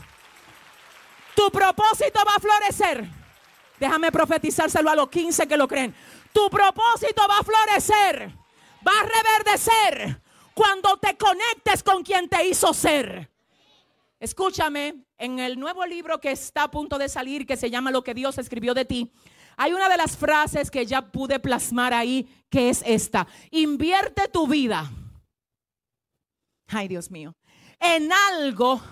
Tu 1.35 1.51
propósito 1.51 2.21
va 2.27 2.37
a 2.37 2.41
florecer. 2.41 3.05
Déjame 3.79 4.11
profetizárselo 4.11 4.89
a 4.91 4.97
los 4.97 5.11
15 5.11 5.47
que 5.47 5.57
lo 5.59 5.69
creen. 5.69 5.95
Tu 6.33 6.49
propósito 6.49 7.23
va 7.29 7.39
a 7.39 7.45
florecer. 7.45 8.31
Va 8.87 8.93
a 9.01 9.03
reverdecer 9.03 10.28
cuando 10.59 10.97
te 10.97 11.17
conectes 11.17 11.85
con 11.85 12.03
quien 12.03 12.29
te 12.29 12.49
hizo 12.49 12.75
ser. 12.75 13.31
Escúchame, 14.19 15.05
en 15.17 15.39
el 15.39 15.57
nuevo 15.57 15.87
libro 15.87 16.21
que 16.21 16.33
está 16.33 16.65
a 16.65 16.71
punto 16.73 16.99
de 16.99 17.09
salir, 17.09 17.47
que 17.47 17.57
se 17.57 17.71
llama 17.71 17.93
Lo 17.93 18.03
que 18.03 18.13
Dios 18.13 18.39
escribió 18.39 18.75
de 18.75 18.85
ti, 18.85 19.13
hay 19.57 19.73
una 19.73 19.89
de 19.89 19.97
las 19.97 20.17
frases 20.17 20.69
que 20.73 20.85
ya 20.85 21.13
pude 21.13 21.39
plasmar 21.39 21.95
ahí, 21.95 22.29
que 22.51 22.71
es 22.71 22.83
esta. 22.85 23.29
Invierte 23.53 24.27
tu 24.33 24.49
vida. 24.49 24.91
Ay, 26.67 26.89
Dios 26.89 27.09
mío. 27.09 27.37
En 27.79 28.11
algo 28.13 28.83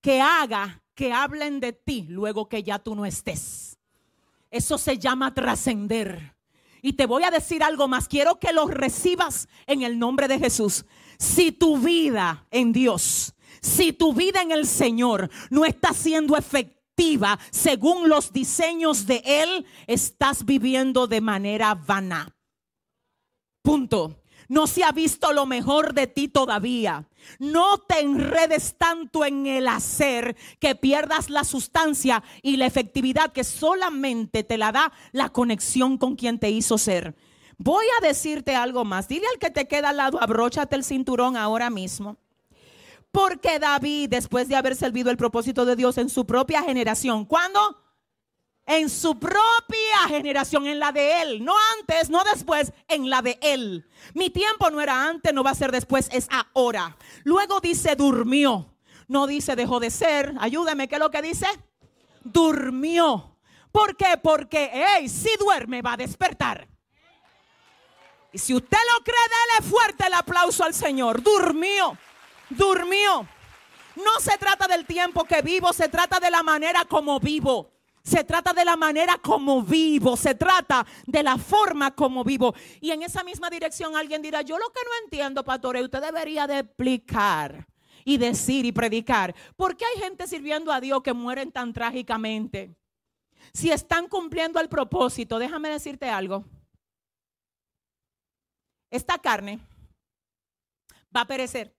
que 0.00 0.22
haga 0.22 0.82
que 0.94 1.12
hablen 1.12 1.60
de 1.60 1.74
ti 1.74 2.06
luego 2.08 2.48
que 2.48 2.62
ya 2.62 2.78
tú 2.78 2.94
no 2.94 3.04
estés. 3.04 3.78
Eso 4.50 4.78
se 4.78 4.98
llama 4.98 5.34
trascender. 5.34 6.33
Y 6.84 6.92
te 6.92 7.06
voy 7.06 7.24
a 7.24 7.30
decir 7.30 7.62
algo 7.62 7.88
más. 7.88 8.08
Quiero 8.08 8.38
que 8.38 8.52
lo 8.52 8.66
recibas 8.66 9.48
en 9.66 9.80
el 9.80 9.98
nombre 9.98 10.28
de 10.28 10.38
Jesús. 10.38 10.84
Si 11.18 11.50
tu 11.50 11.78
vida 11.78 12.46
en 12.50 12.74
Dios, 12.74 13.32
si 13.62 13.94
tu 13.94 14.12
vida 14.12 14.42
en 14.42 14.52
el 14.52 14.66
Señor 14.66 15.30
no 15.48 15.64
está 15.64 15.94
siendo 15.94 16.36
efectiva, 16.36 17.38
según 17.50 18.10
los 18.10 18.34
diseños 18.34 19.06
de 19.06 19.22
Él, 19.24 19.64
estás 19.86 20.44
viviendo 20.44 21.06
de 21.06 21.22
manera 21.22 21.74
vana. 21.74 22.36
Punto. 23.62 24.20
No 24.48 24.66
se 24.66 24.84
ha 24.84 24.92
visto 24.92 25.32
lo 25.32 25.46
mejor 25.46 25.94
de 25.94 26.06
ti 26.06 26.28
todavía. 26.28 27.06
No 27.38 27.78
te 27.78 28.00
enredes 28.00 28.76
tanto 28.76 29.24
en 29.24 29.46
el 29.46 29.68
hacer 29.68 30.36
que 30.60 30.74
pierdas 30.74 31.30
la 31.30 31.44
sustancia 31.44 32.22
y 32.42 32.56
la 32.56 32.66
efectividad 32.66 33.32
que 33.32 33.44
solamente 33.44 34.44
te 34.44 34.58
la 34.58 34.72
da 34.72 34.92
la 35.12 35.30
conexión 35.30 35.96
con 35.96 36.16
quien 36.16 36.38
te 36.38 36.50
hizo 36.50 36.78
ser. 36.78 37.14
Voy 37.56 37.86
a 37.98 38.06
decirte 38.06 38.54
algo 38.54 38.84
más. 38.84 39.08
Dile 39.08 39.26
al 39.32 39.38
que 39.38 39.50
te 39.50 39.68
queda 39.68 39.90
al 39.90 39.96
lado, 39.96 40.20
abróchate 40.20 40.76
el 40.76 40.84
cinturón 40.84 41.36
ahora 41.36 41.70
mismo. 41.70 42.18
Porque 43.12 43.60
David, 43.60 44.08
después 44.10 44.48
de 44.48 44.56
haber 44.56 44.74
servido 44.74 45.10
el 45.10 45.16
propósito 45.16 45.64
de 45.64 45.76
Dios 45.76 45.98
en 45.98 46.08
su 46.08 46.26
propia 46.26 46.62
generación, 46.62 47.24
¿cuándo? 47.24 47.83
En 48.66 48.88
su 48.88 49.18
propia 49.18 50.08
generación, 50.08 50.66
en 50.66 50.78
la 50.78 50.90
de 50.90 51.20
él, 51.20 51.44
no 51.44 51.54
antes, 51.78 52.08
no 52.08 52.24
después, 52.24 52.72
en 52.88 53.10
la 53.10 53.20
de 53.20 53.38
él. 53.42 53.86
Mi 54.14 54.30
tiempo 54.30 54.70
no 54.70 54.80
era 54.80 55.06
antes, 55.06 55.34
no 55.34 55.44
va 55.44 55.50
a 55.50 55.54
ser 55.54 55.70
después, 55.70 56.08
es 56.12 56.28
ahora. 56.30 56.96
Luego 57.24 57.60
dice 57.60 57.94
durmió, 57.94 58.74
no 59.06 59.26
dice 59.26 59.54
dejó 59.54 59.80
de 59.80 59.90
ser. 59.90 60.34
Ayúdeme, 60.40 60.88
¿qué 60.88 60.94
es 60.94 61.00
lo 61.00 61.10
que 61.10 61.20
dice? 61.20 61.46
Durmió. 62.22 63.36
¿Por 63.70 63.96
qué? 63.96 64.16
Porque, 64.22 64.70
hey, 64.72 65.08
si 65.08 65.30
duerme 65.38 65.82
va 65.82 65.92
a 65.92 65.98
despertar. 65.98 66.66
Y 68.32 68.38
si 68.38 68.54
usted 68.54 68.78
lo 68.92 69.04
cree, 69.04 69.16
dele 69.16 69.70
fuerte 69.70 70.06
el 70.06 70.14
aplauso 70.14 70.64
al 70.64 70.74
Señor. 70.74 71.22
Durmió 71.22 71.98
durmió. 72.56 73.26
No 73.96 74.20
se 74.20 74.36
trata 74.38 74.66
del 74.66 74.86
tiempo 74.86 75.24
que 75.24 75.42
vivo, 75.42 75.72
se 75.72 75.88
trata 75.88 76.18
de 76.18 76.30
la 76.30 76.42
manera 76.42 76.84
como 76.84 77.20
vivo. 77.20 77.70
Se 78.04 78.22
trata 78.22 78.52
de 78.52 78.66
la 78.66 78.76
manera 78.76 79.16
como 79.16 79.62
vivo, 79.62 80.14
se 80.16 80.34
trata 80.34 80.86
de 81.06 81.22
la 81.22 81.38
forma 81.38 81.94
como 81.94 82.22
vivo. 82.22 82.54
Y 82.80 82.90
en 82.90 83.02
esa 83.02 83.24
misma 83.24 83.48
dirección 83.48 83.96
alguien 83.96 84.20
dirá, 84.20 84.42
yo 84.42 84.58
lo 84.58 84.68
que 84.70 84.80
no 84.84 85.04
entiendo, 85.04 85.42
pastor, 85.42 85.76
usted 85.76 86.02
debería 86.02 86.46
de 86.46 86.58
explicar 86.58 87.66
y 88.04 88.18
decir 88.18 88.66
y 88.66 88.72
predicar. 88.72 89.34
¿Por 89.56 89.74
qué 89.76 89.86
hay 89.86 90.02
gente 90.02 90.26
sirviendo 90.26 90.70
a 90.70 90.82
Dios 90.82 91.02
que 91.02 91.14
mueren 91.14 91.50
tan 91.50 91.72
trágicamente? 91.72 92.76
Si 93.54 93.70
están 93.70 94.08
cumpliendo 94.08 94.60
el 94.60 94.68
propósito, 94.68 95.38
déjame 95.38 95.70
decirte 95.70 96.10
algo. 96.10 96.44
Esta 98.90 99.18
carne 99.18 99.60
va 101.16 101.22
a 101.22 101.26
perecer 101.26 101.74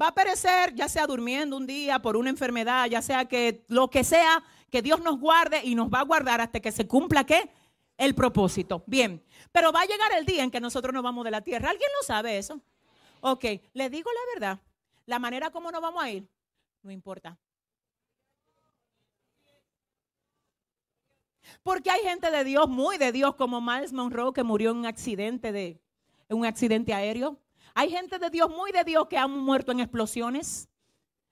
va 0.00 0.08
a 0.08 0.14
perecer, 0.14 0.74
ya 0.74 0.88
sea 0.88 1.06
durmiendo 1.06 1.56
un 1.56 1.66
día 1.66 2.00
por 2.00 2.16
una 2.16 2.30
enfermedad, 2.30 2.86
ya 2.86 3.02
sea 3.02 3.26
que 3.26 3.64
lo 3.68 3.88
que 3.88 4.04
sea, 4.04 4.42
que 4.70 4.82
Dios 4.82 5.00
nos 5.00 5.18
guarde 5.18 5.62
y 5.64 5.74
nos 5.74 5.88
va 5.88 6.00
a 6.00 6.04
guardar 6.04 6.40
hasta 6.40 6.60
que 6.60 6.72
se 6.72 6.86
cumpla 6.86 7.24
qué? 7.24 7.50
El 7.96 8.14
propósito. 8.14 8.82
Bien, 8.86 9.22
pero 9.52 9.72
va 9.72 9.82
a 9.82 9.86
llegar 9.86 10.12
el 10.16 10.24
día 10.24 10.42
en 10.42 10.50
que 10.50 10.60
nosotros 10.60 10.94
nos 10.94 11.02
vamos 11.02 11.24
de 11.24 11.30
la 11.30 11.42
tierra. 11.42 11.70
¿Alguien 11.70 11.90
lo 12.00 12.06
sabe 12.06 12.38
eso? 12.38 12.60
Ok, 13.20 13.44
le 13.74 13.90
digo 13.90 14.10
la 14.10 14.34
verdad. 14.34 14.60
La 15.06 15.18
manera 15.18 15.50
como 15.50 15.70
nos 15.70 15.82
vamos 15.82 16.02
a 16.02 16.10
ir, 16.10 16.26
no 16.82 16.90
importa. 16.90 17.36
Porque 21.62 21.90
hay 21.90 22.00
gente 22.02 22.30
de 22.30 22.44
Dios, 22.44 22.68
muy 22.68 22.96
de 22.96 23.12
Dios, 23.12 23.34
como 23.34 23.60
Miles 23.60 23.92
Monroe, 23.92 24.32
que 24.32 24.42
murió 24.42 24.70
en 24.70 24.78
un 24.78 24.86
accidente 24.86 25.52
de 25.52 25.80
en 26.28 26.38
un 26.38 26.46
accidente 26.46 26.94
aéreo. 26.94 27.38
Hay 27.74 27.90
gente 27.90 28.18
de 28.18 28.30
Dios, 28.30 28.50
muy 28.50 28.72
de 28.72 28.84
Dios, 28.84 29.06
que 29.08 29.18
han 29.18 29.30
muerto 29.30 29.72
en 29.72 29.80
explosiones. 29.80 30.68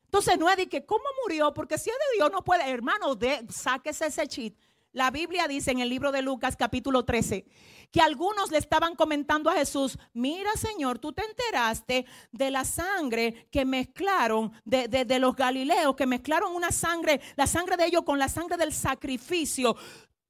Entonces 0.05 0.39
no 0.39 0.49
es 0.49 0.57
de 0.57 0.69
que, 0.69 0.87
¿cómo 0.87 1.05
murió? 1.23 1.53
Porque 1.53 1.77
si 1.77 1.91
es 1.91 1.97
de 1.97 2.17
Dios 2.17 2.31
no 2.33 2.43
puede, 2.43 2.69
hermano, 2.71 3.15
de, 3.15 3.45
sáquese 3.51 4.07
ese 4.07 4.27
cheat. 4.27 4.55
La 4.93 5.11
Biblia 5.11 5.47
dice 5.47 5.71
en 5.71 5.81
el 5.81 5.91
libro 5.91 6.11
de 6.13 6.23
Lucas 6.23 6.57
capítulo 6.57 7.05
13 7.05 7.45
que 7.91 8.01
algunos 8.01 8.51
le 8.51 8.59
estaban 8.59 8.95
comentando 8.95 9.51
a 9.51 9.55
Jesús, 9.55 9.99
mira 10.15 10.51
Señor, 10.57 10.99
tú 10.99 11.13
te 11.13 11.23
enteraste 11.25 12.07
de 12.33 12.51
la 12.51 12.65
sangre 12.65 13.49
que 13.51 13.65
mezclaron 13.67 14.51
de, 14.65 14.89
de 14.89 15.19
los 15.19 15.37
Galileos, 15.37 15.95
que 15.95 16.07
mezclaron 16.07 16.55
una 16.55 16.73
sangre, 16.73 17.21
la 17.37 17.47
sangre 17.47 17.77
de 17.77 17.87
ellos 17.87 18.03
con 18.03 18.19
la 18.19 18.29
sangre 18.29 18.57
del 18.57 18.73
sacrificio. 18.73 19.77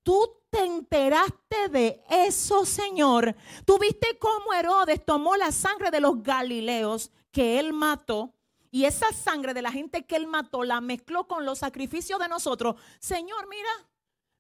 Tú 0.09 0.41
te 0.49 0.65
enteraste 0.65 1.69
de 1.71 2.03
eso, 2.09 2.65
Señor. 2.65 3.37
Tú 3.67 3.79
viste 3.79 4.19
cómo 4.19 4.55
Herodes 4.55 5.05
tomó 5.05 5.37
la 5.37 5.53
sangre 5.53 5.91
de 5.91 6.01
los 6.01 6.23
Galileos 6.23 7.13
que 7.31 7.59
él 7.59 7.75
mató 7.75 8.35
y 8.71 8.87
esa 8.87 9.13
sangre 9.13 9.53
de 9.53 9.61
la 9.61 9.71
gente 9.71 10.07
que 10.07 10.17
él 10.17 10.27
mató 10.27 10.65
la 10.65 10.81
mezcló 10.81 11.29
con 11.29 11.45
los 11.45 11.59
sacrificios 11.59 12.19
de 12.19 12.27
nosotros. 12.27 12.77
Señor, 12.99 13.51
mira, 13.51 13.69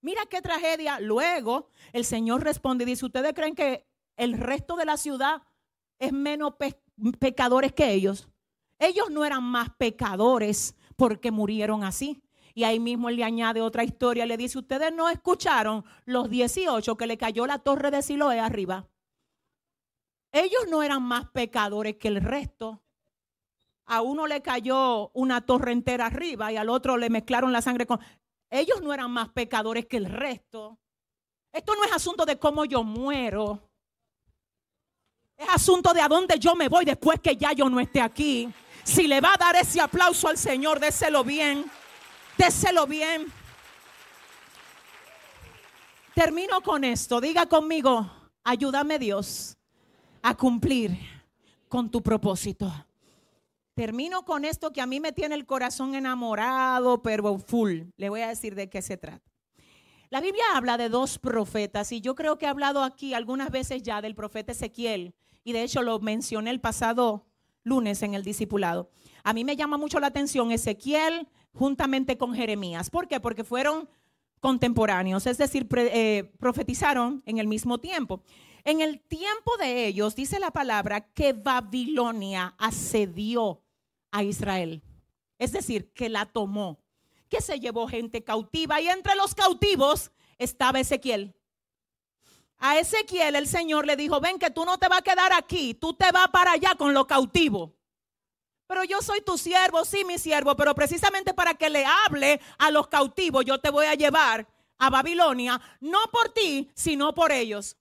mira 0.00 0.24
qué 0.24 0.40
tragedia. 0.40 1.00
Luego 1.00 1.68
el 1.92 2.06
Señor 2.06 2.44
responde 2.44 2.84
y 2.84 2.86
dice, 2.86 3.04
¿ustedes 3.04 3.34
creen 3.34 3.54
que 3.54 3.86
el 4.16 4.38
resto 4.38 4.74
de 4.74 4.86
la 4.86 4.96
ciudad 4.96 5.42
es 5.98 6.14
menos 6.14 6.54
pecadores 7.18 7.74
que 7.74 7.92
ellos? 7.92 8.26
Ellos 8.78 9.10
no 9.10 9.22
eran 9.22 9.44
más 9.44 9.68
pecadores 9.76 10.74
porque 10.96 11.30
murieron 11.30 11.84
así. 11.84 12.22
Y 12.58 12.64
ahí 12.64 12.80
mismo 12.80 13.08
él 13.08 13.14
le 13.14 13.22
añade 13.22 13.60
otra 13.60 13.84
historia, 13.84 14.26
le 14.26 14.36
dice, 14.36 14.58
ustedes 14.58 14.92
no 14.92 15.08
escucharon 15.08 15.84
los 16.06 16.28
18 16.28 16.96
que 16.96 17.06
le 17.06 17.16
cayó 17.16 17.46
la 17.46 17.60
torre 17.60 17.92
de 17.92 18.02
Siloé 18.02 18.40
arriba. 18.40 18.88
Ellos 20.32 20.66
no 20.68 20.82
eran 20.82 21.04
más 21.04 21.30
pecadores 21.30 21.98
que 21.98 22.08
el 22.08 22.20
resto. 22.20 22.82
A 23.86 24.02
uno 24.02 24.26
le 24.26 24.42
cayó 24.42 25.12
una 25.14 25.46
torre 25.46 25.70
entera 25.70 26.06
arriba 26.06 26.50
y 26.50 26.56
al 26.56 26.68
otro 26.68 26.96
le 26.96 27.10
mezclaron 27.10 27.52
la 27.52 27.62
sangre 27.62 27.86
con... 27.86 28.00
Ellos 28.50 28.82
no 28.82 28.92
eran 28.92 29.12
más 29.12 29.28
pecadores 29.28 29.86
que 29.86 29.98
el 29.98 30.06
resto. 30.06 30.80
Esto 31.52 31.76
no 31.76 31.84
es 31.84 31.92
asunto 31.92 32.26
de 32.26 32.40
cómo 32.40 32.64
yo 32.64 32.82
muero. 32.82 33.70
Es 35.36 35.48
asunto 35.48 35.94
de 35.94 36.00
a 36.00 36.08
dónde 36.08 36.40
yo 36.40 36.56
me 36.56 36.68
voy 36.68 36.84
después 36.84 37.20
que 37.20 37.36
ya 37.36 37.52
yo 37.52 37.70
no 37.70 37.78
esté 37.78 38.00
aquí. 38.00 38.52
Si 38.82 39.06
le 39.06 39.20
va 39.20 39.34
a 39.34 39.36
dar 39.36 39.54
ese 39.54 39.80
aplauso 39.80 40.26
al 40.26 40.36
Señor, 40.36 40.80
déselo 40.80 41.22
bien. 41.22 41.70
Déselo 42.38 42.86
bien. 42.86 43.26
Termino 46.14 46.62
con 46.62 46.84
esto. 46.84 47.20
Diga 47.20 47.46
conmigo, 47.46 48.10
ayúdame 48.44 48.98
Dios 48.98 49.56
a 50.22 50.36
cumplir 50.36 50.96
con 51.68 51.90
tu 51.90 52.02
propósito. 52.02 52.72
Termino 53.74 54.24
con 54.24 54.44
esto 54.44 54.72
que 54.72 54.80
a 54.80 54.86
mí 54.86 55.00
me 55.00 55.12
tiene 55.12 55.34
el 55.34 55.46
corazón 55.46 55.94
enamorado, 55.94 57.02
pero 57.02 57.38
full. 57.38 57.82
Le 57.96 58.08
voy 58.08 58.20
a 58.22 58.28
decir 58.28 58.54
de 58.54 58.70
qué 58.70 58.82
se 58.82 58.96
trata. 58.96 59.30
La 60.10 60.20
Biblia 60.20 60.44
habla 60.54 60.78
de 60.78 60.88
dos 60.88 61.18
profetas 61.18 61.92
y 61.92 62.00
yo 62.00 62.14
creo 62.14 62.38
que 62.38 62.46
he 62.46 62.48
hablado 62.48 62.82
aquí 62.82 63.14
algunas 63.14 63.50
veces 63.50 63.82
ya 63.82 64.00
del 64.00 64.14
profeta 64.14 64.52
Ezequiel 64.52 65.14
y 65.44 65.52
de 65.52 65.62
hecho 65.62 65.82
lo 65.82 65.98
mencioné 65.98 66.50
el 66.50 66.60
pasado 66.60 67.26
lunes 67.62 68.02
en 68.02 68.14
el 68.14 68.24
discipulado. 68.24 68.90
A 69.22 69.32
mí 69.32 69.44
me 69.44 69.56
llama 69.56 69.76
mucho 69.76 70.00
la 70.00 70.06
atención 70.06 70.50
Ezequiel, 70.50 71.28
juntamente 71.52 72.16
con 72.16 72.34
Jeremías. 72.34 72.90
¿Por 72.90 73.08
qué? 73.08 73.20
Porque 73.20 73.44
fueron 73.44 73.88
contemporáneos, 74.40 75.26
es 75.26 75.38
decir, 75.38 75.66
eh, 75.76 76.30
profetizaron 76.38 77.22
en 77.26 77.38
el 77.38 77.46
mismo 77.46 77.78
tiempo. 77.78 78.22
En 78.64 78.80
el 78.80 79.00
tiempo 79.00 79.56
de 79.58 79.86
ellos, 79.86 80.14
dice 80.14 80.38
la 80.38 80.50
palabra, 80.50 81.00
que 81.12 81.32
Babilonia 81.32 82.54
asedió 82.58 83.62
a 84.10 84.22
Israel. 84.22 84.82
Es 85.38 85.52
decir, 85.52 85.92
que 85.92 86.08
la 86.08 86.26
tomó, 86.26 86.78
que 87.28 87.40
se 87.40 87.60
llevó 87.60 87.88
gente 87.88 88.24
cautiva 88.24 88.80
y 88.80 88.88
entre 88.88 89.14
los 89.14 89.34
cautivos 89.34 90.10
estaba 90.38 90.80
Ezequiel. 90.80 91.34
A 92.58 92.78
Ezequiel 92.78 93.36
el 93.36 93.46
Señor 93.46 93.86
le 93.86 93.96
dijo, 93.96 94.20
ven 94.20 94.38
que 94.38 94.50
tú 94.50 94.64
no 94.64 94.78
te 94.78 94.88
vas 94.88 94.98
a 94.98 95.02
quedar 95.02 95.32
aquí, 95.32 95.74
tú 95.74 95.94
te 95.94 96.10
vas 96.10 96.28
para 96.28 96.52
allá 96.52 96.74
con 96.76 96.92
los 96.92 97.06
cautivos. 97.06 97.70
Pero 98.68 98.84
yo 98.84 99.00
soy 99.00 99.22
tu 99.22 99.38
siervo, 99.38 99.84
sí, 99.86 100.04
mi 100.04 100.18
siervo, 100.18 100.54
pero 100.54 100.74
precisamente 100.74 101.32
para 101.32 101.54
que 101.54 101.70
le 101.70 101.86
hable 101.86 102.38
a 102.58 102.70
los 102.70 102.86
cautivos, 102.88 103.44
yo 103.44 103.58
te 103.58 103.70
voy 103.70 103.86
a 103.86 103.94
llevar 103.94 104.46
a 104.76 104.90
Babilonia, 104.90 105.58
no 105.80 105.98
por 106.12 106.28
ti, 106.28 106.70
sino 106.74 107.14
por 107.14 107.32
ellos. 107.32 107.76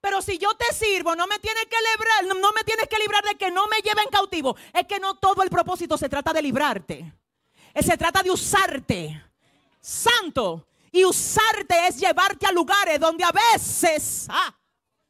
Pero 0.00 0.22
si 0.22 0.38
yo 0.38 0.48
te 0.54 0.74
sirvo, 0.74 1.14
no 1.14 1.26
me 1.26 1.38
tienes 1.38 1.66
que 1.66 1.76
librar, 1.76 2.40
no 2.40 2.52
me 2.52 2.64
tienes 2.64 2.88
que 2.88 2.98
librar 2.98 3.22
de 3.22 3.34
que 3.34 3.50
no 3.50 3.68
me 3.68 3.82
lleven 3.82 4.08
cautivo. 4.10 4.56
Es 4.72 4.86
que 4.86 4.98
no 4.98 5.14
todo 5.16 5.42
el 5.42 5.50
propósito 5.50 5.98
se 5.98 6.08
trata 6.08 6.32
de 6.32 6.40
librarte. 6.40 7.12
Eh, 7.74 7.82
se 7.82 7.98
trata 7.98 8.22
de 8.22 8.30
usarte. 8.30 9.22
Santo. 9.78 10.66
Y 10.90 11.04
usarte 11.04 11.86
es 11.86 12.00
llevarte 12.00 12.46
a 12.46 12.52
lugares 12.52 12.98
donde 12.98 13.24
a 13.24 13.30
veces 13.30 14.26
ah, 14.30 14.56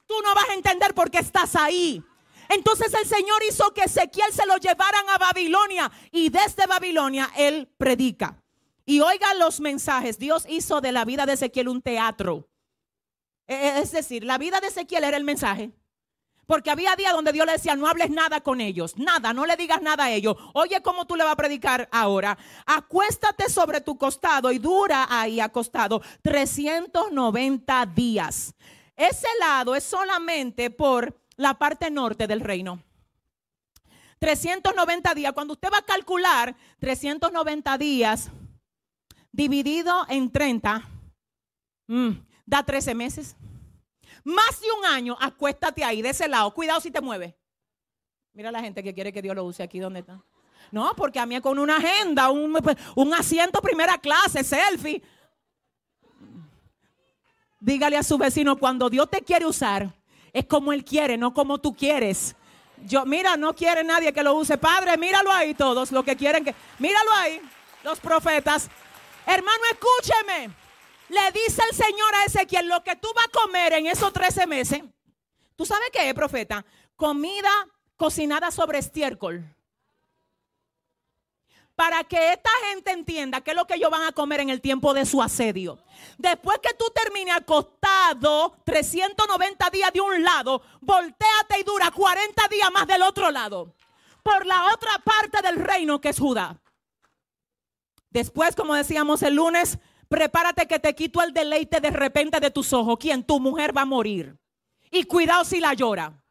tú 0.06 0.14
no 0.24 0.34
vas 0.34 0.48
a 0.48 0.54
entender 0.54 0.92
por 0.92 1.08
qué 1.08 1.18
estás 1.18 1.54
ahí. 1.54 2.02
Entonces 2.50 2.92
el 2.94 3.06
Señor 3.06 3.40
hizo 3.48 3.72
que 3.72 3.82
Ezequiel 3.82 4.32
se 4.32 4.44
lo 4.44 4.56
llevaran 4.56 5.08
a 5.08 5.18
Babilonia 5.18 5.90
y 6.10 6.30
desde 6.30 6.66
Babilonia 6.66 7.30
él 7.36 7.68
predica. 7.78 8.42
Y 8.84 9.00
oigan 9.00 9.38
los 9.38 9.60
mensajes. 9.60 10.18
Dios 10.18 10.46
hizo 10.48 10.80
de 10.80 10.90
la 10.90 11.04
vida 11.04 11.26
de 11.26 11.34
Ezequiel 11.34 11.68
un 11.68 11.80
teatro. 11.80 12.48
E, 13.46 13.54
e, 13.54 13.78
es 13.78 13.92
decir, 13.92 14.24
la 14.24 14.36
vida 14.36 14.60
de 14.60 14.66
Ezequiel 14.66 15.04
era 15.04 15.16
el 15.16 15.22
mensaje. 15.22 15.70
Porque 16.44 16.72
había 16.72 16.96
días 16.96 17.12
donde 17.12 17.30
Dios 17.30 17.46
le 17.46 17.52
decía, 17.52 17.76
no 17.76 17.86
hables 17.86 18.10
nada 18.10 18.40
con 18.40 18.60
ellos, 18.60 18.96
nada, 18.96 19.32
no 19.32 19.46
le 19.46 19.54
digas 19.54 19.80
nada 19.80 20.06
a 20.06 20.10
ellos. 20.10 20.36
Oye, 20.52 20.82
¿cómo 20.82 21.06
tú 21.06 21.14
le 21.14 21.22
vas 21.22 21.34
a 21.34 21.36
predicar 21.36 21.88
ahora? 21.92 22.36
Acuéstate 22.66 23.48
sobre 23.48 23.80
tu 23.80 23.96
costado 23.96 24.50
y 24.50 24.58
dura 24.58 25.06
ahí 25.08 25.38
acostado 25.38 26.02
390 26.22 27.86
días. 27.94 28.56
Ese 28.96 29.28
lado 29.38 29.76
es 29.76 29.84
solamente 29.84 30.70
por 30.70 31.19
la 31.40 31.54
parte 31.54 31.90
norte 31.90 32.26
del 32.26 32.40
reino. 32.40 32.82
390 34.18 35.14
días. 35.14 35.32
Cuando 35.32 35.54
usted 35.54 35.70
va 35.72 35.78
a 35.78 35.82
calcular 35.82 36.54
390 36.78 37.78
días 37.78 38.30
dividido 39.32 40.04
en 40.08 40.30
30, 40.30 40.86
mm, 41.86 42.10
da 42.44 42.62
13 42.62 42.94
meses. 42.94 43.36
Más 44.22 44.60
de 44.60 44.66
un 44.78 44.84
año, 44.84 45.16
acuéstate 45.18 45.82
ahí, 45.82 46.02
de 46.02 46.10
ese 46.10 46.28
lado. 46.28 46.52
Cuidado 46.52 46.78
si 46.80 46.90
te 46.90 47.00
mueves. 47.00 47.34
Mira 48.34 48.52
la 48.52 48.60
gente 48.60 48.82
que 48.82 48.92
quiere 48.92 49.10
que 49.10 49.22
Dios 49.22 49.34
lo 49.34 49.44
use 49.44 49.62
aquí 49.62 49.78
donde 49.78 50.00
está. 50.00 50.22
No, 50.70 50.94
porque 50.94 51.18
a 51.18 51.24
mí 51.24 51.40
con 51.40 51.58
una 51.58 51.78
agenda, 51.78 52.30
un, 52.30 52.54
un 52.96 53.14
asiento 53.14 53.62
primera 53.62 53.96
clase, 53.96 54.44
selfie. 54.44 55.02
Dígale 57.58 57.96
a 57.96 58.02
su 58.02 58.18
vecino, 58.18 58.56
cuando 58.56 58.90
Dios 58.90 59.08
te 59.08 59.22
quiere 59.22 59.46
usar, 59.46 59.99
es 60.32 60.46
como 60.46 60.72
Él 60.72 60.84
quiere, 60.84 61.16
no 61.16 61.32
como 61.34 61.58
tú 61.58 61.74
quieres. 61.74 62.36
Yo, 62.84 63.04
mira, 63.04 63.36
no 63.36 63.54
quiere 63.54 63.84
nadie 63.84 64.12
que 64.12 64.22
lo 64.22 64.34
use. 64.34 64.56
Padre, 64.56 64.96
míralo 64.96 65.32
ahí 65.32 65.54
todos, 65.54 65.92
los 65.92 66.04
que 66.04 66.16
quieren 66.16 66.44
que... 66.44 66.54
Míralo 66.78 67.12
ahí, 67.14 67.40
los 67.84 68.00
profetas. 68.00 68.68
Hermano, 69.26 69.62
escúcheme. 69.70 70.50
Le 71.08 71.32
dice 71.32 71.62
el 71.68 71.76
Señor 71.76 72.14
a 72.14 72.24
Ezequiel, 72.24 72.68
lo 72.68 72.82
que 72.82 72.96
tú 72.96 73.08
vas 73.14 73.26
a 73.26 73.30
comer 73.30 73.72
en 73.74 73.86
esos 73.86 74.12
13 74.12 74.46
meses, 74.46 74.82
¿tú 75.56 75.66
sabes 75.66 75.88
qué 75.92 76.14
profeta? 76.14 76.64
Comida 76.94 77.50
cocinada 77.96 78.50
sobre 78.50 78.78
estiércol. 78.78 79.44
Para 81.80 82.04
que 82.04 82.34
esta 82.34 82.50
gente 82.68 82.90
entienda 82.90 83.40
qué 83.40 83.52
es 83.52 83.56
lo 83.56 83.66
que 83.66 83.76
ellos 83.76 83.90
van 83.90 84.02
a 84.02 84.12
comer 84.12 84.40
en 84.40 84.50
el 84.50 84.60
tiempo 84.60 84.92
de 84.92 85.06
su 85.06 85.22
asedio. 85.22 85.78
Después 86.18 86.58
que 86.58 86.74
tú 86.74 86.84
termines 86.94 87.34
acostado 87.34 88.54
390 88.64 89.70
días 89.70 89.90
de 89.90 90.02
un 90.02 90.22
lado, 90.22 90.60
volteate 90.82 91.58
y 91.58 91.62
dura 91.62 91.90
40 91.90 92.48
días 92.48 92.70
más 92.70 92.86
del 92.86 93.00
otro 93.00 93.30
lado. 93.30 93.74
Por 94.22 94.44
la 94.44 94.74
otra 94.74 94.98
parte 94.98 95.40
del 95.40 95.56
reino 95.56 96.02
que 96.02 96.10
es 96.10 96.18
Judá. 96.18 96.60
Después, 98.10 98.54
como 98.54 98.74
decíamos 98.74 99.22
el 99.22 99.36
lunes, 99.36 99.78
prepárate 100.06 100.66
que 100.66 100.80
te 100.80 100.94
quito 100.94 101.22
el 101.22 101.32
deleite 101.32 101.80
de 101.80 101.92
repente 101.92 102.40
de 102.40 102.50
tus 102.50 102.74
ojos. 102.74 102.98
¿Quién? 103.00 103.24
Tu 103.24 103.40
mujer 103.40 103.74
va 103.74 103.82
a 103.82 103.86
morir. 103.86 104.36
Y 104.90 105.04
cuidado 105.04 105.46
si 105.46 105.60
la 105.60 105.72
llora. 105.72 106.22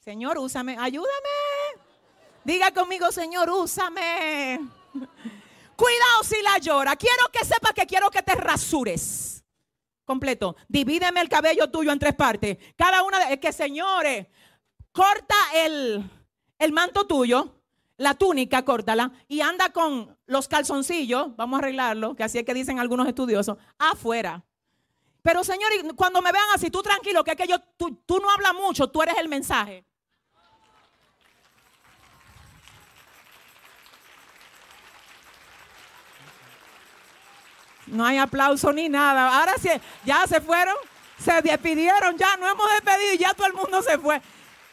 Señor, 0.00 0.36
úsame, 0.36 0.76
ayúdame. 0.78 1.53
Diga 2.44 2.72
conmigo, 2.72 3.10
Señor, 3.10 3.50
úsame. 3.50 4.60
Cuidado 5.76 6.22
si 6.22 6.40
la 6.42 6.58
llora. 6.58 6.96
Quiero 6.96 7.28
que 7.32 7.44
sepa 7.44 7.72
que 7.72 7.86
quiero 7.86 8.10
que 8.10 8.22
te 8.22 8.34
rasures. 8.34 9.44
Completo. 10.04 10.56
Divídeme 10.68 11.20
el 11.20 11.28
cabello 11.28 11.70
tuyo 11.70 11.90
en 11.90 11.98
tres 11.98 12.14
partes. 12.14 12.58
Cada 12.76 13.02
una 13.02 13.18
de 13.18 13.34
es 13.34 13.40
que, 13.40 13.52
señores, 13.52 14.26
corta 14.92 15.34
el, 15.54 16.08
el 16.58 16.72
manto 16.72 17.06
tuyo 17.06 17.54
la 17.96 18.14
túnica, 18.14 18.64
córtala 18.64 19.12
y 19.28 19.40
anda 19.40 19.70
con 19.70 20.16
los 20.26 20.48
calzoncillos, 20.48 21.36
vamos 21.36 21.58
a 21.58 21.62
arreglarlo, 21.62 22.14
que 22.14 22.24
así 22.24 22.38
es 22.38 22.44
que 22.44 22.54
dicen 22.54 22.78
algunos 22.78 23.06
estudiosos, 23.06 23.56
afuera. 23.78 24.44
Pero 25.22 25.44
Señor, 25.44 25.70
cuando 25.96 26.20
me 26.20 26.32
vean 26.32 26.44
así, 26.54 26.70
tú 26.70 26.82
tranquilo, 26.82 27.24
que 27.24 27.32
es 27.32 27.36
que 27.36 27.46
yo, 27.46 27.58
tú, 27.76 28.02
tú 28.04 28.18
no 28.18 28.30
hablas 28.30 28.54
mucho, 28.54 28.90
tú 28.90 29.02
eres 29.02 29.16
el 29.18 29.28
mensaje. 29.28 29.84
No 37.86 38.04
hay 38.04 38.18
aplauso 38.18 38.72
ni 38.72 38.88
nada. 38.88 39.38
Ahora 39.38 39.54
sí, 39.58 39.68
ya 40.04 40.26
se 40.26 40.40
fueron, 40.40 40.74
se 41.18 41.42
despidieron, 41.42 42.16
ya 42.16 42.36
no 42.36 42.48
hemos 42.48 42.70
despedido 42.70 43.14
y 43.14 43.18
ya 43.18 43.34
todo 43.34 43.46
el 43.46 43.54
mundo 43.54 43.82
se 43.82 43.98
fue. 43.98 44.20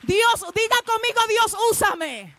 Dios, 0.04 0.46
diga 0.56 0.78
conmigo, 0.86 1.20
Dios, 1.30 1.58
úsame. 1.72 2.36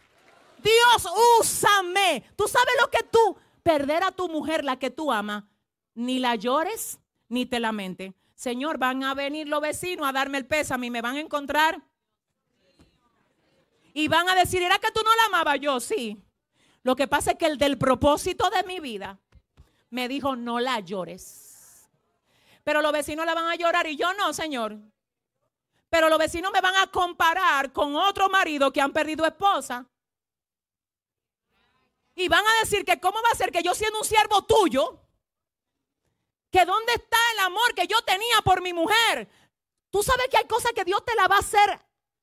Dios, 0.62 1.08
úsame. 1.40 2.24
Tú 2.36 2.48
sabes 2.48 2.74
lo 2.80 2.90
que 2.90 3.02
tú, 3.04 3.36
perder 3.62 4.04
a 4.04 4.12
tu 4.12 4.28
mujer, 4.28 4.64
la 4.64 4.78
que 4.78 4.90
tú 4.90 5.12
amas, 5.12 5.44
ni 5.94 6.18
la 6.18 6.34
llores, 6.36 6.98
ni 7.28 7.46
te 7.46 7.60
lamentes. 7.60 8.12
Señor, 8.34 8.78
van 8.78 9.04
a 9.04 9.14
venir 9.14 9.48
los 9.48 9.60
vecinos 9.60 10.08
a 10.08 10.12
darme 10.12 10.38
el 10.38 10.46
pésame 10.46 10.86
y 10.86 10.90
me 10.90 11.02
van 11.02 11.16
a 11.16 11.20
encontrar. 11.20 11.82
Y 13.94 14.08
van 14.08 14.28
a 14.28 14.34
decir, 14.34 14.62
¿era 14.62 14.78
que 14.78 14.90
tú 14.90 15.00
no 15.04 15.14
la 15.16 15.24
amabas? 15.26 15.60
Yo 15.60 15.78
sí. 15.78 16.18
Lo 16.82 16.96
que 16.96 17.06
pasa 17.06 17.32
es 17.32 17.38
que 17.38 17.46
el 17.46 17.58
del 17.58 17.78
propósito 17.78 18.50
de 18.50 18.64
mi 18.64 18.80
vida 18.80 19.20
me 19.92 20.08
dijo, 20.08 20.34
no 20.36 20.58
la 20.58 20.80
llores. 20.80 21.88
Pero 22.64 22.80
los 22.80 22.92
vecinos 22.92 23.26
la 23.26 23.34
van 23.34 23.46
a 23.46 23.56
llorar 23.56 23.86
y 23.86 23.96
yo 23.96 24.12
no, 24.14 24.32
Señor. 24.32 24.78
Pero 25.90 26.08
los 26.08 26.18
vecinos 26.18 26.50
me 26.50 26.62
van 26.62 26.74
a 26.76 26.86
comparar 26.86 27.72
con 27.72 27.94
otro 27.94 28.30
marido 28.30 28.72
que 28.72 28.80
han 28.80 28.92
perdido 28.92 29.26
esposa. 29.26 29.86
Y 32.14 32.26
van 32.28 32.44
a 32.46 32.60
decir 32.60 32.86
que 32.86 32.98
cómo 33.00 33.18
va 33.22 33.30
a 33.32 33.36
ser 33.36 33.52
que 33.52 33.62
yo 33.62 33.74
siendo 33.74 33.98
un 33.98 34.04
siervo 34.04 34.42
tuyo, 34.44 34.98
que 36.50 36.64
dónde 36.64 36.94
está 36.94 37.18
el 37.34 37.40
amor 37.40 37.74
que 37.74 37.86
yo 37.86 38.00
tenía 38.02 38.40
por 38.42 38.62
mi 38.62 38.72
mujer. 38.72 39.28
Tú 39.90 40.02
sabes 40.02 40.26
que 40.30 40.38
hay 40.38 40.46
cosas 40.46 40.72
que 40.72 40.84
Dios 40.84 41.04
te 41.04 41.14
la 41.14 41.28
va 41.28 41.36
a 41.36 41.40
hacer 41.40 41.78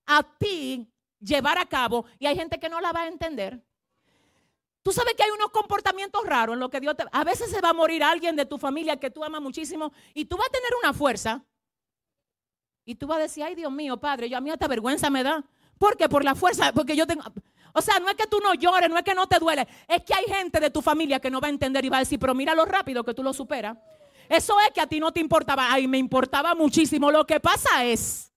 a 0.07 0.23
ti 0.23 0.91
llevar 1.19 1.59
a 1.59 1.67
cabo 1.67 2.05
y 2.17 2.25
hay 2.25 2.35
gente 2.35 2.59
que 2.59 2.69
no 2.69 2.81
la 2.81 2.91
va 2.91 3.01
a 3.01 3.07
entender. 3.07 3.63
Tú 4.81 4.91
sabes 4.91 5.13
que 5.15 5.23
hay 5.23 5.31
unos 5.31 5.49
comportamientos 5.51 6.25
raros 6.25 6.53
en 6.53 6.59
lo 6.59 6.69
que 6.69 6.79
Dios 6.79 6.95
te... 6.95 7.03
A 7.11 7.23
veces 7.23 7.51
se 7.51 7.61
va 7.61 7.69
a 7.69 7.73
morir 7.73 8.03
alguien 8.03 8.35
de 8.35 8.45
tu 8.45 8.57
familia 8.57 8.97
que 8.97 9.09
tú 9.11 9.23
amas 9.23 9.41
muchísimo 9.41 9.91
y 10.13 10.25
tú 10.25 10.37
vas 10.37 10.47
a 10.47 10.51
tener 10.51 10.71
una 10.81 10.93
fuerza. 10.93 11.43
Y 12.85 12.95
tú 12.95 13.07
vas 13.07 13.17
a 13.17 13.21
decir, 13.21 13.43
ay 13.43 13.55
Dios 13.55 13.71
mío, 13.71 13.99
Padre, 13.99 14.29
yo 14.29 14.37
a 14.37 14.41
mí 14.41 14.49
esta 14.49 14.67
vergüenza 14.67 15.09
me 15.09 15.23
da. 15.23 15.43
¿Por 15.77 15.95
qué? 15.95 16.09
Por 16.09 16.23
la 16.23 16.35
fuerza, 16.35 16.71
porque 16.73 16.95
yo 16.95 17.05
tengo... 17.05 17.23
O 17.73 17.81
sea, 17.81 17.99
no 17.99 18.09
es 18.09 18.15
que 18.15 18.25
tú 18.25 18.39
no 18.39 18.53
llores, 18.53 18.89
no 18.89 18.97
es 18.97 19.03
que 19.03 19.13
no 19.13 19.27
te 19.27 19.37
duele, 19.37 19.67
es 19.87 20.03
que 20.03 20.13
hay 20.13 20.25
gente 20.25 20.59
de 20.59 20.71
tu 20.71 20.81
familia 20.81 21.19
que 21.19 21.29
no 21.29 21.39
va 21.39 21.47
a 21.47 21.51
entender 21.51 21.85
y 21.85 21.89
va 21.89 21.97
a 21.97 21.99
decir, 21.99 22.19
pero 22.19 22.33
mira 22.33 22.55
lo 22.55 22.65
rápido 22.65 23.03
que 23.03 23.13
tú 23.13 23.21
lo 23.21 23.31
superas. 23.31 23.77
Eso 24.27 24.59
es 24.59 24.71
que 24.71 24.81
a 24.81 24.87
ti 24.87 24.99
no 24.99 25.11
te 25.11 25.19
importaba, 25.19 25.71
ay, 25.71 25.87
me 25.87 25.97
importaba 25.97 26.55
muchísimo. 26.55 27.11
Lo 27.11 27.25
que 27.25 27.39
pasa 27.39 27.85
es 27.85 28.31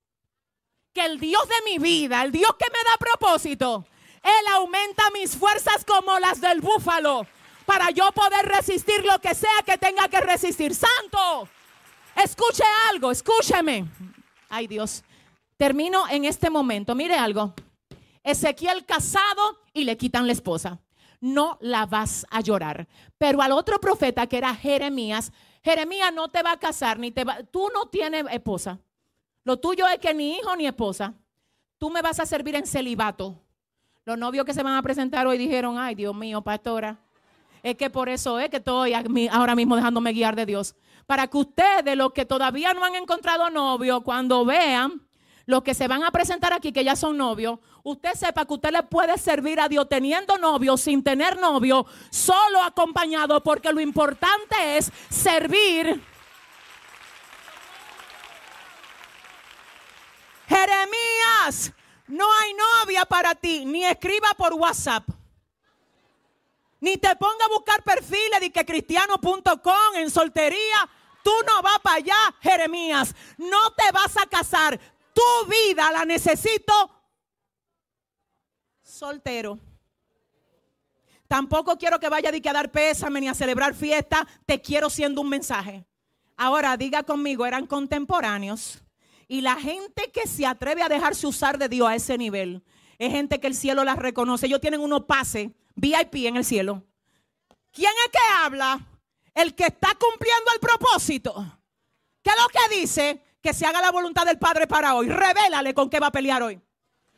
que 0.92 1.04
el 1.04 1.18
Dios 1.18 1.42
de 1.48 1.70
mi 1.70 1.78
vida, 1.78 2.22
el 2.22 2.32
Dios 2.32 2.54
que 2.58 2.66
me 2.70 2.78
da 2.78 2.96
propósito, 2.98 3.86
Él 4.22 4.46
aumenta 4.54 5.02
mis 5.12 5.36
fuerzas 5.36 5.84
como 5.84 6.18
las 6.18 6.40
del 6.40 6.60
búfalo 6.60 7.26
para 7.66 7.90
yo 7.90 8.10
poder 8.12 8.46
resistir 8.46 9.04
lo 9.04 9.18
que 9.20 9.34
sea 9.34 9.62
que 9.64 9.78
tenga 9.78 10.08
que 10.08 10.20
resistir. 10.20 10.74
Santo, 10.74 11.48
escuche 12.22 12.64
algo, 12.90 13.10
escúcheme. 13.10 13.86
Ay 14.48 14.66
Dios, 14.66 15.02
termino 15.56 16.08
en 16.08 16.24
este 16.24 16.50
momento. 16.50 16.94
Mire 16.94 17.16
algo. 17.16 17.54
Ezequiel 18.22 18.84
casado 18.84 19.58
y 19.72 19.84
le 19.84 19.96
quitan 19.96 20.26
la 20.26 20.32
esposa. 20.32 20.80
No 21.20 21.58
la 21.60 21.86
vas 21.86 22.26
a 22.30 22.40
llorar. 22.40 22.86
Pero 23.18 23.42
al 23.42 23.52
otro 23.52 23.80
profeta 23.80 24.26
que 24.26 24.38
era 24.38 24.54
Jeremías, 24.54 25.32
Jeremías 25.62 26.12
no 26.12 26.28
te 26.28 26.42
va 26.42 26.52
a 26.52 26.58
casar 26.58 26.98
ni 26.98 27.10
te 27.10 27.24
va, 27.24 27.42
tú 27.44 27.68
no 27.72 27.88
tienes 27.88 28.24
esposa. 28.30 28.78
Lo 29.44 29.58
tuyo 29.58 29.86
es 29.88 29.98
que 29.98 30.14
ni 30.14 30.36
hijo 30.36 30.54
ni 30.56 30.66
esposa. 30.66 31.14
Tú 31.78 31.90
me 31.90 32.02
vas 32.02 32.20
a 32.20 32.26
servir 32.26 32.54
en 32.54 32.66
celibato. 32.66 33.40
Los 34.04 34.18
novios 34.18 34.44
que 34.44 34.52
se 34.52 34.64
van 34.64 34.74
a 34.74 34.82
presentar 34.82 35.28
hoy 35.28 35.38
dijeron, 35.38 35.78
ay 35.78 35.94
Dios 35.94 36.12
mío, 36.12 36.42
pastora, 36.42 36.98
es 37.62 37.76
que 37.76 37.88
por 37.88 38.08
eso 38.08 38.40
es 38.40 38.50
que 38.50 38.56
estoy 38.56 38.94
ahora 39.30 39.54
mismo 39.54 39.76
dejándome 39.76 40.12
guiar 40.12 40.34
de 40.34 40.44
Dios. 40.44 40.74
para 41.06 41.26
que 41.26 41.36
ustedes, 41.36 41.96
los 41.96 42.12
que 42.12 42.24
todavía 42.24 42.74
no 42.74 42.84
han 42.84 42.94
encontrado 42.94 43.50
novio, 43.50 44.00
cuando 44.00 44.44
vean 44.44 45.02
los 45.46 45.62
que 45.62 45.74
se 45.74 45.86
van 45.86 46.02
a 46.04 46.10
presentar 46.10 46.52
aquí, 46.52 46.72
que 46.72 46.84
ya 46.84 46.96
son 46.96 47.16
novios, 47.16 47.58
usted 47.82 48.14
sepa 48.14 48.44
que 48.44 48.54
usted 48.54 48.70
le 48.72 48.82
puede 48.84 49.18
servir 49.18 49.60
a 49.60 49.68
Dios 49.68 49.88
teniendo 49.88 50.36
novio, 50.38 50.76
sin 50.76 51.02
tener 51.02 51.38
novio, 51.38 51.86
solo 52.10 52.62
acompañado, 52.62 53.42
porque 53.42 53.72
lo 53.72 53.80
importante 53.80 54.78
es 54.78 54.90
servir. 55.10 56.00
Jeremías, 60.48 61.72
no 62.12 62.26
hay 62.30 62.52
novia 62.52 63.06
para 63.06 63.34
ti, 63.34 63.64
ni 63.64 63.86
escriba 63.86 64.28
por 64.36 64.52
WhatsApp. 64.52 65.08
Ni 66.78 66.98
te 66.98 67.16
ponga 67.16 67.46
a 67.46 67.48
buscar 67.48 67.82
perfiles 67.82 68.38
de 68.38 68.52
que 68.52 68.66
cristiano.com 68.66 69.94
en 69.96 70.10
soltería. 70.10 70.90
Tú 71.24 71.30
no 71.46 71.62
vas 71.62 71.78
para 71.78 71.96
allá, 71.96 72.34
Jeremías. 72.42 73.14
No 73.38 73.72
te 73.72 73.90
vas 73.92 74.14
a 74.18 74.26
casar. 74.26 74.78
Tu 75.14 75.22
vida 75.48 75.90
la 75.90 76.04
necesito 76.04 76.72
soltero. 78.82 79.58
Tampoco 81.26 81.78
quiero 81.78 81.98
que 81.98 82.10
vaya 82.10 82.28
a 82.28 82.52
dar 82.52 82.70
pésame 82.70 83.22
ni 83.22 83.28
a 83.28 83.34
celebrar 83.34 83.74
fiesta. 83.74 84.26
Te 84.44 84.60
quiero 84.60 84.90
siendo 84.90 85.22
un 85.22 85.30
mensaje. 85.30 85.86
Ahora 86.36 86.76
diga 86.76 87.04
conmigo, 87.04 87.46
eran 87.46 87.66
contemporáneos. 87.66 88.81
Y 89.32 89.40
la 89.40 89.56
gente 89.56 90.12
que 90.12 90.28
se 90.28 90.44
atreve 90.44 90.82
a 90.82 90.90
dejarse 90.90 91.26
usar 91.26 91.56
de 91.56 91.70
Dios 91.70 91.88
a 91.88 91.94
ese 91.94 92.18
nivel 92.18 92.62
es 92.98 93.10
gente 93.12 93.40
que 93.40 93.46
el 93.46 93.54
cielo 93.54 93.82
las 93.82 93.96
reconoce. 93.96 94.44
Ellos 94.44 94.60
tienen 94.60 94.82
unos 94.82 95.04
pases 95.04 95.48
VIP 95.74 96.26
en 96.26 96.36
el 96.36 96.44
cielo. 96.44 96.84
¿Quién 97.72 97.92
es 98.04 98.12
que 98.12 98.18
habla? 98.44 98.78
El 99.32 99.54
que 99.54 99.64
está 99.64 99.88
cumpliendo 99.98 100.52
el 100.52 100.60
propósito. 100.60 101.32
¿Qué 102.22 102.28
es 102.28 102.36
lo 102.36 102.46
que 102.48 102.78
dice? 102.78 103.22
Que 103.40 103.54
se 103.54 103.64
haga 103.64 103.80
la 103.80 103.90
voluntad 103.90 104.26
del 104.26 104.38
Padre 104.38 104.66
para 104.66 104.94
hoy. 104.94 105.08
Revélale 105.08 105.72
con 105.72 105.88
qué 105.88 105.98
va 105.98 106.08
a 106.08 106.12
pelear 106.12 106.42
hoy. 106.42 106.60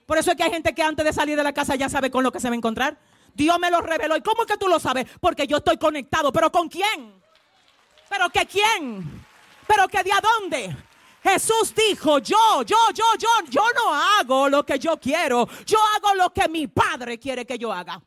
Por 0.07 0.17
eso 0.17 0.31
es 0.31 0.37
que 0.37 0.45
hay 0.45 0.53
gente 0.53 0.73
que 0.73 0.83
antes 0.85 1.05
de 1.05 1.13
salir 1.13 1.37
de 1.37 1.43
la 1.43 1.53
casa 1.53 1.75
ya 1.75 1.89
sabe 1.89 2.13
con 2.13 2.23
lo 2.23 2.31
que 2.31 2.39
se 2.39 2.49
va 2.49 2.55
a 2.55 2.57
encontrar. 2.57 2.97
Dios 3.35 3.59
me 3.59 3.73
lo 3.73 3.81
reveló. 3.81 4.17
¿Y 4.17 4.23
cómo 4.23 4.43
es 4.43 4.47
que 4.47 4.57
tú 4.57 4.69
lo 4.69 4.79
sabes? 4.79 5.05
Porque 5.19 5.49
yo 5.49 5.57
estoy 5.57 5.79
conectado. 5.79 6.33
¿Pero 6.33 6.53
con 6.53 6.69
quién? 6.69 7.13
¿Pero 8.09 8.31
que 8.31 8.47
quién? 8.47 9.27
¿Pero 9.67 9.89
que 9.89 10.05
de 10.05 10.13
a 10.13 10.21
dónde? 10.21 10.77
Jesús 11.25 11.75
dijo, 11.75 12.19
yo, 12.19 12.63
yo, 12.67 12.77
yo, 12.95 13.05
yo, 13.19 13.29
yo 13.49 13.63
no 13.75 13.95
hago 13.95 14.51
lo 14.51 14.65
que 14.67 14.79
yo 14.79 15.01
quiero. 15.01 15.49
Yo 15.65 15.79
hago 15.97 16.15
lo 16.15 16.31
que 16.35 16.47
mi 16.51 16.67
Padre 16.67 17.19
quiere 17.19 17.47
que 17.47 17.57
yo 17.57 17.73
haga. 17.73 18.03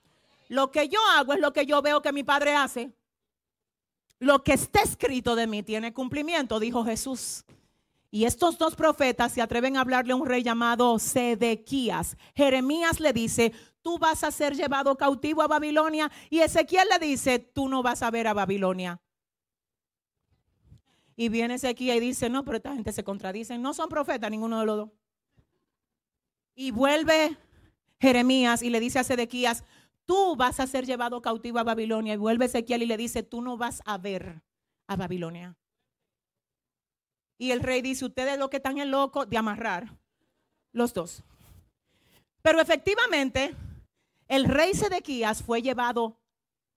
Lo 0.50 0.72
que 0.72 0.88
yo 0.88 1.00
hago 1.16 1.34
es 1.34 1.40
lo 1.40 1.52
que 1.52 1.66
yo 1.66 1.82
veo 1.82 2.00
que 2.00 2.14
mi 2.14 2.24
Padre 2.24 2.56
hace. 2.56 2.92
Lo 4.20 4.44
que 4.44 4.54
está 4.54 4.82
escrito 4.84 5.36
de 5.36 5.48
mí 5.48 5.64
tiene 5.64 5.94
cumplimiento, 5.94 6.60
dijo 6.60 6.86
Jesús. 6.86 7.44
Y 8.12 8.26
estos 8.26 8.60
dos 8.60 8.76
profetas 8.76 9.34
se 9.34 9.42
atreven 9.42 9.78
a 9.78 9.82
hablarle 9.82 10.14
a 10.14 10.16
un 10.16 10.28
rey 10.28 10.44
llamado 10.44 11.00
Sedequías. 11.00 12.18
Jeremías 12.36 13.00
le 13.00 13.14
dice, 13.14 13.52
tú 13.82 13.98
vas 13.98 14.24
a 14.24 14.32
ser 14.32 14.56
llevado 14.56 14.96
cautivo 14.96 15.42
a 15.42 15.48
Babilonia. 15.48 16.12
Y 16.30 16.42
Ezequiel 16.42 16.88
le 16.88 17.00
dice, 17.00 17.40
tú 17.40 17.68
no 17.68 17.82
vas 17.82 18.04
a 18.04 18.12
ver 18.12 18.28
a 18.28 18.34
Babilonia. 18.34 19.02
Y 21.20 21.30
viene 21.30 21.56
Ezequiel 21.56 21.98
y 21.98 22.08
dice, 22.08 22.30
no, 22.30 22.46
pero 22.46 22.58
esta 22.58 22.76
gente 22.76 22.94
se 22.94 23.04
contradice. 23.04 23.58
No 23.58 23.74
son 23.74 23.90
profetas 23.90 24.30
ninguno 24.30 24.60
de 24.60 24.66
los 24.68 24.78
dos. 24.78 24.90
Y 26.54 26.70
vuelve 26.70 27.36
Jeremías 28.00 28.62
y 28.62 28.70
le 28.70 28.80
dice 28.80 29.00
a 29.00 29.04
Sedequías, 29.04 29.64
tú 30.06 30.36
vas 30.36 30.60
a 30.60 30.68
ser 30.68 30.86
llevado 30.86 31.20
cautivo 31.24 31.58
a 31.58 31.64
Babilonia. 31.64 32.14
Y 32.14 32.18
vuelve 32.18 32.46
Ezequiel 32.46 32.84
y 32.84 32.86
le 32.86 32.98
dice, 32.98 33.24
tú 33.24 33.42
no 33.42 33.58
vas 33.58 33.82
a 33.86 33.98
ver 33.98 34.44
a 34.86 34.96
Babilonia. 34.96 35.58
Y 37.40 37.50
el 37.50 37.62
rey 37.62 37.82
dice, 37.82 38.06
ustedes 38.06 38.38
lo 38.38 38.52
que 38.52 38.58
están 38.58 38.78
en 38.78 38.92
loco 38.92 39.26
de 39.26 39.38
amarrar 39.38 39.98
los 40.72 40.94
dos. 40.94 41.24
Pero 42.44 42.62
efectivamente, 42.62 43.56
el 44.28 44.46
rey 44.46 44.76
Sedequías 44.76 45.42
fue 45.42 45.64
llevado 45.64 46.20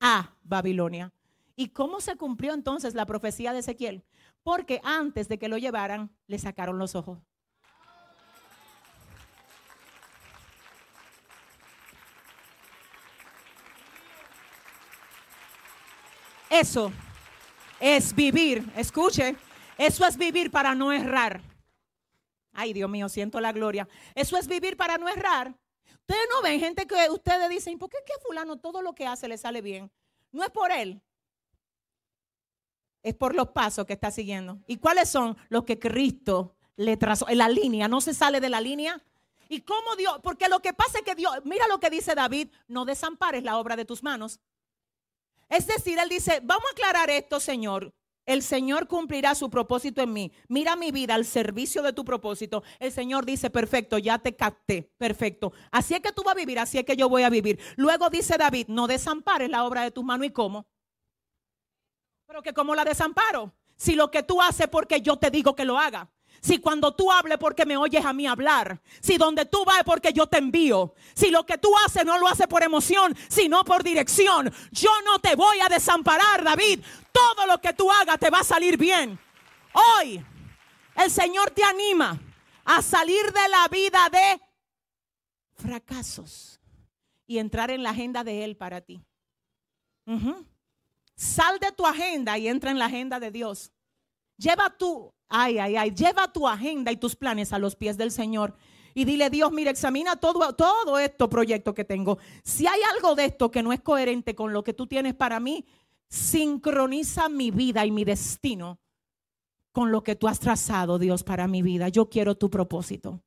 a 0.00 0.34
Babilonia. 0.42 1.12
¿Y 1.56 1.68
cómo 1.68 2.00
se 2.00 2.16
cumplió 2.16 2.54
entonces 2.54 2.94
la 2.94 3.04
profecía 3.04 3.52
de 3.52 3.58
Ezequiel? 3.58 4.02
Porque 4.42 4.80
antes 4.82 5.28
de 5.28 5.38
que 5.38 5.48
lo 5.48 5.58
llevaran, 5.58 6.10
le 6.26 6.38
sacaron 6.38 6.78
los 6.78 6.94
ojos. 6.94 7.18
Eso 16.48 16.92
es 17.78 18.12
vivir, 18.14 18.68
escuche, 18.76 19.36
eso 19.78 20.04
es 20.04 20.16
vivir 20.16 20.50
para 20.50 20.74
no 20.74 20.92
errar. 20.92 21.40
Ay, 22.52 22.72
Dios 22.72 22.90
mío, 22.90 23.08
siento 23.08 23.40
la 23.40 23.52
gloria. 23.52 23.88
Eso 24.14 24.36
es 24.36 24.48
vivir 24.48 24.76
para 24.76 24.98
no 24.98 25.08
errar. 25.08 25.54
Ustedes 26.00 26.28
no 26.34 26.42
ven 26.42 26.58
gente 26.58 26.86
que 26.86 27.08
ustedes 27.08 27.48
dicen, 27.48 27.78
¿por 27.78 27.88
qué 27.88 27.98
que 28.04 28.14
fulano 28.26 28.58
todo 28.58 28.82
lo 28.82 28.94
que 28.94 29.06
hace 29.06 29.28
le 29.28 29.38
sale 29.38 29.62
bien? 29.62 29.92
No 30.32 30.42
es 30.42 30.50
por 30.50 30.72
él, 30.72 31.00
es 33.02 33.14
por 33.14 33.34
los 33.34 33.48
pasos 33.48 33.86
que 33.86 33.92
está 33.92 34.10
siguiendo. 34.10 34.58
¿Y 34.66 34.76
cuáles 34.76 35.08
son 35.08 35.36
los 35.48 35.64
que 35.64 35.78
Cristo 35.78 36.56
le 36.76 36.96
trazó? 36.96 37.28
En 37.28 37.38
la 37.38 37.48
línea, 37.48 37.88
no 37.88 38.00
se 38.00 38.14
sale 38.14 38.40
de 38.40 38.48
la 38.48 38.60
línea. 38.60 39.02
¿Y 39.48 39.62
cómo 39.62 39.96
Dios? 39.96 40.20
Porque 40.22 40.48
lo 40.48 40.60
que 40.60 40.72
pasa 40.72 40.98
es 40.98 41.04
que 41.04 41.14
Dios, 41.14 41.32
mira 41.44 41.66
lo 41.66 41.80
que 41.80 41.90
dice 41.90 42.14
David, 42.14 42.48
no 42.68 42.84
desampares 42.84 43.42
la 43.42 43.58
obra 43.58 43.76
de 43.76 43.84
tus 43.84 44.02
manos. 44.02 44.40
Es 45.48 45.66
decir, 45.66 45.98
él 45.98 46.08
dice, 46.08 46.40
vamos 46.44 46.64
a 46.68 46.72
aclarar 46.72 47.10
esto, 47.10 47.40
Señor. 47.40 47.92
El 48.26 48.42
Señor 48.42 48.86
cumplirá 48.86 49.34
su 49.34 49.50
propósito 49.50 50.02
en 50.02 50.12
mí. 50.12 50.32
Mira 50.46 50.76
mi 50.76 50.92
vida 50.92 51.14
al 51.14 51.24
servicio 51.24 51.82
de 51.82 51.92
tu 51.92 52.04
propósito. 52.04 52.62
El 52.78 52.92
Señor 52.92 53.26
dice, 53.26 53.50
perfecto, 53.50 53.98
ya 53.98 54.18
te 54.18 54.36
capté, 54.36 54.92
perfecto. 54.98 55.52
Así 55.72 55.94
es 55.94 56.00
que 56.00 56.12
tú 56.12 56.22
vas 56.22 56.34
a 56.34 56.38
vivir, 56.38 56.60
así 56.60 56.78
es 56.78 56.84
que 56.84 56.96
yo 56.96 57.08
voy 57.08 57.24
a 57.24 57.30
vivir. 57.30 57.58
Luego 57.76 58.08
dice 58.08 58.38
David, 58.38 58.66
no 58.68 58.86
desampares 58.86 59.50
la 59.50 59.64
obra 59.64 59.82
de 59.82 59.90
tus 59.90 60.04
manos. 60.04 60.28
¿Y 60.28 60.30
cómo? 60.30 60.68
Pero 62.30 62.42
que 62.42 62.54
como 62.54 62.76
la 62.76 62.84
desamparo. 62.84 63.52
Si 63.74 63.96
lo 63.96 64.08
que 64.08 64.22
tú 64.22 64.40
haces 64.40 64.68
porque 64.68 65.00
yo 65.00 65.16
te 65.16 65.32
digo 65.32 65.56
que 65.56 65.64
lo 65.64 65.76
haga. 65.76 66.08
Si 66.40 66.58
cuando 66.58 66.94
tú 66.94 67.10
hables 67.10 67.38
porque 67.38 67.66
me 67.66 67.76
oyes 67.76 68.04
a 68.04 68.12
mí 68.12 68.24
hablar. 68.24 68.80
Si 69.00 69.18
donde 69.18 69.46
tú 69.46 69.64
vas 69.64 69.78
es 69.78 69.84
porque 69.84 70.12
yo 70.12 70.28
te 70.28 70.38
envío. 70.38 70.94
Si 71.12 71.32
lo 71.32 71.44
que 71.44 71.58
tú 71.58 71.72
haces 71.84 72.04
no 72.04 72.20
lo 72.20 72.28
haces 72.28 72.46
por 72.46 72.62
emoción, 72.62 73.16
sino 73.28 73.64
por 73.64 73.82
dirección. 73.82 74.48
Yo 74.70 74.92
no 75.04 75.18
te 75.18 75.34
voy 75.34 75.58
a 75.58 75.68
desamparar, 75.68 76.44
David. 76.44 76.84
Todo 77.10 77.46
lo 77.48 77.60
que 77.60 77.72
tú 77.72 77.90
hagas 77.90 78.20
te 78.20 78.30
va 78.30 78.38
a 78.38 78.44
salir 78.44 78.76
bien. 78.76 79.18
Hoy 79.72 80.24
el 80.94 81.10
Señor 81.10 81.50
te 81.50 81.64
anima 81.64 82.16
a 82.64 82.80
salir 82.80 83.24
de 83.32 83.48
la 83.48 83.66
vida 83.66 84.08
de 84.08 84.40
fracasos 85.56 86.60
y 87.26 87.38
entrar 87.38 87.72
en 87.72 87.82
la 87.82 87.90
agenda 87.90 88.22
de 88.22 88.44
Él 88.44 88.56
para 88.56 88.80
ti. 88.82 89.02
Sal 91.20 91.58
de 91.58 91.70
tu 91.72 91.84
agenda 91.84 92.38
y 92.38 92.48
entra 92.48 92.70
en 92.70 92.78
la 92.78 92.86
agenda 92.86 93.20
de 93.20 93.30
Dios. 93.30 93.72
Lleva 94.38 94.74
tu, 94.78 95.12
ay, 95.28 95.58
ay, 95.58 95.76
ay, 95.76 95.90
lleva 95.90 96.32
tu 96.32 96.48
agenda 96.48 96.90
y 96.92 96.96
tus 96.96 97.14
planes 97.14 97.52
a 97.52 97.58
los 97.58 97.76
pies 97.76 97.98
del 97.98 98.10
Señor. 98.10 98.56
Y 98.94 99.04
dile, 99.04 99.28
Dios, 99.28 99.52
mira, 99.52 99.70
examina 99.70 100.16
todo, 100.16 100.54
todo 100.54 100.98
esto 100.98 101.28
proyecto 101.28 101.74
que 101.74 101.84
tengo. 101.84 102.16
Si 102.42 102.66
hay 102.66 102.80
algo 102.94 103.14
de 103.16 103.26
esto 103.26 103.50
que 103.50 103.62
no 103.62 103.74
es 103.74 103.82
coherente 103.82 104.34
con 104.34 104.54
lo 104.54 104.64
que 104.64 104.72
tú 104.72 104.86
tienes 104.86 105.14
para 105.14 105.40
mí, 105.40 105.66
sincroniza 106.08 107.28
mi 107.28 107.50
vida 107.50 107.84
y 107.84 107.90
mi 107.90 108.04
destino 108.04 108.80
con 109.72 109.92
lo 109.92 110.02
que 110.02 110.16
tú 110.16 110.26
has 110.26 110.40
trazado, 110.40 110.98
Dios, 110.98 111.22
para 111.22 111.46
mi 111.48 111.60
vida. 111.60 111.90
Yo 111.90 112.08
quiero 112.08 112.38
tu 112.38 112.48
propósito. 112.48 113.20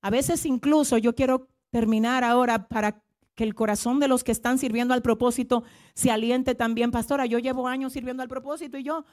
A 0.00 0.08
veces 0.08 0.46
incluso 0.46 0.96
yo 0.96 1.14
quiero 1.14 1.48
terminar 1.68 2.24
ahora 2.24 2.66
para 2.66 3.02
que 3.40 3.44
el 3.44 3.54
corazón 3.54 4.00
de 4.00 4.06
los 4.06 4.22
que 4.22 4.32
están 4.32 4.58
sirviendo 4.58 4.92
al 4.92 5.00
propósito 5.00 5.64
se 5.94 6.10
aliente 6.10 6.54
también. 6.54 6.90
Pastora, 6.90 7.24
yo 7.24 7.38
llevo 7.38 7.66
años 7.66 7.94
sirviendo 7.94 8.22
al 8.22 8.28
propósito 8.28 8.76
y 8.76 8.82
yo 8.82 9.06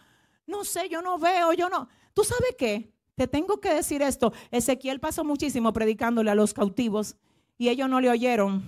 no 0.46 0.66
sé, 0.66 0.90
yo 0.90 1.02
no 1.02 1.18
veo, 1.18 1.54
yo 1.54 1.70
no. 1.70 1.88
¿Tú 2.14 2.26
sabes 2.26 2.54
qué? 2.58 2.92
Te 3.16 3.30
tengo 3.30 3.62
que 3.62 3.74
decir 3.74 4.02
esto. 4.02 4.34
Ezequiel 4.52 5.00
pasó 5.00 5.24
muchísimo 5.24 5.72
predicándole 5.72 6.30
a 6.30 6.36
los 6.36 6.54
cautivos 6.54 7.16
y 7.58 7.70
ellos 7.70 7.88
no 7.88 8.02
le 8.02 8.10
oyeron. 8.10 8.66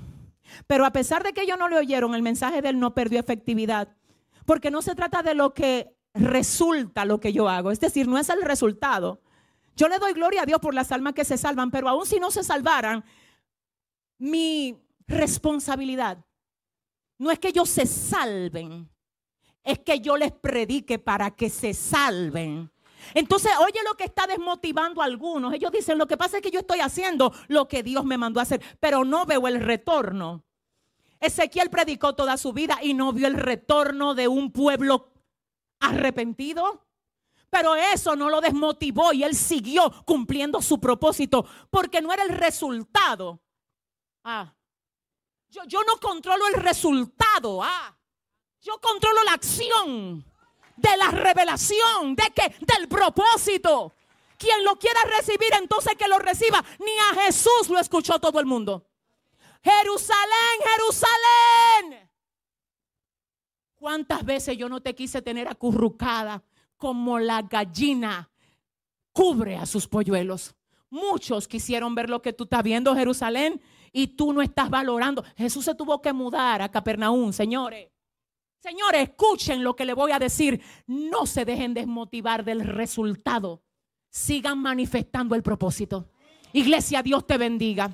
Pero 0.66 0.86
a 0.86 0.94
pesar 0.94 1.24
de 1.24 1.34
que 1.34 1.42
ellos 1.42 1.60
no 1.60 1.68
le 1.68 1.76
oyeron, 1.76 2.16
el 2.16 2.22
mensaje 2.22 2.62
de 2.62 2.70
él 2.70 2.80
no 2.80 2.94
perdió 2.94 3.20
efectividad. 3.20 3.98
Porque 4.46 4.72
no 4.72 4.82
se 4.82 4.96
trata 4.96 5.24
de 5.24 5.34
lo 5.34 5.54
que 5.54 5.94
resulta 6.14 7.04
lo 7.04 7.20
que 7.20 7.34
yo 7.34 7.50
hago. 7.50 7.72
Es 7.72 7.82
decir, 7.82 8.08
no 8.08 8.18
es 8.18 8.30
el 8.30 8.44
resultado. 8.44 9.20
Yo 9.76 9.90
le 9.90 10.00
doy 10.00 10.14
gloria 10.14 10.44
a 10.44 10.46
Dios 10.46 10.62
por 10.62 10.74
las 10.74 10.94
almas 10.94 11.16
que 11.16 11.26
se 11.26 11.38
salvan, 11.38 11.70
pero 11.70 11.90
aún 11.90 12.06
si 12.06 12.18
no 12.18 12.32
se 12.32 12.46
salvaran, 12.46 13.04
mi 14.20 14.78
responsabilidad. 15.10 16.26
No 17.18 17.32
es 17.32 17.40
que 17.40 17.50
ellos 17.50 17.68
se 17.70 17.86
salven, 17.86 18.90
es 19.64 19.80
que 19.80 20.00
yo 20.00 20.16
les 20.16 20.32
predique 20.32 21.00
para 21.00 21.32
que 21.32 21.50
se 21.50 21.74
salven. 21.74 22.72
Entonces, 23.14 23.52
oye 23.60 23.80
lo 23.84 23.96
que 23.96 24.06
está 24.06 24.28
desmotivando 24.28 25.02
a 25.02 25.06
algunos. 25.06 25.54
Ellos 25.54 25.72
dicen, 25.72 25.98
lo 25.98 26.08
que 26.08 26.18
pasa 26.18 26.38
es 26.38 26.44
que 26.44 26.52
yo 26.52 26.60
estoy 26.60 26.80
haciendo 26.80 27.34
lo 27.48 27.68
que 27.68 27.84
Dios 27.84 28.06
me 28.06 28.18
mandó 28.18 28.40
a 28.40 28.44
hacer, 28.44 28.62
pero 28.80 29.04
no 29.04 29.26
veo 29.26 29.48
el 29.48 29.60
retorno. 29.60 30.46
Ezequiel 31.20 31.70
predicó 31.70 32.16
toda 32.16 32.38
su 32.38 32.54
vida 32.54 32.80
y 32.82 32.94
no 32.94 33.12
vio 33.12 33.28
el 33.28 33.34
retorno 33.34 34.16
de 34.16 34.28
un 34.28 34.52
pueblo 34.52 35.12
arrepentido. 35.80 36.86
Pero 37.50 37.76
eso 37.76 38.16
no 38.16 38.30
lo 38.30 38.42
desmotivó 38.42 39.12
y 39.12 39.24
él 39.24 39.36
siguió 39.36 39.92
cumpliendo 40.06 40.62
su 40.62 40.80
propósito 40.80 41.46
porque 41.70 42.02
no 42.02 42.14
era 42.14 42.24
el 42.24 42.30
resultado. 42.30 43.42
Ah, 44.24 44.54
yo, 45.50 45.84
no 45.84 45.98
controlo 46.00 46.48
el 46.48 46.62
resultado. 46.62 47.64
Ah, 47.64 47.96
yo 48.62 48.80
controlo 48.80 49.24
la 49.24 49.34
acción 49.34 50.26
de 50.76 50.98
la 50.98 51.12
revelación, 51.12 52.16
de 52.16 52.32
que 52.34 52.56
del 52.66 52.88
propósito. 52.88 53.94
Quien 54.38 54.64
lo 54.64 54.78
quiera 54.78 55.02
recibir, 55.18 55.50
entonces 55.60 55.96
que 55.98 56.08
lo 56.08 56.18
reciba. 56.18 56.64
Ni 56.80 56.98
a 57.12 57.22
Jesús 57.24 57.70
lo 57.70 57.80
escuchó 57.80 58.20
todo 58.20 58.40
el 58.40 58.46
mundo. 58.46 58.86
Jerusalén, 59.62 60.60
Jerusalén. 60.76 62.10
¿Cuántas 63.76 64.24
veces 64.24 64.58
yo 64.58 64.70
no 64.70 64.82
te 64.82 64.96
quise 64.96 65.22
tener 65.22 65.48
acurrucada 65.48 66.44
como 66.78 67.20
la 67.20 67.42
gallina 67.42 68.30
cubre 69.12 69.58
a 69.58 69.66
sus 69.66 69.88
polluelos? 69.88 70.56
Muchos 70.90 71.48
quisieron 71.48 71.94
ver 71.94 72.10
lo 72.10 72.22
que 72.22 72.34
tú 72.34 72.46
estás 72.46 72.64
viendo, 72.64 72.96
Jerusalén, 72.96 73.62
y 73.92 74.08
tú 74.08 74.34
no 74.34 74.42
estás 74.42 74.70
valorando. 74.70 75.24
Jesús 75.38 75.66
se 75.66 75.76
tuvo 75.76 76.02
que 76.02 76.14
mudar 76.14 76.62
a 76.62 76.70
Capernaum, 76.70 77.32
señores. 77.34 77.90
Señores, 78.62 79.04
escuchen 79.04 79.64
lo 79.64 79.76
que 79.76 79.86
le 79.86 79.94
voy 79.94 80.12
a 80.12 80.20
decir. 80.20 80.62
No 80.86 81.26
se 81.26 81.46
dejen 81.46 81.74
desmotivar 81.74 82.44
del 82.44 82.62
resultado. 82.62 83.64
Sigan 84.10 84.60
manifestando 84.60 85.36
el 85.36 85.44
propósito. 85.44 86.10
Iglesia, 86.52 87.02
Dios 87.02 87.26
te 87.26 87.38
bendiga. 87.38 87.90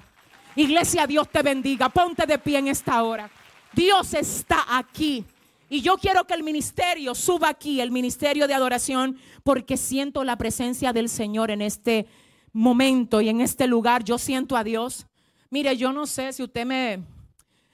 Iglesia, 0.55 1.05
Dios 1.05 1.29
te 1.29 1.43
bendiga. 1.43 1.89
Ponte 1.89 2.25
de 2.25 2.39
pie 2.39 2.59
en 2.59 2.67
esta 2.69 3.03
hora. 3.03 3.29
Dios 3.73 4.13
está 4.13 4.77
aquí. 4.77 5.23
Y 5.69 5.81
yo 5.81 5.97
quiero 5.97 6.25
que 6.25 6.33
el 6.33 6.43
ministerio 6.43 7.13
suba 7.13 7.49
aquí, 7.49 7.81
el 7.81 7.91
ministerio 7.91 8.47
de 8.47 8.53
adoración, 8.53 9.17
porque 9.43 9.77
siento 9.77 10.23
la 10.23 10.37
presencia 10.37 10.93
del 10.93 11.09
Señor 11.09 11.51
en 11.51 11.61
este 11.61 12.07
momento 12.53 13.19
y 13.21 13.29
en 13.29 13.41
este 13.41 13.67
lugar. 13.67 14.03
Yo 14.03 14.17
siento 14.17 14.55
a 14.55 14.63
Dios. 14.63 15.05
Mire, 15.49 15.77
yo 15.77 15.93
no 15.93 16.05
sé 16.05 16.33
si 16.33 16.43
usted 16.43 16.65
me, 16.65 17.03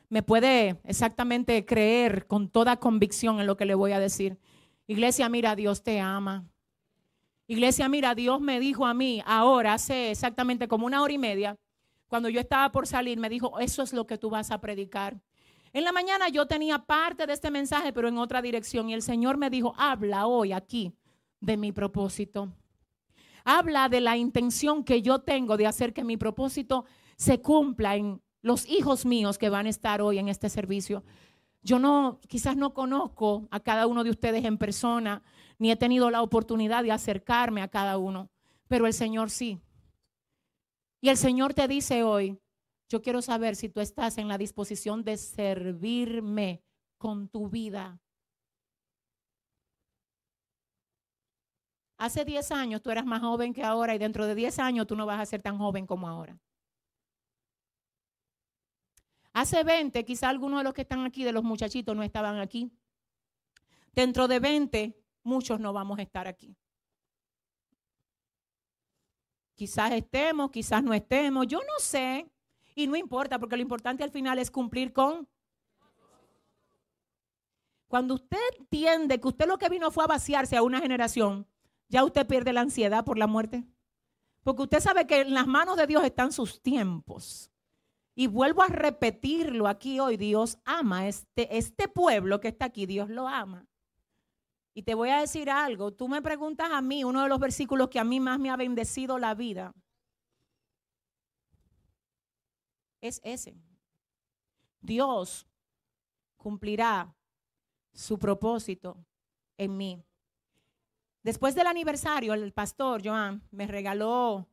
me 0.09 0.23
puede 0.23 0.79
exactamente 0.83 1.65
creer 1.65 2.27
con 2.27 2.49
toda 2.49 2.77
convicción 2.77 3.39
en 3.39 3.47
lo 3.47 3.57
que 3.57 3.65
le 3.65 3.75
voy 3.75 3.93
a 3.93 3.99
decir. 3.99 4.37
Iglesia, 4.87 5.29
mira, 5.29 5.55
Dios 5.55 5.83
te 5.83 5.99
ama. 5.99 6.45
Iglesia, 7.47 7.89
mira, 7.89 8.15
Dios 8.15 8.41
me 8.41 8.59
dijo 8.59 8.85
a 8.85 8.93
mí 8.93 9.21
ahora, 9.25 9.73
hace 9.73 10.11
exactamente 10.11 10.67
como 10.67 10.85
una 10.85 11.01
hora 11.01 11.13
y 11.13 11.17
media, 11.17 11.55
cuando 12.07 12.27
yo 12.29 12.41
estaba 12.41 12.71
por 12.71 12.87
salir, 12.87 13.17
me 13.19 13.29
dijo, 13.29 13.57
eso 13.59 13.83
es 13.83 13.93
lo 13.93 14.05
que 14.05 14.17
tú 14.17 14.29
vas 14.29 14.51
a 14.51 14.59
predicar. 14.59 15.21
En 15.73 15.85
la 15.85 15.93
mañana 15.93 16.27
yo 16.27 16.45
tenía 16.45 16.79
parte 16.79 17.25
de 17.25 17.31
este 17.33 17.49
mensaje, 17.49 17.93
pero 17.93 18.09
en 18.09 18.17
otra 18.17 18.41
dirección. 18.41 18.89
Y 18.89 18.93
el 18.93 19.01
Señor 19.01 19.37
me 19.37 19.49
dijo, 19.49 19.73
habla 19.77 20.27
hoy 20.27 20.51
aquí 20.51 20.93
de 21.39 21.55
mi 21.55 21.71
propósito. 21.71 22.51
Habla 23.45 23.87
de 23.87 24.01
la 24.01 24.17
intención 24.17 24.83
que 24.83 25.01
yo 25.01 25.19
tengo 25.19 25.55
de 25.55 25.67
hacer 25.67 25.93
que 25.93 26.03
mi 26.03 26.17
propósito 26.17 26.85
se 27.21 27.39
cumpla 27.39 27.97
en 27.97 28.19
los 28.41 28.67
hijos 28.67 29.05
míos 29.05 29.37
que 29.37 29.49
van 29.49 29.67
a 29.67 29.69
estar 29.69 30.01
hoy 30.01 30.17
en 30.17 30.27
este 30.27 30.49
servicio. 30.49 31.03
Yo 31.61 31.77
no, 31.77 32.19
quizás 32.27 32.57
no 32.57 32.73
conozco 32.73 33.47
a 33.51 33.59
cada 33.59 33.85
uno 33.85 34.03
de 34.03 34.09
ustedes 34.09 34.43
en 34.43 34.57
persona, 34.57 35.21
ni 35.59 35.69
he 35.69 35.75
tenido 35.75 36.09
la 36.09 36.23
oportunidad 36.23 36.81
de 36.83 36.91
acercarme 36.91 37.61
a 37.61 37.67
cada 37.67 37.99
uno, 37.99 38.31
pero 38.67 38.87
el 38.87 38.93
Señor 38.93 39.29
sí. 39.29 39.61
Y 40.99 41.09
el 41.09 41.17
Señor 41.17 41.53
te 41.53 41.67
dice 41.67 42.03
hoy, 42.03 42.39
yo 42.89 43.03
quiero 43.03 43.21
saber 43.21 43.55
si 43.55 43.69
tú 43.69 43.81
estás 43.81 44.17
en 44.17 44.27
la 44.27 44.39
disposición 44.39 45.03
de 45.03 45.17
servirme 45.17 46.63
con 46.97 47.27
tu 47.27 47.49
vida. 47.49 47.99
Hace 51.99 52.25
10 52.25 52.49
años 52.49 52.81
tú 52.81 52.89
eras 52.89 53.05
más 53.05 53.21
joven 53.21 53.53
que 53.53 53.63
ahora 53.63 53.93
y 53.93 53.99
dentro 53.99 54.25
de 54.25 54.33
10 54.33 54.57
años 54.57 54.87
tú 54.87 54.95
no 54.95 55.05
vas 55.05 55.19
a 55.19 55.25
ser 55.27 55.43
tan 55.43 55.59
joven 55.59 55.85
como 55.85 56.07
ahora. 56.07 56.39
Hace 59.33 59.63
20, 59.63 60.03
quizá 60.03 60.29
algunos 60.29 60.59
de 60.59 60.63
los 60.65 60.73
que 60.73 60.81
están 60.81 61.05
aquí, 61.05 61.23
de 61.23 61.31
los 61.31 61.43
muchachitos, 61.43 61.95
no 61.95 62.03
estaban 62.03 62.39
aquí. 62.39 62.71
Dentro 63.93 64.27
de 64.27 64.39
20, 64.39 64.97
muchos 65.23 65.59
no 65.59 65.73
vamos 65.73 65.99
a 65.99 66.01
estar 66.01 66.27
aquí. 66.27 66.55
Quizás 69.55 69.91
estemos, 69.91 70.51
quizás 70.51 70.83
no 70.83 70.93
estemos, 70.93 71.47
yo 71.47 71.59
no 71.59 71.79
sé. 71.79 72.29
Y 72.75 72.87
no 72.87 72.95
importa, 72.95 73.39
porque 73.39 73.55
lo 73.55 73.61
importante 73.61 74.03
al 74.03 74.11
final 74.11 74.39
es 74.39 74.49
cumplir 74.49 74.91
con... 74.91 75.27
Cuando 77.87 78.15
usted 78.15 78.39
entiende 78.57 79.19
que 79.19 79.27
usted 79.27 79.47
lo 79.47 79.57
que 79.57 79.69
vino 79.69 79.91
fue 79.91 80.05
a 80.05 80.07
vaciarse 80.07 80.55
a 80.55 80.63
una 80.63 80.79
generación, 80.79 81.45
ya 81.89 82.05
usted 82.05 82.25
pierde 82.25 82.53
la 82.53 82.61
ansiedad 82.61 83.03
por 83.03 83.17
la 83.17 83.27
muerte. 83.27 83.65
Porque 84.43 84.63
usted 84.63 84.79
sabe 84.79 85.05
que 85.05 85.21
en 85.21 85.33
las 85.33 85.45
manos 85.45 85.75
de 85.75 85.87
Dios 85.87 86.03
están 86.03 86.31
sus 86.31 86.61
tiempos. 86.61 87.50
Y 88.13 88.27
vuelvo 88.27 88.61
a 88.61 88.67
repetirlo 88.67 89.67
aquí 89.67 89.99
hoy, 89.99 90.17
Dios 90.17 90.57
ama 90.65 91.07
este, 91.07 91.57
este 91.57 91.87
pueblo 91.87 92.41
que 92.41 92.49
está 92.49 92.65
aquí, 92.65 92.85
Dios 92.85 93.09
lo 93.09 93.27
ama. 93.27 93.67
Y 94.73 94.83
te 94.83 94.95
voy 94.95 95.09
a 95.09 95.21
decir 95.21 95.49
algo, 95.49 95.91
tú 95.91 96.07
me 96.07 96.21
preguntas 96.21 96.69
a 96.71 96.81
mí, 96.81 97.03
uno 97.03 97.23
de 97.23 97.29
los 97.29 97.39
versículos 97.39 97.89
que 97.89 97.99
a 97.99 98.03
mí 98.03 98.19
más 98.19 98.39
me 98.39 98.49
ha 98.49 98.57
bendecido 98.57 99.17
la 99.17 99.33
vida, 99.33 99.73
es 103.01 103.19
ese. 103.23 103.55
Dios 104.79 105.47
cumplirá 106.37 107.13
su 107.93 108.17
propósito 108.17 108.97
en 109.57 109.75
mí. 109.75 110.03
Después 111.23 111.53
del 111.53 111.67
aniversario, 111.67 112.33
el 112.33 112.51
pastor 112.51 113.01
Joan 113.03 113.43
me 113.51 113.67
regaló 113.67 114.47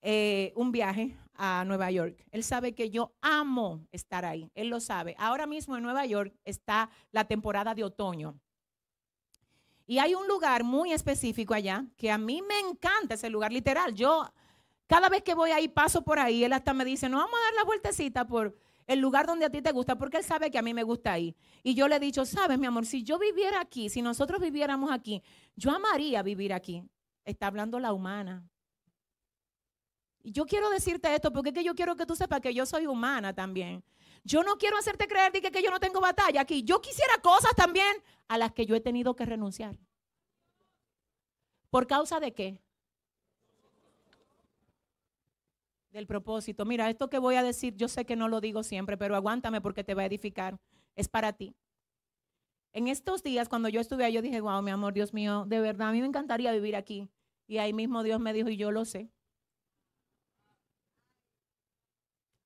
eh, 0.00 0.52
un 0.56 0.70
viaje 0.70 1.16
a 1.44 1.64
Nueva 1.64 1.90
York. 1.90 2.24
Él 2.30 2.44
sabe 2.44 2.72
que 2.72 2.88
yo 2.88 3.16
amo 3.20 3.84
estar 3.90 4.24
ahí. 4.24 4.48
Él 4.54 4.68
lo 4.68 4.78
sabe. 4.78 5.16
Ahora 5.18 5.44
mismo 5.44 5.76
en 5.76 5.82
Nueva 5.82 6.06
York 6.06 6.32
está 6.44 6.88
la 7.10 7.24
temporada 7.24 7.74
de 7.74 7.82
otoño. 7.82 8.38
Y 9.84 9.98
hay 9.98 10.14
un 10.14 10.28
lugar 10.28 10.62
muy 10.62 10.92
específico 10.92 11.52
allá 11.52 11.84
que 11.96 12.12
a 12.12 12.16
mí 12.16 12.42
me 12.42 12.60
encanta 12.60 13.14
ese 13.14 13.28
lugar, 13.28 13.52
literal. 13.52 13.92
Yo 13.92 14.32
cada 14.86 15.08
vez 15.08 15.24
que 15.24 15.34
voy 15.34 15.50
ahí, 15.50 15.66
paso 15.66 16.04
por 16.04 16.20
ahí, 16.20 16.44
él 16.44 16.52
hasta 16.52 16.74
me 16.74 16.84
dice, 16.84 17.08
no 17.08 17.16
vamos 17.16 17.34
a 17.36 17.42
dar 17.42 17.54
la 17.54 17.64
vueltecita 17.64 18.24
por 18.24 18.56
el 18.86 19.00
lugar 19.00 19.26
donde 19.26 19.44
a 19.44 19.50
ti 19.50 19.60
te 19.60 19.72
gusta, 19.72 19.98
porque 19.98 20.18
él 20.18 20.24
sabe 20.24 20.48
que 20.48 20.58
a 20.58 20.62
mí 20.62 20.72
me 20.72 20.84
gusta 20.84 21.12
ahí. 21.12 21.34
Y 21.64 21.74
yo 21.74 21.88
le 21.88 21.96
he 21.96 22.00
dicho, 22.00 22.24
sabes, 22.24 22.56
mi 22.56 22.66
amor, 22.66 22.86
si 22.86 23.02
yo 23.02 23.18
viviera 23.18 23.60
aquí, 23.60 23.88
si 23.88 24.00
nosotros 24.00 24.40
viviéramos 24.40 24.92
aquí, 24.92 25.24
yo 25.56 25.72
amaría 25.72 26.22
vivir 26.22 26.52
aquí. 26.52 26.84
Está 27.24 27.48
hablando 27.48 27.80
la 27.80 27.92
humana. 27.92 28.48
Yo 30.24 30.46
quiero 30.46 30.70
decirte 30.70 31.14
esto 31.14 31.32
porque 31.32 31.50
es 31.50 31.54
que 31.54 31.64
yo 31.64 31.74
quiero 31.74 31.96
que 31.96 32.06
tú 32.06 32.14
sepas 32.14 32.40
que 32.40 32.54
yo 32.54 32.64
soy 32.64 32.86
humana 32.86 33.34
también. 33.34 33.82
Yo 34.24 34.42
no 34.44 34.56
quiero 34.56 34.76
hacerte 34.76 35.08
creer 35.08 35.32
que, 35.32 35.40
que 35.40 35.62
yo 35.62 35.70
no 35.70 35.80
tengo 35.80 36.00
batalla 36.00 36.42
aquí. 36.42 36.62
Yo 36.62 36.80
quisiera 36.80 37.18
cosas 37.22 37.52
también 37.56 37.92
a 38.28 38.38
las 38.38 38.52
que 38.52 38.66
yo 38.66 38.76
he 38.76 38.80
tenido 38.80 39.16
que 39.16 39.26
renunciar. 39.26 39.76
¿Por 41.70 41.86
causa 41.86 42.20
de 42.20 42.32
qué? 42.32 42.60
Del 45.90 46.06
propósito. 46.06 46.64
Mira, 46.64 46.88
esto 46.88 47.10
que 47.10 47.18
voy 47.18 47.34
a 47.34 47.42
decir, 47.42 47.74
yo 47.76 47.88
sé 47.88 48.04
que 48.04 48.14
no 48.14 48.28
lo 48.28 48.40
digo 48.40 48.62
siempre, 48.62 48.96
pero 48.96 49.16
aguántame 49.16 49.60
porque 49.60 49.82
te 49.82 49.94
va 49.94 50.02
a 50.02 50.06
edificar. 50.06 50.58
Es 50.94 51.08
para 51.08 51.32
ti. 51.32 51.56
En 52.72 52.88
estos 52.88 53.22
días, 53.22 53.48
cuando 53.48 53.68
yo 53.68 53.80
estuve 53.80 54.04
ahí, 54.04 54.12
yo 54.12 54.22
dije, 54.22 54.40
wow, 54.40 54.62
mi 54.62 54.70
amor, 54.70 54.94
Dios 54.94 55.12
mío, 55.12 55.44
de 55.46 55.60
verdad, 55.60 55.88
a 55.88 55.92
mí 55.92 56.00
me 56.00 56.06
encantaría 56.06 56.52
vivir 56.52 56.76
aquí. 56.76 57.08
Y 57.46 57.58
ahí 57.58 57.72
mismo 57.72 58.02
Dios 58.02 58.20
me 58.20 58.32
dijo, 58.32 58.48
y 58.48 58.56
yo 58.56 58.70
lo 58.70 58.84
sé. 58.84 59.10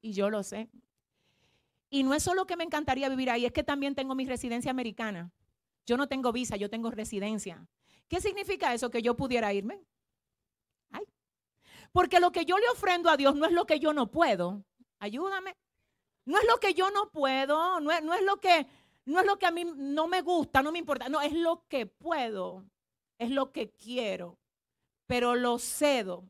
Y 0.01 0.13
yo 0.13 0.31
lo 0.31 0.43
sé. 0.43 0.69
Y 1.91 2.03
no 2.03 2.15
es 2.15 2.23
solo 2.23 2.47
que 2.47 2.57
me 2.57 2.65
encantaría 2.65 3.09
vivir 3.09 3.31
ahí, 3.31 3.47
es 3.47 3.53
que 3.53 3.63
también 3.63 3.95
tengo 3.95 4.15
mi 4.15 4.27
residencia 4.27 4.71
americana. 4.71 5.33
Yo 5.87 5.97
no 5.97 6.09
tengo 6.09 6.33
visa, 6.33 6.57
yo 6.57 6.69
tengo 6.69 6.91
residencia. 6.91 7.67
¿Qué 8.09 8.21
significa 8.21 8.75
eso? 8.75 8.91
Que 8.91 9.03
yo 9.03 9.17
pudiera 9.17 9.53
irme. 9.53 9.81
Ay. 10.91 11.05
Porque 11.93 12.21
lo 12.21 12.33
que 12.33 12.45
yo 12.45 12.59
le 12.59 12.69
ofrendo 12.69 13.09
a 13.09 13.17
Dios 13.17 13.37
no 13.37 13.47
es 13.47 13.53
lo 13.53 13.67
que 13.67 13.79
yo 13.79 13.93
no 13.93 14.11
puedo. 14.11 14.65
Ayúdame. 14.99 15.57
No 16.25 16.39
es 16.39 16.47
lo 16.47 16.59
que 16.59 16.75
yo 16.75 16.91
no 16.91 17.11
puedo, 17.11 17.81
no 17.81 17.93
es, 17.93 18.03
no 18.03 18.13
es 18.13 18.23
lo 18.23 18.41
que 18.41 18.67
no 19.07 19.21
es 19.21 19.27
lo 19.27 19.39
que 19.39 19.47
a 19.47 19.53
mí 19.53 19.65
no 19.65 20.09
me 20.09 20.21
gusta, 20.21 20.63
no 20.63 20.73
me 20.73 20.81
importa, 20.81 21.09
no, 21.09 21.21
es 21.21 21.33
lo 21.33 21.65
que 21.69 21.87
puedo, 21.87 22.65
es 23.19 23.31
lo 23.31 23.53
que 23.53 23.71
quiero, 23.71 24.37
pero 25.07 25.37
lo 25.37 25.61
cedo 25.61 26.25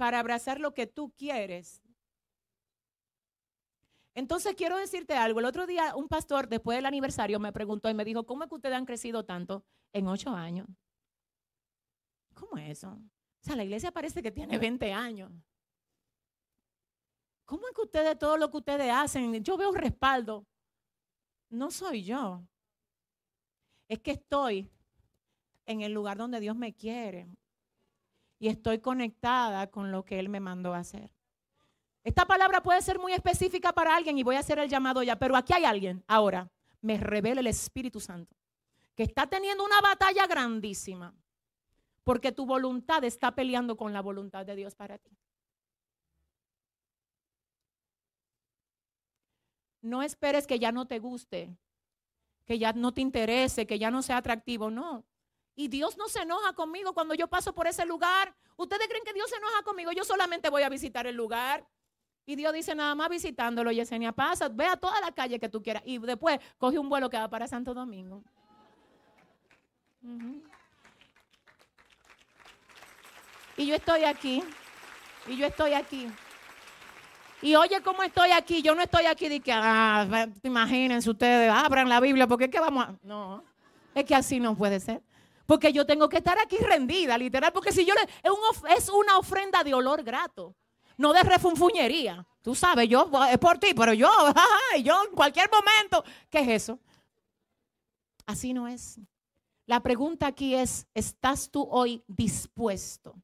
para 0.00 0.18
abrazar 0.18 0.58
lo 0.58 0.72
que 0.72 0.86
tú 0.86 1.12
quieres. 1.14 1.82
Entonces 4.14 4.54
quiero 4.54 4.78
decirte 4.78 5.12
algo. 5.12 5.40
El 5.40 5.44
otro 5.44 5.66
día 5.66 5.94
un 5.94 6.08
pastor, 6.08 6.48
después 6.48 6.78
del 6.78 6.86
aniversario, 6.86 7.38
me 7.38 7.52
preguntó 7.52 7.90
y 7.90 7.92
me 7.92 8.06
dijo, 8.06 8.24
¿cómo 8.24 8.44
es 8.44 8.48
que 8.48 8.54
ustedes 8.54 8.76
han 8.76 8.86
crecido 8.86 9.26
tanto 9.26 9.62
en 9.92 10.08
ocho 10.08 10.30
años? 10.30 10.66
¿Cómo 12.32 12.56
es 12.56 12.78
eso? 12.78 12.92
O 12.92 13.42
sea, 13.42 13.56
la 13.56 13.64
iglesia 13.64 13.92
parece 13.92 14.22
que 14.22 14.30
tiene 14.30 14.56
20 14.56 14.90
años. 14.90 15.30
¿Cómo 17.44 17.68
es 17.68 17.74
que 17.74 17.82
ustedes, 17.82 18.18
todo 18.18 18.38
lo 18.38 18.50
que 18.50 18.56
ustedes 18.56 18.90
hacen, 18.90 19.44
yo 19.44 19.58
veo 19.58 19.70
respaldo? 19.70 20.46
No 21.50 21.70
soy 21.70 22.04
yo. 22.04 22.42
es 23.86 23.98
que 23.98 24.12
estoy 24.12 24.70
en 25.66 25.82
el 25.82 25.92
lugar 25.92 26.16
donde 26.16 26.40
Dios 26.40 26.56
me 26.56 26.72
quiere 26.72 27.28
y 28.40 28.48
estoy 28.48 28.80
conectada 28.80 29.70
con 29.70 29.92
lo 29.92 30.04
que 30.04 30.18
Él 30.18 30.30
me 30.30 30.40
mandó 30.40 30.74
a 30.74 30.78
hacer. 30.78 31.12
Esta 32.02 32.24
palabra 32.24 32.62
puede 32.62 32.80
ser 32.80 32.98
muy 32.98 33.12
específica 33.12 33.72
para 33.72 33.94
alguien 33.94 34.16
y 34.16 34.22
voy 34.22 34.36
a 34.36 34.40
hacer 34.40 34.58
el 34.58 34.70
llamado 34.70 35.02
ya, 35.02 35.18
pero 35.18 35.36
aquí 35.36 35.52
hay 35.52 35.66
alguien 35.66 36.02
ahora, 36.08 36.50
me 36.80 36.96
revela 36.96 37.42
el 37.42 37.46
Espíritu 37.46 38.00
Santo, 38.00 38.34
que 38.96 39.02
está 39.02 39.26
teniendo 39.26 39.62
una 39.62 39.82
batalla 39.82 40.26
grandísima, 40.26 41.14
porque 42.02 42.32
tu 42.32 42.46
voluntad 42.46 43.04
está 43.04 43.34
peleando 43.34 43.76
con 43.76 43.92
la 43.92 44.00
voluntad 44.00 44.46
de 44.46 44.56
Dios 44.56 44.74
para 44.74 44.96
ti. 44.96 45.10
No 49.82 50.02
esperes 50.02 50.46
que 50.46 50.58
ya 50.58 50.72
no 50.72 50.86
te 50.86 50.98
guste, 50.98 51.54
que 52.46 52.58
ya 52.58 52.72
no 52.72 52.92
te 52.92 53.02
interese, 53.02 53.66
que 53.66 53.78
ya 53.78 53.90
no 53.90 54.00
sea 54.00 54.16
atractivo, 54.16 54.70
no. 54.70 55.04
Y 55.60 55.68
Dios 55.68 55.98
no 55.98 56.08
se 56.08 56.22
enoja 56.22 56.54
conmigo 56.54 56.94
cuando 56.94 57.12
yo 57.12 57.28
paso 57.28 57.52
por 57.52 57.66
ese 57.66 57.84
lugar. 57.84 58.34
¿Ustedes 58.56 58.88
creen 58.88 59.04
que 59.04 59.12
Dios 59.12 59.28
se 59.28 59.36
enoja 59.36 59.62
conmigo? 59.62 59.92
Yo 59.92 60.04
solamente 60.04 60.48
voy 60.48 60.62
a 60.62 60.70
visitar 60.70 61.06
el 61.06 61.14
lugar. 61.14 61.66
Y 62.24 62.34
Dios 62.34 62.54
dice 62.54 62.74
nada 62.74 62.94
más 62.94 63.10
visitándolo, 63.10 63.70
Yesenia, 63.70 64.10
pasa, 64.12 64.48
ve 64.48 64.64
a 64.64 64.78
toda 64.78 64.98
la 65.02 65.12
calle 65.12 65.38
que 65.38 65.50
tú 65.50 65.62
quieras. 65.62 65.82
Y 65.84 65.98
después 65.98 66.40
coge 66.56 66.78
un 66.78 66.88
vuelo 66.88 67.10
que 67.10 67.18
va 67.18 67.28
para 67.28 67.46
Santo 67.46 67.74
Domingo. 67.74 68.22
Y 73.58 73.66
yo 73.66 73.74
estoy 73.74 74.04
aquí. 74.04 74.42
Y 75.26 75.36
yo 75.36 75.46
estoy 75.46 75.74
aquí. 75.74 76.10
Y 77.42 77.54
oye 77.54 77.82
cómo 77.82 78.02
estoy 78.02 78.30
aquí. 78.30 78.62
Yo 78.62 78.74
no 78.74 78.80
estoy 78.80 79.04
aquí 79.04 79.28
de 79.28 79.40
que, 79.40 79.52
ah, 79.52 80.26
imagínense 80.42 81.10
ustedes, 81.10 81.52
abran 81.52 81.86
la 81.86 82.00
Biblia, 82.00 82.26
porque 82.26 82.46
es 82.46 82.50
que 82.50 82.60
vamos 82.60 82.86
a... 82.86 82.94
No, 83.02 83.44
es 83.94 84.06
que 84.06 84.14
así 84.14 84.40
no 84.40 84.56
puede 84.56 84.80
ser. 84.80 85.02
Porque 85.50 85.72
yo 85.72 85.84
tengo 85.84 86.08
que 86.08 86.18
estar 86.18 86.38
aquí 86.38 86.58
rendida, 86.58 87.18
literal, 87.18 87.52
porque 87.52 87.72
si 87.72 87.84
yo 87.84 87.92
le... 87.92 88.02
Es 88.72 88.88
una 88.88 89.18
ofrenda 89.18 89.64
de 89.64 89.74
olor 89.74 90.04
grato, 90.04 90.54
no 90.96 91.12
de 91.12 91.24
refunfuñería. 91.24 92.24
Tú 92.40 92.54
sabes, 92.54 92.88
yo, 92.88 93.10
es 93.28 93.38
por 93.38 93.58
ti, 93.58 93.74
pero 93.74 93.92
yo, 93.92 94.08
yo 94.84 95.02
en 95.08 95.12
cualquier 95.12 95.50
momento, 95.50 96.04
¿qué 96.30 96.38
es 96.38 96.48
eso? 96.50 96.78
Así 98.26 98.52
no 98.52 98.68
es. 98.68 99.00
La 99.66 99.80
pregunta 99.80 100.28
aquí 100.28 100.54
es, 100.54 100.86
¿estás 100.94 101.50
tú 101.50 101.66
hoy 101.68 102.04
dispuesto 102.06 103.16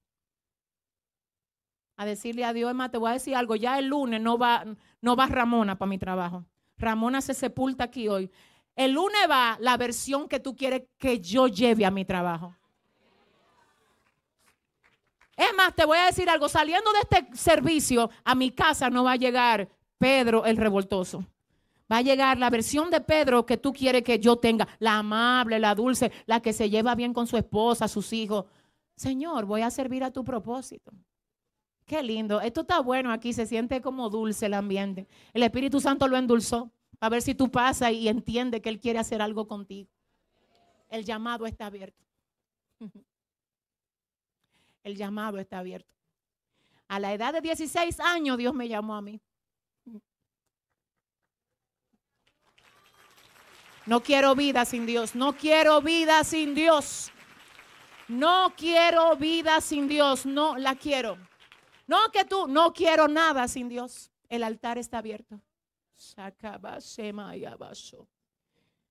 a 1.96 2.06
decirle 2.06 2.44
a 2.44 2.52
Dios, 2.52 2.72
Emma, 2.72 2.90
te 2.90 2.98
voy 2.98 3.10
a 3.10 3.12
decir 3.12 3.36
algo, 3.36 3.54
ya 3.54 3.78
el 3.78 3.86
lunes 3.86 4.20
no 4.20 4.36
va, 4.36 4.64
no 5.00 5.14
va 5.14 5.26
Ramona 5.26 5.78
para 5.78 5.88
mi 5.88 5.98
trabajo. 5.98 6.44
Ramona 6.76 7.20
se 7.20 7.34
sepulta 7.34 7.84
aquí 7.84 8.08
hoy. 8.08 8.32
El 8.76 8.92
lunes 8.92 9.22
va 9.28 9.56
la 9.60 9.76
versión 9.78 10.28
que 10.28 10.38
tú 10.38 10.54
quieres 10.54 10.82
que 10.98 11.18
yo 11.18 11.48
lleve 11.48 11.86
a 11.86 11.90
mi 11.90 12.04
trabajo. 12.04 12.54
Es 15.34 15.54
más, 15.56 15.74
te 15.74 15.84
voy 15.84 15.98
a 15.98 16.06
decir 16.06 16.28
algo, 16.30 16.48
saliendo 16.48 16.90
de 16.92 16.98
este 17.00 17.36
servicio, 17.36 18.10
a 18.24 18.34
mi 18.34 18.50
casa 18.50 18.88
no 18.88 19.04
va 19.04 19.12
a 19.12 19.16
llegar 19.16 19.68
Pedro 19.98 20.44
el 20.44 20.56
revoltoso. 20.56 21.24
Va 21.90 21.98
a 21.98 22.02
llegar 22.02 22.36
la 22.38 22.50
versión 22.50 22.90
de 22.90 23.00
Pedro 23.00 23.46
que 23.46 23.56
tú 23.56 23.72
quieres 23.72 24.02
que 24.02 24.18
yo 24.18 24.36
tenga, 24.36 24.66
la 24.78 24.98
amable, 24.98 25.58
la 25.58 25.74
dulce, 25.74 26.10
la 26.26 26.40
que 26.40 26.52
se 26.52 26.68
lleva 26.68 26.94
bien 26.94 27.14
con 27.14 27.26
su 27.26 27.36
esposa, 27.36 27.86
sus 27.86 28.12
hijos. 28.12 28.46
Señor, 28.96 29.44
voy 29.44 29.62
a 29.62 29.70
servir 29.70 30.02
a 30.04 30.10
tu 30.10 30.24
propósito. 30.24 30.90
Qué 31.84 32.02
lindo. 32.02 32.40
Esto 32.40 32.62
está 32.62 32.80
bueno 32.80 33.12
aquí, 33.12 33.32
se 33.32 33.46
siente 33.46 33.80
como 33.80 34.10
dulce 34.10 34.46
el 34.46 34.54
ambiente. 34.54 35.06
El 35.32 35.44
Espíritu 35.44 35.80
Santo 35.80 36.08
lo 36.08 36.16
endulzó. 36.16 36.72
A 37.00 37.08
ver 37.08 37.22
si 37.22 37.34
tú 37.34 37.50
pasas 37.50 37.92
y 37.92 38.08
entiendes 38.08 38.62
que 38.62 38.68
Él 38.68 38.80
quiere 38.80 38.98
hacer 38.98 39.20
algo 39.20 39.46
contigo. 39.46 39.90
El 40.88 41.04
llamado 41.04 41.46
está 41.46 41.66
abierto. 41.66 42.04
El 44.82 44.96
llamado 44.96 45.38
está 45.38 45.58
abierto. 45.58 45.92
A 46.88 47.00
la 47.00 47.12
edad 47.12 47.32
de 47.32 47.40
16 47.40 47.98
años 48.00 48.38
Dios 48.38 48.54
me 48.54 48.68
llamó 48.68 48.94
a 48.94 49.02
mí. 49.02 49.20
No 53.86 54.02
quiero 54.02 54.34
vida 54.34 54.64
sin 54.64 54.84
Dios. 54.84 55.14
No 55.14 55.32
quiero 55.36 55.80
vida 55.80 56.24
sin 56.24 56.54
Dios. 56.54 57.12
No 58.08 58.52
quiero 58.56 59.16
vida 59.16 59.60
sin 59.60 59.88
Dios. 59.88 60.26
No 60.26 60.56
la 60.56 60.74
quiero. 60.74 61.16
No 61.86 62.10
que 62.12 62.24
tú, 62.24 62.48
no 62.48 62.72
quiero 62.72 63.06
nada 63.06 63.46
sin 63.46 63.68
Dios. 63.68 64.10
El 64.28 64.42
altar 64.42 64.76
está 64.76 64.98
abierto. 64.98 65.40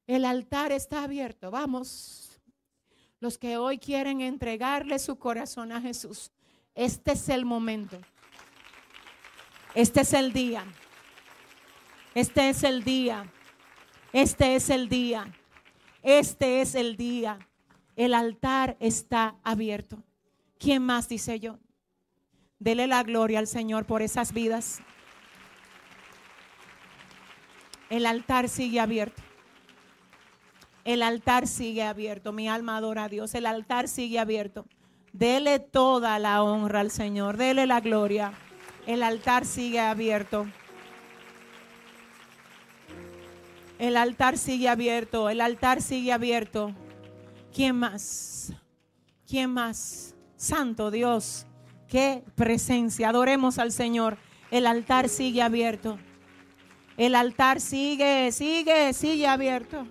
El 0.07 0.25
altar 0.25 0.71
está 0.71 1.03
abierto. 1.03 1.51
Vamos. 1.51 2.39
Los 3.19 3.37
que 3.37 3.57
hoy 3.57 3.77
quieren 3.77 4.21
entregarle 4.21 4.99
su 4.99 5.17
corazón 5.17 5.71
a 5.71 5.81
Jesús. 5.81 6.31
Este 6.75 7.13
es 7.13 7.29
el 7.29 7.45
momento. 7.45 7.97
Este 9.73 10.01
es 10.01 10.13
el 10.13 10.33
día. 10.33 10.63
Este 12.13 12.49
es 12.49 12.63
el 12.63 12.83
día. 12.83 13.31
Este 14.13 14.55
es 14.55 14.69
el 14.69 14.89
día. 14.89 15.33
Este 16.03 16.61
es 16.61 16.75
el 16.75 16.97
día. 16.97 17.39
El 17.95 18.13
altar 18.13 18.77
está 18.79 19.35
abierto. 19.43 20.03
¿Quién 20.59 20.83
más 20.83 21.09
dice 21.09 21.39
yo? 21.39 21.59
Dele 22.59 22.87
la 22.87 23.03
gloria 23.03 23.39
al 23.39 23.47
Señor 23.47 23.85
por 23.85 24.01
esas 24.01 24.33
vidas. 24.33 24.81
El 27.89 28.05
altar 28.05 28.49
sigue 28.49 28.79
abierto. 28.79 29.21
El 30.83 31.01
altar 31.01 31.47
sigue 31.47 31.83
abierto. 31.83 32.31
Mi 32.31 32.47
alma 32.47 32.77
adora 32.77 33.05
a 33.05 33.09
Dios. 33.09 33.33
El 33.35 33.45
altar 33.45 33.87
sigue 33.87 34.19
abierto. 34.19 34.65
Dele 35.13 35.59
toda 35.59 36.19
la 36.19 36.43
honra 36.43 36.81
al 36.81 36.91
Señor. 36.91 37.37
Dele 37.37 37.65
la 37.65 37.79
gloria. 37.79 38.33
El 38.85 39.01
altar 39.01 39.45
sigue 39.45 39.79
abierto. 39.79 40.45
El 43.79 43.97
altar 43.97 44.37
sigue 44.37 44.69
abierto. 44.69 45.29
El 45.29 45.41
altar 45.41 45.81
sigue 45.81 46.11
abierto. 46.11 46.73
¿Quién 47.53 47.75
más? 47.77 48.53
¿Quién 49.27 49.51
más? 49.51 50.15
Santo 50.35 50.91
Dios. 50.91 51.45
Qué 51.87 52.23
presencia. 52.35 53.09
Adoremos 53.09 53.57
al 53.57 53.71
Señor. 53.71 54.17
El 54.51 54.67
altar 54.67 55.09
sigue 55.09 55.41
abierto. 55.41 55.97
El 56.97 57.13
altar 57.15 57.59
sigue, 57.59 58.31
sigue, 58.31 58.93
sigue 58.93 59.27
abierto. 59.27 59.85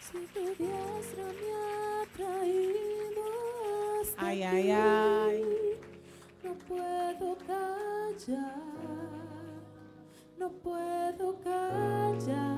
Si 0.00 0.18
tu 0.32 0.40
diestra 0.40 1.24
me 1.24 1.50
ha 1.54 2.04
traído 2.16 3.24
hasta 4.00 4.26
Ay, 4.26 4.42
ay, 4.42 4.70
ay. 4.70 5.42
no 6.44 6.54
puedo 6.68 7.36
callar, 7.46 8.54
no 10.38 10.48
puedo 10.50 11.38
callar. 11.42 12.55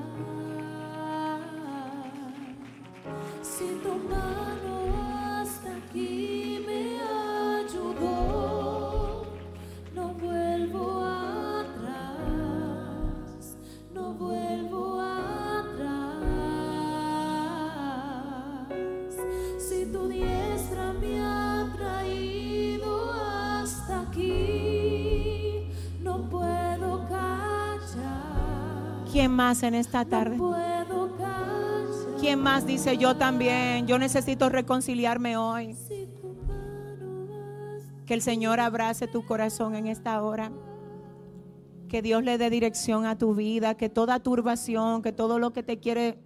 ¿Quién 29.11 29.31
más 29.31 29.63
en 29.63 29.75
esta 29.75 30.05
tarde? 30.05 30.37
No 30.37 30.39
puedo 30.39 30.47
callar. 30.47 30.68
¿Quién 32.19 32.41
más 32.41 32.67
dice 32.67 32.97
yo 32.97 33.15
también? 33.15 33.87
Yo 33.87 33.97
necesito 33.97 34.49
reconciliarme 34.49 35.37
hoy. 35.37 35.73
Que 38.05 38.13
el 38.13 38.21
Señor 38.21 38.59
abrace 38.59 39.07
tu 39.07 39.25
corazón 39.25 39.73
en 39.75 39.87
esta 39.87 40.21
hora. 40.21 40.51
Que 41.87 42.01
Dios 42.01 42.21
le 42.23 42.37
dé 42.37 42.49
dirección 42.49 43.05
a 43.05 43.17
tu 43.17 43.35
vida. 43.35 43.75
Que 43.75 43.87
toda 43.87 44.19
turbación, 44.19 45.01
que 45.01 45.13
todo 45.13 45.39
lo 45.39 45.53
que 45.53 45.63
te 45.63 45.79
quiere 45.79 46.19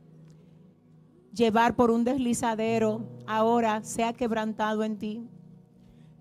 llevar 1.32 1.76
por 1.76 1.91
un 1.91 2.04
deslizadero, 2.04 3.08
ahora 3.28 3.84
sea 3.84 4.14
quebrantado 4.14 4.84
en 4.84 4.98
ti. 4.98 5.28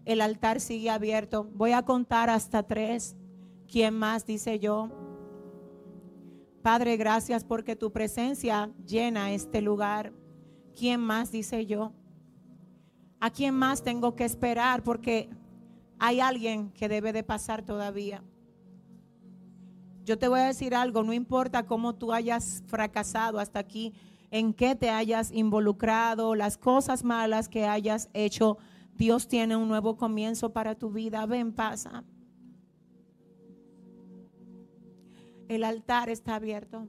El 0.04 0.20
altar 0.20 0.60
sigue 0.60 0.90
abierto. 0.90 1.48
Voy 1.54 1.72
a 1.72 1.82
contar 1.82 2.28
hasta 2.28 2.62
tres. 2.62 3.16
¿Quién 3.68 3.94
más 3.94 4.26
dice 4.26 4.58
yo? 4.58 4.90
Padre, 6.62 6.96
gracias 6.96 7.42
porque 7.42 7.74
tu 7.74 7.90
presencia 7.90 8.70
llena 8.86 9.32
este 9.32 9.60
lugar. 9.60 10.12
¿Quién 10.78 11.00
más 11.00 11.32
dice 11.32 11.66
yo? 11.66 11.92
¿A 13.20 13.30
quién 13.30 13.54
más 13.54 13.82
tengo 13.82 14.14
que 14.14 14.24
esperar? 14.24 14.82
Porque 14.82 15.28
Hay 15.98 16.18
alguien 16.20 16.70
que 16.72 16.88
debe 16.88 17.12
de 17.12 17.22
pasar 17.22 17.62
todavía. 17.62 18.24
Yo 20.04 20.18
te 20.18 20.26
voy 20.26 20.40
a 20.40 20.46
decir 20.46 20.74
algo, 20.74 21.04
no 21.04 21.12
importa 21.12 21.64
cómo 21.64 21.94
tú 21.94 22.12
hayas 22.12 22.64
fracasado 22.66 23.38
hasta 23.38 23.60
aquí, 23.60 23.92
en 24.32 24.52
qué 24.52 24.74
te 24.74 24.90
hayas 24.90 25.30
involucrado, 25.30 26.34
las 26.34 26.58
cosas 26.58 27.04
malas 27.04 27.48
que 27.48 27.66
hayas 27.66 28.08
hecho, 28.14 28.58
Dios 28.96 29.28
tiene 29.28 29.54
un 29.54 29.68
nuevo 29.68 29.96
comienzo 29.96 30.52
para 30.52 30.74
tu 30.74 30.90
vida. 30.90 31.24
Ven, 31.26 31.52
pasa. 31.52 32.02
El 35.54 35.64
altar 35.64 36.08
está 36.08 36.36
abierto. 36.36 36.88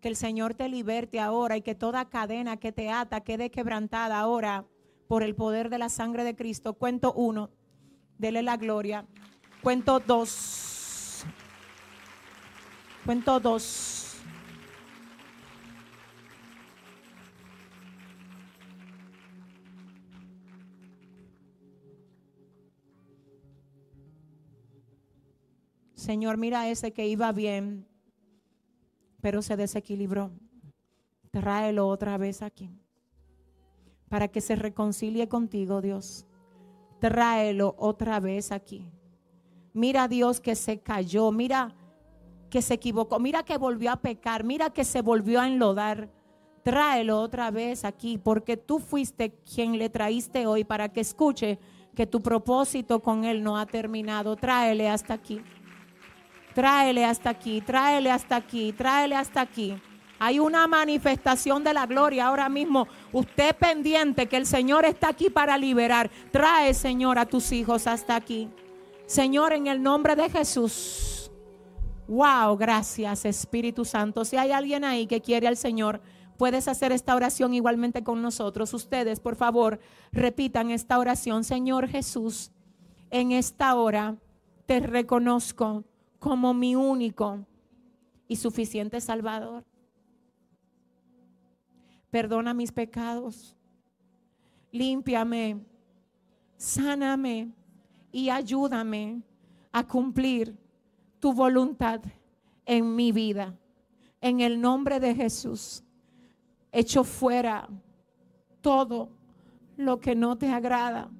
Que 0.00 0.08
el 0.08 0.16
Señor 0.16 0.54
te 0.54 0.68
liberte 0.68 1.20
ahora 1.20 1.56
y 1.56 1.62
que 1.62 1.76
toda 1.76 2.08
cadena 2.08 2.56
que 2.56 2.72
te 2.72 2.90
ata 2.90 3.20
quede 3.20 3.52
quebrantada 3.52 4.18
ahora 4.18 4.66
por 5.06 5.22
el 5.22 5.36
poder 5.36 5.70
de 5.70 5.78
la 5.78 5.90
sangre 5.90 6.24
de 6.24 6.34
Cristo. 6.34 6.74
Cuento 6.74 7.12
uno, 7.12 7.50
dele 8.18 8.42
la 8.42 8.56
gloria. 8.56 9.06
Cuento 9.62 10.00
dos. 10.00 11.24
Cuento 13.04 13.38
dos. 13.38 14.13
Señor, 26.04 26.36
mira 26.36 26.68
ese 26.68 26.92
que 26.92 27.08
iba 27.08 27.32
bien, 27.32 27.86
pero 29.22 29.40
se 29.40 29.56
desequilibró. 29.56 30.32
Tráelo 31.30 31.88
otra 31.88 32.18
vez 32.18 32.42
aquí. 32.42 32.68
Para 34.10 34.28
que 34.28 34.42
se 34.42 34.54
reconcilie 34.54 35.30
contigo, 35.30 35.80
Dios. 35.80 36.26
Tráelo 37.00 37.74
otra 37.78 38.20
vez 38.20 38.52
aquí. 38.52 38.86
Mira 39.72 40.06
Dios 40.06 40.42
que 40.42 40.54
se 40.56 40.78
cayó. 40.78 41.32
Mira 41.32 41.74
que 42.50 42.60
se 42.60 42.74
equivocó. 42.74 43.18
Mira 43.18 43.42
que 43.42 43.56
volvió 43.56 43.90
a 43.90 43.96
pecar. 43.96 44.44
Mira 44.44 44.68
que 44.68 44.84
se 44.84 45.00
volvió 45.00 45.40
a 45.40 45.46
enlodar. 45.46 46.10
Tráelo 46.62 47.18
otra 47.18 47.50
vez 47.50 47.82
aquí. 47.82 48.18
Porque 48.18 48.58
tú 48.58 48.78
fuiste 48.78 49.38
quien 49.38 49.78
le 49.78 49.88
traíste 49.88 50.46
hoy 50.46 50.64
para 50.64 50.90
que 50.90 51.00
escuche 51.00 51.58
que 51.94 52.06
tu 52.06 52.20
propósito 52.20 53.00
con 53.00 53.24
él 53.24 53.42
no 53.42 53.56
ha 53.56 53.64
terminado. 53.64 54.36
Tráele 54.36 54.90
hasta 54.90 55.14
aquí. 55.14 55.40
Tráele 56.54 57.04
hasta 57.04 57.30
aquí, 57.30 57.60
tráele 57.60 58.10
hasta 58.10 58.36
aquí, 58.36 58.72
tráele 58.72 59.16
hasta 59.16 59.40
aquí. 59.40 59.76
Hay 60.18 60.38
una 60.38 60.66
manifestación 60.66 61.64
de 61.64 61.74
la 61.74 61.86
gloria 61.86 62.26
ahora 62.26 62.48
mismo. 62.48 62.86
Usted 63.12 63.54
pendiente 63.56 64.26
que 64.26 64.36
el 64.36 64.46
Señor 64.46 64.84
está 64.84 65.08
aquí 65.08 65.28
para 65.28 65.58
liberar. 65.58 66.10
Trae, 66.30 66.72
Señor, 66.72 67.18
a 67.18 67.26
tus 67.26 67.52
hijos 67.52 67.86
hasta 67.86 68.14
aquí. 68.14 68.48
Señor, 69.06 69.52
en 69.52 69.66
el 69.66 69.82
nombre 69.82 70.14
de 70.16 70.30
Jesús. 70.30 71.30
Wow, 72.06 72.56
gracias 72.56 73.24
Espíritu 73.24 73.84
Santo. 73.84 74.24
Si 74.24 74.36
hay 74.36 74.52
alguien 74.52 74.84
ahí 74.84 75.06
que 75.06 75.20
quiere 75.20 75.48
al 75.48 75.56
Señor, 75.56 76.00
puedes 76.36 76.68
hacer 76.68 76.92
esta 76.92 77.16
oración 77.16 77.54
igualmente 77.54 78.04
con 78.04 78.22
nosotros. 78.22 78.72
Ustedes, 78.74 79.20
por 79.20 79.36
favor, 79.36 79.80
repitan 80.12 80.70
esta 80.70 80.98
oración. 80.98 81.44
Señor 81.44 81.88
Jesús, 81.88 82.50
en 83.10 83.32
esta 83.32 83.74
hora 83.74 84.16
te 84.66 84.80
reconozco 84.80 85.84
como 86.24 86.54
mi 86.54 86.74
único 86.74 87.44
y 88.26 88.36
suficiente 88.36 88.98
Salvador. 88.98 89.62
Perdona 92.10 92.54
mis 92.54 92.72
pecados, 92.72 93.54
límpiame, 94.72 95.62
sáname 96.56 97.52
y 98.10 98.30
ayúdame 98.30 99.20
a 99.70 99.86
cumplir 99.86 100.56
tu 101.20 101.34
voluntad 101.34 102.00
en 102.64 102.96
mi 102.96 103.12
vida. 103.12 103.54
En 104.22 104.40
el 104.40 104.58
nombre 104.58 105.00
de 105.00 105.14
Jesús, 105.14 105.84
echo 106.72 107.04
fuera 107.04 107.68
todo 108.62 109.10
lo 109.76 110.00
que 110.00 110.14
no 110.14 110.38
te 110.38 110.48
agrada. 110.48 111.10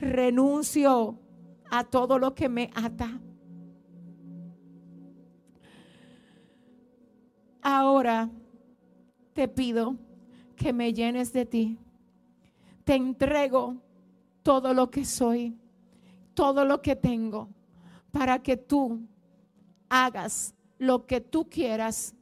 Renuncio 0.00 1.16
a 1.70 1.84
todo 1.84 2.18
lo 2.18 2.34
que 2.34 2.48
me 2.48 2.72
ata 2.74 3.20
Ahora 7.62 8.30
te 9.32 9.48
pido 9.48 9.96
que 10.56 10.72
me 10.72 10.92
llenes 10.92 11.32
de 11.32 11.46
ti. 11.46 11.78
Te 12.84 12.94
entrego 12.94 13.76
todo 14.42 14.74
lo 14.74 14.90
que 14.90 15.04
soy, 15.04 15.56
todo 16.34 16.64
lo 16.64 16.80
que 16.80 16.96
tengo, 16.96 17.48
para 18.10 18.42
que 18.42 18.56
tú 18.56 19.00
hagas 19.88 20.54
lo 20.78 21.06
que 21.06 21.20
tú 21.20 21.48
quieras 21.48 22.14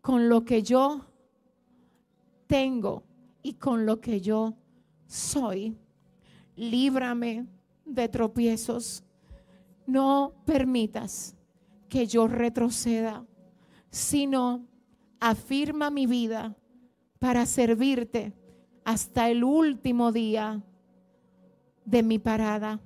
con 0.00 0.28
lo 0.28 0.44
que 0.44 0.62
yo 0.62 1.06
tengo 2.46 3.04
y 3.42 3.54
con 3.54 3.86
lo 3.86 4.00
que 4.00 4.20
yo 4.20 4.54
soy. 5.06 5.76
Líbrame 6.56 7.46
de 7.84 8.08
tropiezos. 8.08 9.04
No 9.86 10.32
permitas 10.44 11.36
que 11.88 12.06
yo 12.06 12.26
retroceda 12.26 13.24
sino 13.94 14.66
afirma 15.20 15.88
mi 15.88 16.06
vida 16.06 16.56
para 17.20 17.46
servirte 17.46 18.32
hasta 18.84 19.30
el 19.30 19.44
último 19.44 20.10
día 20.10 20.64
de 21.84 22.02
mi 22.02 22.18
parada, 22.18 22.80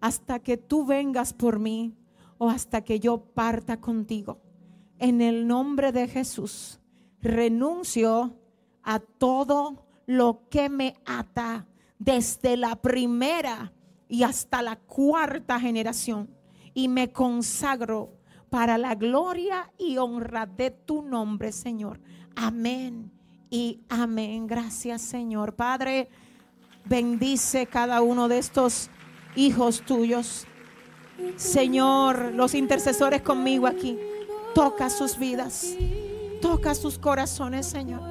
hasta 0.00 0.38
que 0.38 0.56
tú 0.56 0.86
vengas 0.86 1.32
por 1.32 1.58
mí 1.58 1.96
o 2.38 2.50
hasta 2.50 2.82
que 2.82 3.00
yo 3.00 3.18
parta 3.18 3.80
contigo. 3.80 4.40
En 5.00 5.20
el 5.20 5.48
nombre 5.48 5.90
de 5.90 6.06
Jesús, 6.06 6.78
renuncio 7.20 8.38
a 8.84 9.00
todo 9.00 9.88
lo 10.06 10.48
que 10.50 10.68
me 10.68 10.94
ata 11.04 11.66
desde 11.98 12.56
la 12.56 12.76
primera 12.76 13.72
y 14.08 14.22
hasta 14.22 14.62
la 14.62 14.76
cuarta 14.76 15.58
generación 15.58 16.30
y 16.74 16.86
me 16.86 17.10
consagro 17.10 18.12
para 18.54 18.78
la 18.78 18.94
gloria 18.94 19.68
y 19.76 19.98
honra 19.98 20.46
de 20.46 20.70
tu 20.70 21.02
nombre, 21.02 21.50
Señor. 21.50 21.98
Amén 22.36 23.10
y 23.50 23.80
amén. 23.88 24.46
Gracias, 24.46 25.02
Señor. 25.02 25.56
Padre, 25.56 26.08
bendice 26.84 27.66
cada 27.66 28.00
uno 28.00 28.28
de 28.28 28.38
estos 28.38 28.90
hijos 29.34 29.82
tuyos. 29.84 30.46
Señor, 31.34 32.32
los 32.32 32.54
intercesores 32.54 33.22
conmigo 33.22 33.66
aquí. 33.66 33.98
Toca 34.54 34.88
sus 34.88 35.18
vidas. 35.18 35.74
Toca 36.40 36.76
sus 36.76 36.96
corazones, 36.96 37.66
Señor. 37.66 38.02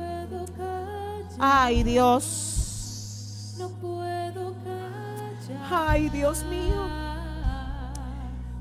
Ay, 1.40 1.84
Dios. 1.84 3.56
Ay, 5.72 6.10
Dios 6.10 6.44
mío. 6.48 7.03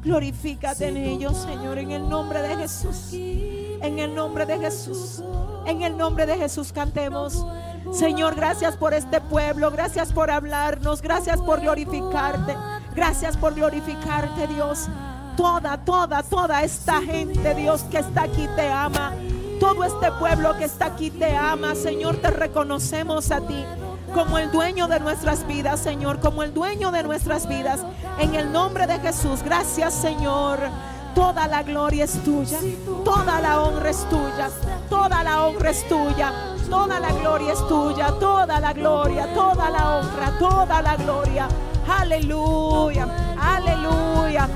Glorifícate 0.05 0.89
en 0.89 0.97
ellos, 0.97 1.37
Señor, 1.37 1.79
en 1.79 1.93
el 1.93 2.09
nombre 2.09 2.43
de 2.43 2.57
Jesús. 2.57 3.13
En 3.13 4.01
el 4.01 4.15
nombre 4.15 4.47
de 4.47 4.59
Jesús. 4.59 5.23
En 5.65 5.83
el 5.83 5.97
nombre 5.97 6.27
de 6.27 6.37
Jesús 6.37 6.73
cantemos. 6.73 7.47
Señor, 7.93 8.35
gracias 8.35 8.77
por 8.77 8.95
este 8.95 9.21
pueblo. 9.21 9.71
Gracias 9.71 10.13
por 10.13 10.31
hablarnos. 10.31 11.03
Gracias 11.03 11.41
por 11.41 11.61
glorificarte. 11.61 12.57
Gracias 12.97 13.37
por 13.37 13.55
glorificarte, 13.55 14.49
Dios. 14.49 14.89
Toda, 15.37 15.85
toda, 15.85 16.23
toda 16.25 16.63
esta 16.63 17.01
gente, 17.01 17.55
Dios, 17.55 17.83
que 17.85 17.99
está 17.99 18.25
aquí 18.25 18.49
te 18.57 18.69
ama. 18.69 19.15
Todo 19.61 19.85
este 19.85 20.11
pueblo 20.19 20.57
que 20.59 20.65
está 20.65 20.87
aquí 20.87 21.11
te 21.13 21.37
ama. 21.37 21.77
Señor, 21.77 22.17
te 22.17 22.31
reconocemos 22.31 23.31
a 23.31 23.41
ti 23.41 23.65
como 24.13 24.39
el 24.39 24.51
dueño 24.51 24.89
de 24.89 25.01
nuestras 25.01 25.47
vidas, 25.47 25.81
Señor, 25.81 26.21
como 26.21 26.43
el 26.43 26.55
dueño 26.55 26.91
de 26.91 27.03
nuestras 27.03 27.49
vidas. 27.49 27.81
En 28.19 28.35
el 28.35 28.53
nombre 28.53 28.87
de 28.87 28.99
Jesús, 29.01 29.43
gracias, 29.43 29.95
Señor. 29.95 30.61
Toda 31.15 31.47
la 31.47 31.63
gloria 31.63 32.05
es 32.05 32.23
tuya, 32.25 32.59
toda 33.05 33.41
la 33.41 33.61
honra 33.61 33.91
es 33.91 34.09
tuya, 34.09 34.51
toda 34.89 35.23
la 35.23 35.45
honra 35.45 35.71
es 35.71 35.87
tuya, 35.87 36.33
toda 36.71 36.99
la 37.01 37.13
gloria 37.13 37.53
es 37.53 37.69
tuya, 37.69 38.15
toda 38.19 38.59
la 38.61 38.73
gloria, 38.73 39.35
toda 39.35 39.69
la 39.69 39.99
honra, 39.99 40.39
toda 40.39 40.81
la 40.81 40.97
gloria. 40.97 41.49
Aleluya, 41.87 43.07
aleluya. 43.39 44.49